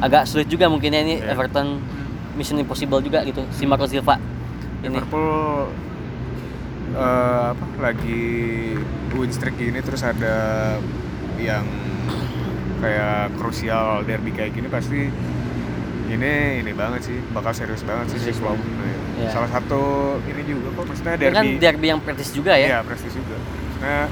[0.00, 1.36] agak sulit juga mungkin ya ini Iya.
[1.36, 1.76] Everton
[2.32, 4.16] mission impossible juga gitu si Marco Silva
[4.80, 4.96] ini
[6.92, 8.20] Eh, apa lagi
[9.16, 10.76] win streak gini terus ada
[11.40, 11.64] yang
[12.84, 15.08] kayak krusial derby kayak gini pasti
[16.12, 18.60] ini ini banget sih bakal serius banget sih si Serius Klopp.
[18.60, 18.76] banget.
[18.76, 19.28] Nah, Iya.
[19.28, 19.80] Salah satu
[20.24, 23.36] ini juga kok maksudnya Ini kan derby derby yang praktis juga ya Iya, prestis juga.
[23.78, 24.04] Nah,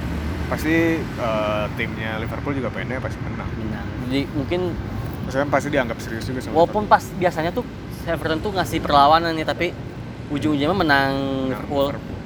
[0.47, 3.51] pasti eh, timnya Liverpool juga pengennya pasti menang.
[3.51, 3.85] Benar.
[4.07, 4.61] jadi mungkin
[5.21, 7.65] Maksudnya pasti dianggap serius juga sama walaupun pas biasanya tuh
[8.03, 9.67] Everton tuh ngasih perlawanan nih tapi
[10.29, 11.13] ujung-ujungnya menang
[11.49, 11.93] Liverpool.
[11.93, 12.20] Liverpool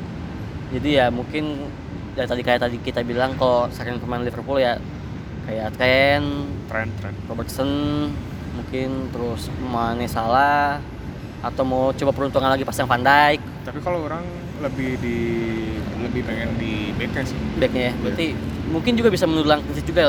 [0.75, 1.71] jadi ya mungkin
[2.19, 4.79] ya tadi kayak tadi kita bilang kalau sering pemain Liverpool ya
[5.47, 6.29] kayak Trent,
[6.67, 7.15] Tren, tren.
[7.31, 7.71] Robertson
[8.55, 10.79] mungkin terus Mane salah
[11.45, 14.25] atau mau coba peruntungan lagi pasang Van Dijk Tapi kalau orang
[14.65, 15.19] lebih di
[16.01, 17.37] lebih pengen di backnya sih.
[17.61, 18.27] backnya ya berarti
[18.71, 20.09] mungkin juga bisa clean sheet juga ya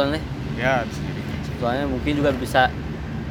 [0.55, 1.21] ya bisa jadi
[1.59, 2.71] soalnya mungkin juga bisa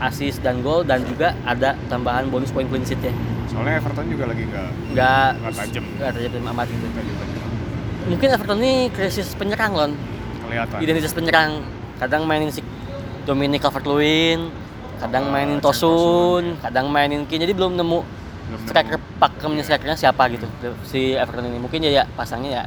[0.05, 3.14] assist dan gol dan juga ada tambahan bonus poin clean sheet ya
[3.48, 5.85] Soalnya Everton juga lagi nggak nggak tajam.
[6.01, 6.86] nggak tajam amat gitu
[8.05, 9.93] mungkin Everton ini krisis penyerang lon.
[10.44, 10.76] Kelihatan.
[10.85, 11.64] identitas penyerang.
[11.97, 12.60] Kadang mainin si
[13.24, 14.64] Dominic Calvert-Lewin
[15.01, 16.44] kadang Sama mainin Tosun.
[16.62, 17.44] Kadang mainin Kane.
[17.44, 18.01] Jadi belum nemu
[18.44, 20.47] Belum striker pakemnya strikernya siapa gitu
[20.85, 21.59] si Everton ini.
[21.60, 22.62] Mungkin ya, ya pasangnya ya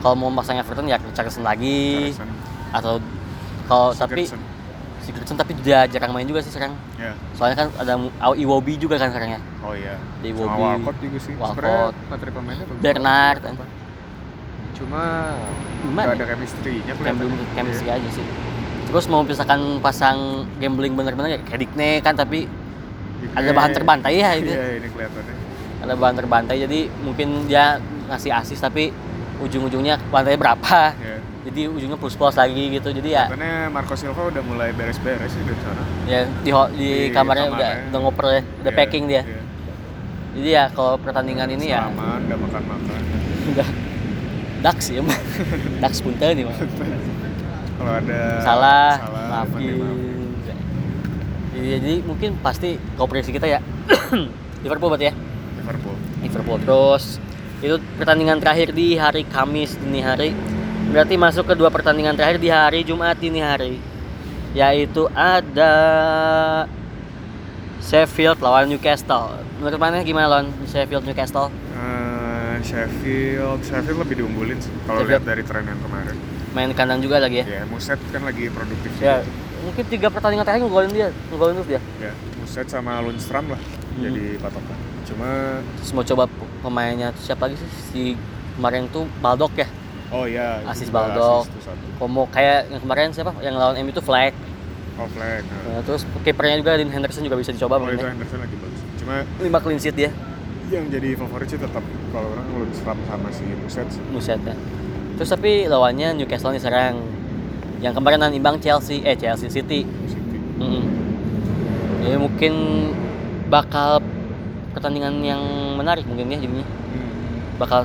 [0.00, 2.12] kalau mau pasang Everton ya Richarlison lagi.
[2.72, 3.00] Atau
[3.68, 4.28] kalau tapi
[5.06, 5.36] Sigurdsson.
[5.36, 7.14] Tapi dia jarang main juga sih sekarang Ya.
[7.32, 7.94] soalnya kan ada
[8.34, 9.94] Iwobi juga kan sekarang ya Oh iya.
[10.18, 10.60] Di Sama Iwobi.
[10.60, 11.32] Walcott juga sih.
[11.34, 11.94] Walcott.
[12.06, 12.80] Materi pemainnya bagus.
[12.80, 13.54] Bernard kan.
[14.74, 15.02] Cuma
[15.80, 16.14] Gimana ya?
[16.14, 17.16] ada chemistry-nya kelihatan.
[17.16, 17.96] belum chemistry Iya.
[17.96, 18.26] aja sih
[18.86, 20.18] terus mau misalkan pasang
[20.56, 22.46] gambling bener-bener ya kayak Digne kan tapi
[23.32, 25.34] ada bahan terbantai ya itu Iya, ini kelihatannya.
[25.82, 28.94] ada bahan terbantai jadi mungkin dia ngasih asis tapi
[29.38, 31.18] ujung-ujungnya bantainya berapa Ya.
[31.46, 32.88] Jadi ujungnya plus plus lagi gitu.
[32.90, 35.82] Jadi ya Katanya Marco Silva udah mulai beres-beres sih di sana.
[36.04, 37.88] ya di di, Di kamarnya udah kamarnya.
[37.88, 39.22] udah ngoper ya udah Iya, packing dia.
[39.22, 39.40] iya.
[40.34, 41.86] jadi ya kalau pertandingan ini ya.
[41.86, 43.00] Aman, udah makan-makan.
[43.46, 43.68] udah
[44.56, 45.18] Dax ya mah
[45.78, 46.56] Dax punten nih mah
[47.76, 49.78] Kalau ada salah, salah maafin
[51.52, 53.60] jadi, jadi mungkin pasti prediksi kita ya.
[54.64, 55.14] Liverpool berarti ya?
[55.56, 55.96] Liverpool.
[56.20, 56.58] Liverpool.
[56.60, 57.04] Terus
[57.58, 60.36] itu pertandingan terakhir di hari Kamis dini hari
[60.86, 63.78] berarti masuk ke dua pertandingan terakhir di hari Jumat dini hari.
[64.52, 65.72] Yaitu ada
[67.78, 69.36] Sheffield lawan Newcastle.
[69.56, 70.00] Menurut mana?
[70.00, 71.52] Gimana lawan Sheffield Newcastle?
[71.72, 76.16] Eh, Sheffield, Sheffield lebih diunggulin kalau lihat dari tren yang kemarin.
[76.50, 77.60] main kandang juga lagi ya?
[77.60, 79.28] Ya, Muset kan lagi produktif ya juga.
[79.60, 83.60] mungkin tiga pertandingan terakhir ngegolin dia ngegolin terus dia Ya, Muset sama Lundstram lah
[83.92, 84.00] Hmm.
[84.02, 84.78] jadi patokan.
[85.04, 85.28] Cuma
[85.76, 86.24] terus mau coba
[86.60, 87.68] pemainnya siapa lagi sih?
[87.86, 88.02] Si
[88.56, 89.68] kemarin tuh Baldock ya
[90.10, 91.46] oh ya, itu Asis satu.
[91.96, 94.32] Komo kayak yang kemarin siapa yang lawan MU itu Flag
[94.96, 95.44] Oh, Fleck.
[95.44, 95.84] nah.
[95.84, 98.16] Terus kipernya juga Dean Henderson juga bisa dicoba Oh, itu mainnya.
[98.16, 98.80] Henderson lagi bagus.
[98.96, 100.10] Cuma lima clean sheet dia
[100.66, 103.86] yang jadi favorit sih tetap kalau orang Lundstram sama si Muset.
[104.10, 104.56] Muset ya.
[105.14, 106.96] Terus tapi lawannya Newcastle nih serang.
[107.78, 109.86] Yang kemarin nan imbang Chelsea, eh Chelsea City.
[109.86, 110.38] City.
[110.58, 110.82] Mm-mm.
[112.02, 112.52] Jadi mungkin
[113.46, 114.02] bakal
[114.72, 115.42] pertandingan yang
[115.76, 116.66] menarik mungkin ya jadinya.
[116.66, 117.06] Hmm.
[117.56, 117.80] Bakal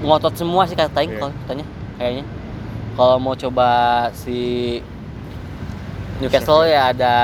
[0.00, 1.18] ngotot semua sih katanya Iya.
[1.18, 1.64] kalau katanya
[1.96, 2.24] kayaknya.
[2.94, 3.68] Kalau mau coba
[4.12, 4.38] si
[6.18, 7.14] Newcastle ya ada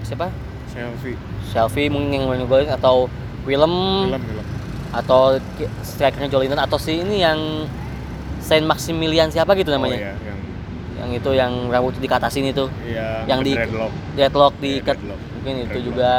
[0.00, 0.30] siapa?
[0.68, 1.18] Chelsea.
[1.46, 3.10] Shelby mungkin yang main golin atau
[3.42, 3.74] Willem
[4.08, 4.44] Film, film.
[4.92, 5.38] atau
[5.80, 7.38] strikernya Jolinton atau si ini yang
[8.38, 10.38] Saint Maximilian siapa gitu Oh, namanya iya, yang
[10.96, 13.92] yang itu yang rambut dikatasin itu yang, Yang di- dreadlock.
[14.14, 15.20] deadlock di Iya, deadlock.
[15.32, 15.84] mungkin itu Dreadlock.
[15.84, 16.10] juga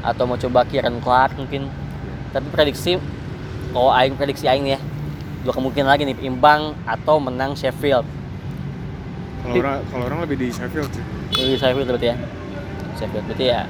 [0.00, 1.68] atau mau coba Kieran Clark mungkin
[2.30, 2.96] tapi prediksi
[3.70, 4.78] kalau aing prediksi aing ya
[5.40, 8.04] dua kemungkinan lagi nih imbang atau menang Sheffield
[9.40, 11.04] Kalau orang kalau orang lebih di Sheffield sih.
[11.32, 12.16] Lebih Sheffield berarti ya
[12.94, 13.60] Sheffield berarti ya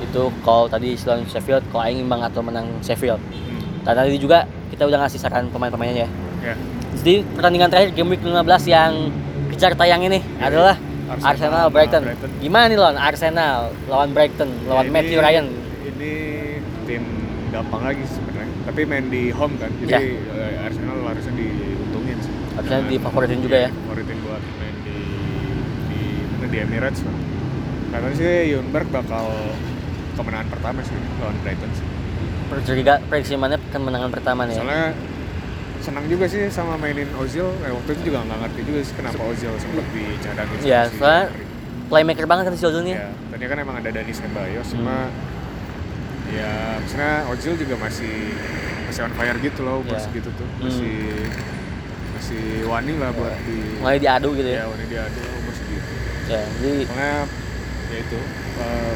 [0.00, 3.60] itu kalau tadi selain Sheffield kalau aing imbang atau menang Sheffield Hmm.
[3.84, 6.10] dan tadi juga kita udah ngasih saran pemain-pemainnya ya
[6.42, 6.54] Ya.
[6.92, 8.34] Jadi pertandingan terakhir game week 15
[8.66, 9.14] yang
[9.48, 10.74] kejar tayang ini Ya, adalah
[11.06, 12.02] Arsenal Arsenal, Brighton.
[12.02, 12.30] Brighton.
[12.40, 15.46] Gimana nih lawan Arsenal lawan Brighton lawan Ya, ini- Matthew Ryan?
[15.84, 16.12] Ini
[16.84, 17.02] tim
[17.48, 18.31] gampang lagi sebenarnya.
[18.72, 19.68] Tapi main di home kan.
[19.76, 20.32] Jadi Ya.
[20.32, 22.32] eh, Arsenal harusnya diuntungin sih.
[22.56, 23.70] Harusnya Dengan- difavoritin juga ya.
[23.70, 24.96] Favoritin buat main di
[25.88, 26.00] di
[26.32, 27.16] mana di Emirates lah.
[27.92, 29.26] Katanya sih Yunberg bakal
[30.12, 31.84] kemenangan pertama sih lawan Brighton sih.
[32.48, 34.56] Perjeriga prediksi mana kemenangan pertama nih?
[34.56, 34.58] ya?
[34.58, 34.86] Soalnya
[35.78, 37.44] senang juga sih sama mainin Ozil.
[37.60, 40.56] Eh, waktu itu juga nggak ngerti juga sih kenapa Ozil sempat dicadangin.
[40.62, 41.28] Iya, si soalnya.
[41.86, 42.96] Playmaker banget kan si Ozil nih.
[42.96, 44.74] Ya, tadinya kan emang ada Dani Ceballos, Hmm.
[44.74, 44.96] cuma
[46.32, 48.14] ya maksudnya Ozil juga masih
[48.88, 50.00] masih on fire gitu loh, umur Ya.
[50.00, 50.48] segitu tuh.
[50.48, 50.64] Hmm.
[50.64, 50.96] Masih
[52.12, 54.64] masih wani lah buat di Mulai diadu gitu ya ya.
[54.66, 55.92] wani dia ada umur segitu.
[56.24, 57.14] Ya, jadi Soalnya
[57.86, 58.18] ya itu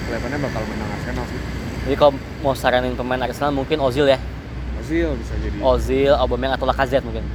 [0.02, 1.40] kelihatannya bakal menang Arsenal sih.
[1.84, 4.18] jadi kalau mau saranin pemain Arsenal mungkin Ozil ya.
[4.78, 5.56] Ozil bisa jadi.
[5.58, 7.26] Ozil, Aubameyang atau Lacazette mungkin.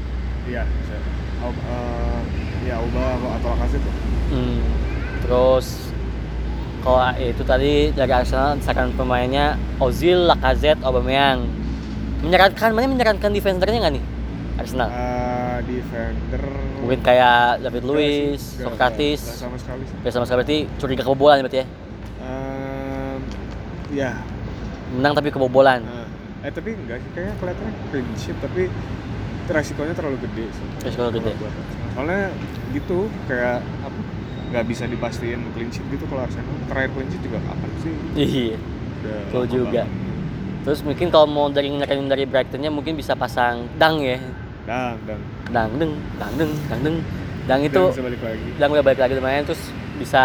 [0.44, 0.96] Iya, bisa.
[1.40, 2.20] Oh, eh,
[2.64, 3.04] ya Uba
[3.36, 3.96] atau Lacazette tuh.
[4.32, 4.62] Hmm.
[5.22, 5.91] Terus
[6.82, 11.46] kalau itu tadi dari Arsenal saran pemainnya Ozil, Lacazette, Aubameyang.
[12.26, 14.04] Menyarankan mana menyarankan defendernya nggak nih
[14.58, 14.90] Arsenal?
[14.90, 16.44] Eh, defender
[16.82, 19.22] Mungkin kayak David Luiz, Socrates.
[19.22, 19.84] nggak sama sekali.
[20.02, 21.66] Ya sama sekali berarti curiga kebobolan berarti ya.
[22.26, 23.18] Ehm,
[23.94, 24.12] ya
[24.92, 25.86] Menang tapi kebobolan.
[25.86, 28.62] Eh, eh tapi enggak sih kayaknya kelihatannya clean sheet tapi
[29.52, 30.66] resikonya terlalu gede sih.
[30.82, 31.32] Resiko gede.
[31.94, 32.34] Soalnya
[32.74, 33.62] gitu kayak?
[34.52, 36.52] Nggak bisa dipastiin clean sheet gitu kalau Arsenal.
[36.68, 37.94] Terakhir clean sheet juga kapan sih?
[38.14, 38.58] Iya.
[39.02, 39.82] Betul juga.
[39.82, 39.90] banget.
[40.62, 44.20] Terus mungkin kalau mau dari nyaranin dari Brightonnya mungkin bisa pasang dang ya.
[44.62, 45.22] Dang, dang.
[45.50, 46.98] Dang deng, dang deng, dang deng.
[47.42, 48.48] Dang itu bisa balik lagi.
[48.54, 49.64] dang udah balik lagi main terus
[49.98, 50.24] bisa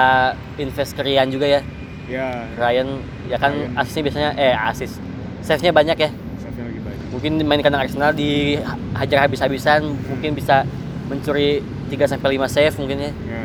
[0.56, 1.60] invest ke Ryan juga ya.
[2.06, 3.80] Ya, Ryan ya kan Ryan.
[3.80, 4.92] asisnya biasanya eh asis
[5.40, 7.02] save-nya banyak ya save lagi banyak.
[7.10, 10.62] mungkin main kandang Arsenal dihajar habis-habisan mungkin bisa
[11.08, 11.58] mencuri
[11.90, 13.42] 3 sampai 5 save mungkin ya Ya.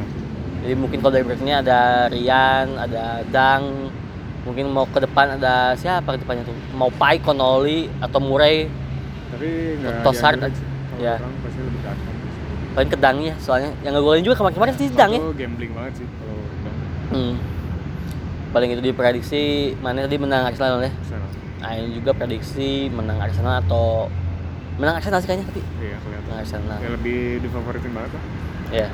[0.61, 3.89] Jadi mungkin kalau dari Brightonnya ada Ryan ada Dang
[4.41, 8.69] mungkin mau ke depan ada siapa ke depannya tuh mau Pai Connolly atau Murray
[9.31, 10.33] Tapi nggak Tosar,
[10.99, 11.17] ya.
[11.17, 11.81] orang pasti lebih
[12.71, 16.39] paling ke Dangnya soalnya yang ngegolin juga kemarin-kemarin sih Dang ya gambling banget sih kalau
[16.63, 16.77] dang.
[17.11, 17.33] hmm.
[18.51, 19.43] paling itu diprediksi
[19.79, 21.29] mana tadi menang Arsenal ya Arsenal.
[21.61, 24.09] Nah, ini juga prediksi menang Arsenal atau
[24.81, 26.25] menang Arsenal sih kayaknya tapi Iya, kelihatan.
[26.25, 26.77] menang Arsenal.
[26.81, 28.23] Ya lebih difavoritin banget lah.
[28.73, 28.87] Ya.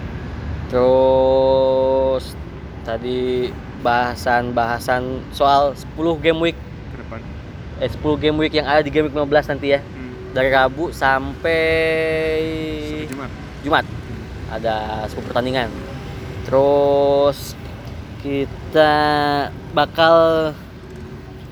[0.68, 2.36] Terus
[2.84, 3.52] tadi
[3.84, 6.58] bahasan-bahasan soal 10 game week.
[6.92, 7.20] Ke depan.
[7.80, 9.80] Eh 10 game week yang ada di game week 15 nanti ya.
[9.80, 10.36] Hmm.
[10.36, 11.62] dari Rabu sampai
[12.38, 13.32] Sampai Jumat.
[13.64, 13.86] Jumat.
[14.52, 14.76] Ada
[15.12, 15.72] 10 pertandingan.
[16.48, 17.56] Terus
[18.24, 18.94] kita
[19.72, 20.16] bakal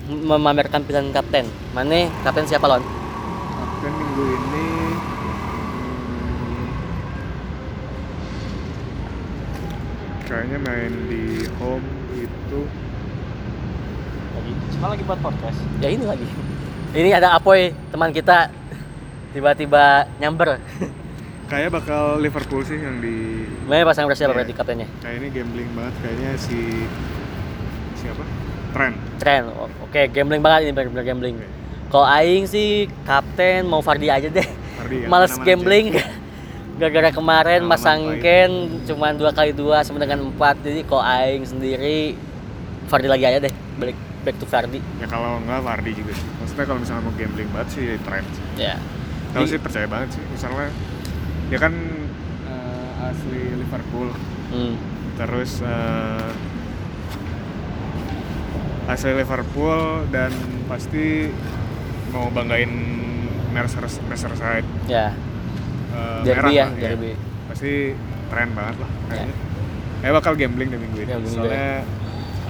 [0.08, 1.46] memamerkan pilihan kapten.
[1.74, 2.82] Mana kapten siapa lon?
[3.56, 4.66] Kapten minggu ini
[6.22, 6.66] hmm,
[10.26, 11.24] kayaknya main di
[11.56, 12.60] home itu.
[14.32, 14.52] Lagi.
[14.72, 15.58] Cuma lagi buat podcast.
[15.78, 16.26] Ya ini lagi.
[16.92, 18.50] Ini ada Apoy teman kita.
[19.30, 20.58] Tiba-tiba nyamber.
[21.46, 24.36] Kayak bakal Liverpool sih yang di mana pasang bersiapa Iya.
[24.36, 24.88] berarti kaptennya.
[24.98, 25.94] Kayak ini gambling banget.
[26.00, 26.58] Kayaknya si
[27.96, 28.24] siapa?
[29.16, 31.36] Tren O- oke gambling banget ini benar-benar gambling.
[31.86, 34.42] Kalau Aing sih kapten mau Fardi aja deh.
[34.74, 35.94] Fardi ya, males gambling
[36.76, 38.50] gara-gara kemarin Pengalaman masangken
[38.84, 40.60] cuman dua kali dua sama dengan empat.
[40.60, 42.12] Jadi kalau Aing sendiri
[42.86, 44.78] Fardi lagi aja deh balik back to Fardi.
[45.00, 46.28] Ya kalau enggak Fardi juga sih.
[46.38, 48.44] Maksudnya kalau misalnya mau gambling banget sih Trent sih.
[48.60, 48.76] Ya.
[49.32, 50.22] Kalau sih percaya banget sih.
[50.30, 50.68] Misalnya
[51.48, 51.72] dia kan
[52.46, 54.10] eh, asli Liverpool.
[54.46, 54.78] Hmm.
[55.16, 56.30] terus eh,
[58.86, 60.30] asli Liverpool dan
[60.68, 61.32] pasti
[62.12, 62.70] mau banggain
[63.50, 64.68] Merseys- Merseyside.
[64.86, 65.16] Ya
[65.96, 67.10] eh, derby merah ya lah, derby.
[67.48, 67.72] Pasti
[68.28, 69.34] keren banget lah kayaknya.
[69.96, 71.08] Kayak bakal gambling deh minggu ini.
[71.08, 71.72] Ya, minggu soalnya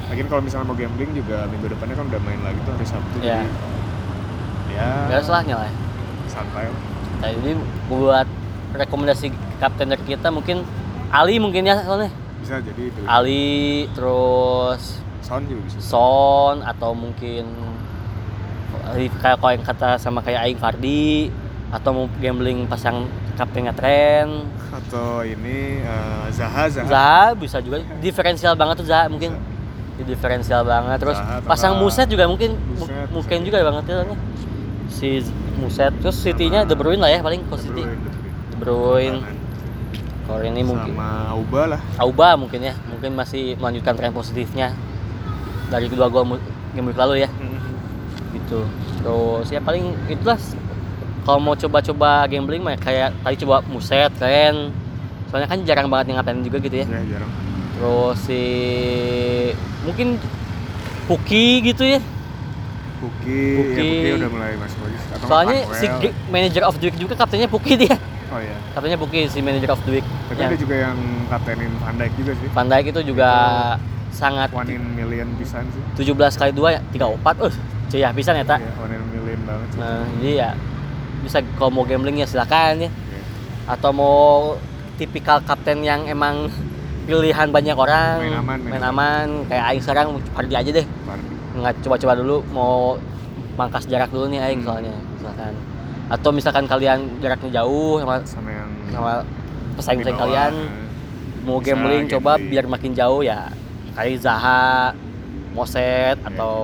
[0.07, 3.17] lagian kalau misalnya mau gambling juga minggu depannya kan udah main lagi tuh hari Sabtu
[3.27, 3.43] Ya.
[3.43, 3.49] jadi
[5.09, 5.71] ya salahnya lah
[6.29, 6.81] santai lah.
[7.17, 7.51] Nah, jadi
[7.89, 8.29] buat
[8.77, 10.61] rekomendasi kapten dari kita mungkin
[11.09, 12.13] Ali mungkin ya soalnya.
[12.45, 13.01] Bisa jadi itu.
[13.09, 15.79] Ali terus sound juga bisa.
[15.81, 17.47] Son atau mungkin
[18.95, 21.33] eh, kayak kalau yang kata sama kayak Aing Fardi
[21.73, 26.89] atau mau gambling pasang kaptennya Tren atau ini eh, Zaha Zaha.
[26.89, 27.81] Zaha bisa juga.
[28.01, 29.37] Diferensial banget tuh Zaha mungkin.
[29.97, 31.01] Di diferensial banget.
[31.01, 32.57] Terus Zaha pasang Muset juga mungkin.
[32.57, 33.47] Mu- Muset, mungkin bisa.
[33.49, 33.97] juga banget ya
[34.89, 35.09] si
[35.57, 35.93] Muset.
[36.01, 37.85] Terus City-nya De Bruyne lah ya paling kalau City.
[38.53, 39.21] De Bruyne.
[40.27, 40.93] Kalau ini mungkin.
[40.97, 41.81] Sama Auba lah.
[41.97, 42.75] Auba mungkin ya.
[42.91, 44.75] Mungkin masih melanjutkan tren positifnya.
[45.71, 46.41] Dari kedua gol
[46.75, 47.31] game lalu ya.
[48.35, 48.61] Gitu.
[49.01, 50.37] Terus ya paling itulah
[51.27, 54.71] kalau mau coba-coba gambling mah kayak tadi coba muset keren
[55.27, 56.87] soalnya kan jarang banget yang ngapain juga gitu ya.
[56.87, 57.31] Ya jarang.
[57.77, 58.43] Terus si
[59.83, 60.23] mungkin
[61.07, 61.99] Puki gitu ya.
[63.03, 63.75] Puki, Puki.
[63.75, 64.11] ya Puki.
[64.23, 64.97] Udah mulai masuk lagi.
[65.13, 65.79] Atau soalnya Panwell.
[65.79, 67.99] si Ge- manager of the week juga kaptennya Puki dia.
[68.31, 68.57] Oh iya.
[68.73, 70.07] Kaptennya Puki si manager of the week.
[70.31, 70.97] Tapi yang ada juga yang
[71.27, 72.49] kaptenin Van Dijk juga sih.
[72.55, 73.31] Van Dijk itu juga
[74.15, 75.83] sangat one in million pisan sih.
[76.07, 77.55] 17 kali 2 ya 34 uh
[77.87, 78.63] ciyah pisan ya tak.
[78.63, 79.79] Iya, one in million banget sih.
[79.83, 80.51] Nah jadi ya
[81.27, 83.19] bisa kalau mau gambling ya silakan ya Oke.
[83.69, 84.55] atau mau
[84.95, 86.49] tipikal kapten yang emang
[87.05, 91.27] pilihan banyak orang Main aman, main main aman kayak Aing sekarang Fardi aja deh Fardi.
[91.57, 92.75] nggak coba-coba dulu mau
[93.55, 94.69] mangkas jarak dulu nih Aing Hmm.
[94.69, 95.53] soalnya misalkan
[96.07, 99.13] atau misalkan kalian jaraknya jauh sama sama yang sama
[99.75, 100.53] pesaing-pesaing kalian
[101.43, 102.49] mau Bisa gambling coba gambling.
[102.49, 103.51] biar makin jauh ya
[103.93, 104.93] kayak Zaha,
[105.53, 106.27] Moset Iya.
[106.27, 106.55] atau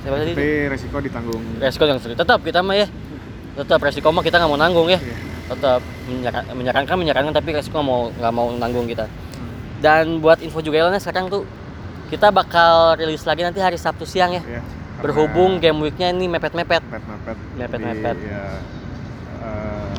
[0.00, 0.32] siapa tadi?
[0.32, 1.98] tapi resiko ditanggung Resiko yang.
[2.00, 2.86] Tetap kita mah ya.
[3.58, 4.96] Tetap resiko mah kita nggak mau nanggung ya.
[4.96, 5.16] Iya.
[5.48, 5.80] Tetap
[6.54, 9.04] menyarankan, menyarankan tapi resiko mau nggak mau nanggung kita.
[9.04, 9.50] Hmm.
[9.78, 11.42] Dan buat info juga Elana sekarang tuh
[12.08, 14.42] kita bakal rilis lagi nanti hari Sabtu siang ya.
[14.42, 14.62] Karena
[14.98, 16.82] Berhubung game weeknya ini mepet-mepet.
[16.82, 18.16] mepet-mepet Mepet-mepet.
[18.16, 18.44] Jadi, ya
[19.38, 19.98] eh,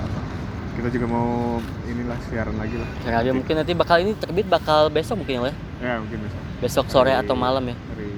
[0.75, 5.19] kita juga mau inilah siaran lagi lah Karena mungkin nanti bakal ini terbit bakal besok
[5.19, 5.53] mungkin ya.
[5.79, 7.75] ya mungkin bisa Besok sore Hari- atau malam ya.
[7.75, 8.11] hari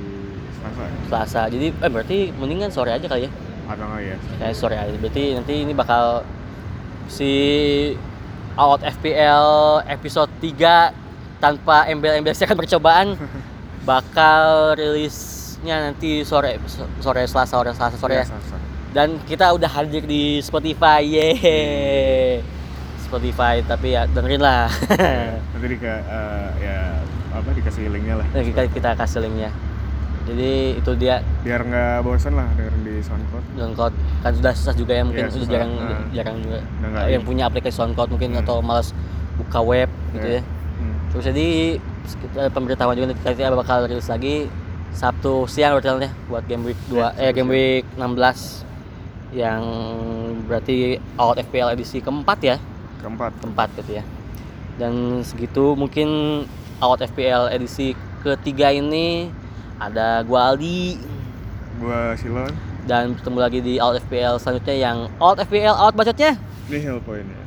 [0.58, 1.42] Selasa ya Selasa.
[1.50, 3.32] Jadi eh berarti mendingan sore aja kali ya.
[3.74, 4.96] Atau enggak ya Kayak sore aja.
[4.98, 6.28] Berarti nanti ini bakal
[7.08, 7.32] si
[8.56, 9.48] Out FPL
[9.88, 13.16] episode 3 tanpa embel-embel siaran percobaan
[13.90, 16.62] bakal rilisnya nanti sore
[17.02, 18.26] sore Selasa sore Selasa sore ya.
[18.26, 18.56] Iya, Selasa.
[18.92, 21.00] Dan kita udah hadir di Spotify.
[21.08, 22.44] Yeay.
[23.08, 24.68] Spotify tapi ya dengerin lah.
[24.92, 25.78] Ya, nanti di
[26.60, 26.80] ya
[27.32, 29.52] apa dikasih linknya lah Nah, kita, kita kasih linknya.
[30.32, 34.94] Jadi itu dia biar nggak bosan lah dengerin di SoundCloud SoundCloud kan sudah susah juga
[34.94, 35.52] ya mungkin Iya, udah susah.
[35.52, 36.02] jarang Nah.
[36.10, 38.42] jarang juga nggak yang punya aplikasi SoundCloud mungkin Hmm.
[38.42, 38.96] atau malas
[39.36, 40.40] buka web gitu Iya.
[40.40, 40.42] ya
[40.78, 40.96] Hmm.
[41.10, 41.48] terus jadi
[42.48, 44.48] pemberitahuan juga nanti kita bakal rilis lagi
[44.92, 48.64] Sabtu siang hotelnya buat game week 2 Iya, eh game week 16
[49.32, 49.64] yang
[50.44, 50.76] berarti
[51.16, 52.56] out FPL edisi keempat ya
[53.00, 54.04] keempat keempat gitu ya
[54.76, 56.08] dan segitu mungkin
[56.78, 59.32] out FPL edisi ketiga ini
[59.82, 61.02] ada gua Aldi.
[61.82, 62.54] Gua Silon.
[62.86, 66.38] Dan bertemu lagi di out FPL selanjutnya yang out FPL out bacotnya.
[66.70, 67.40] Ini hill point ya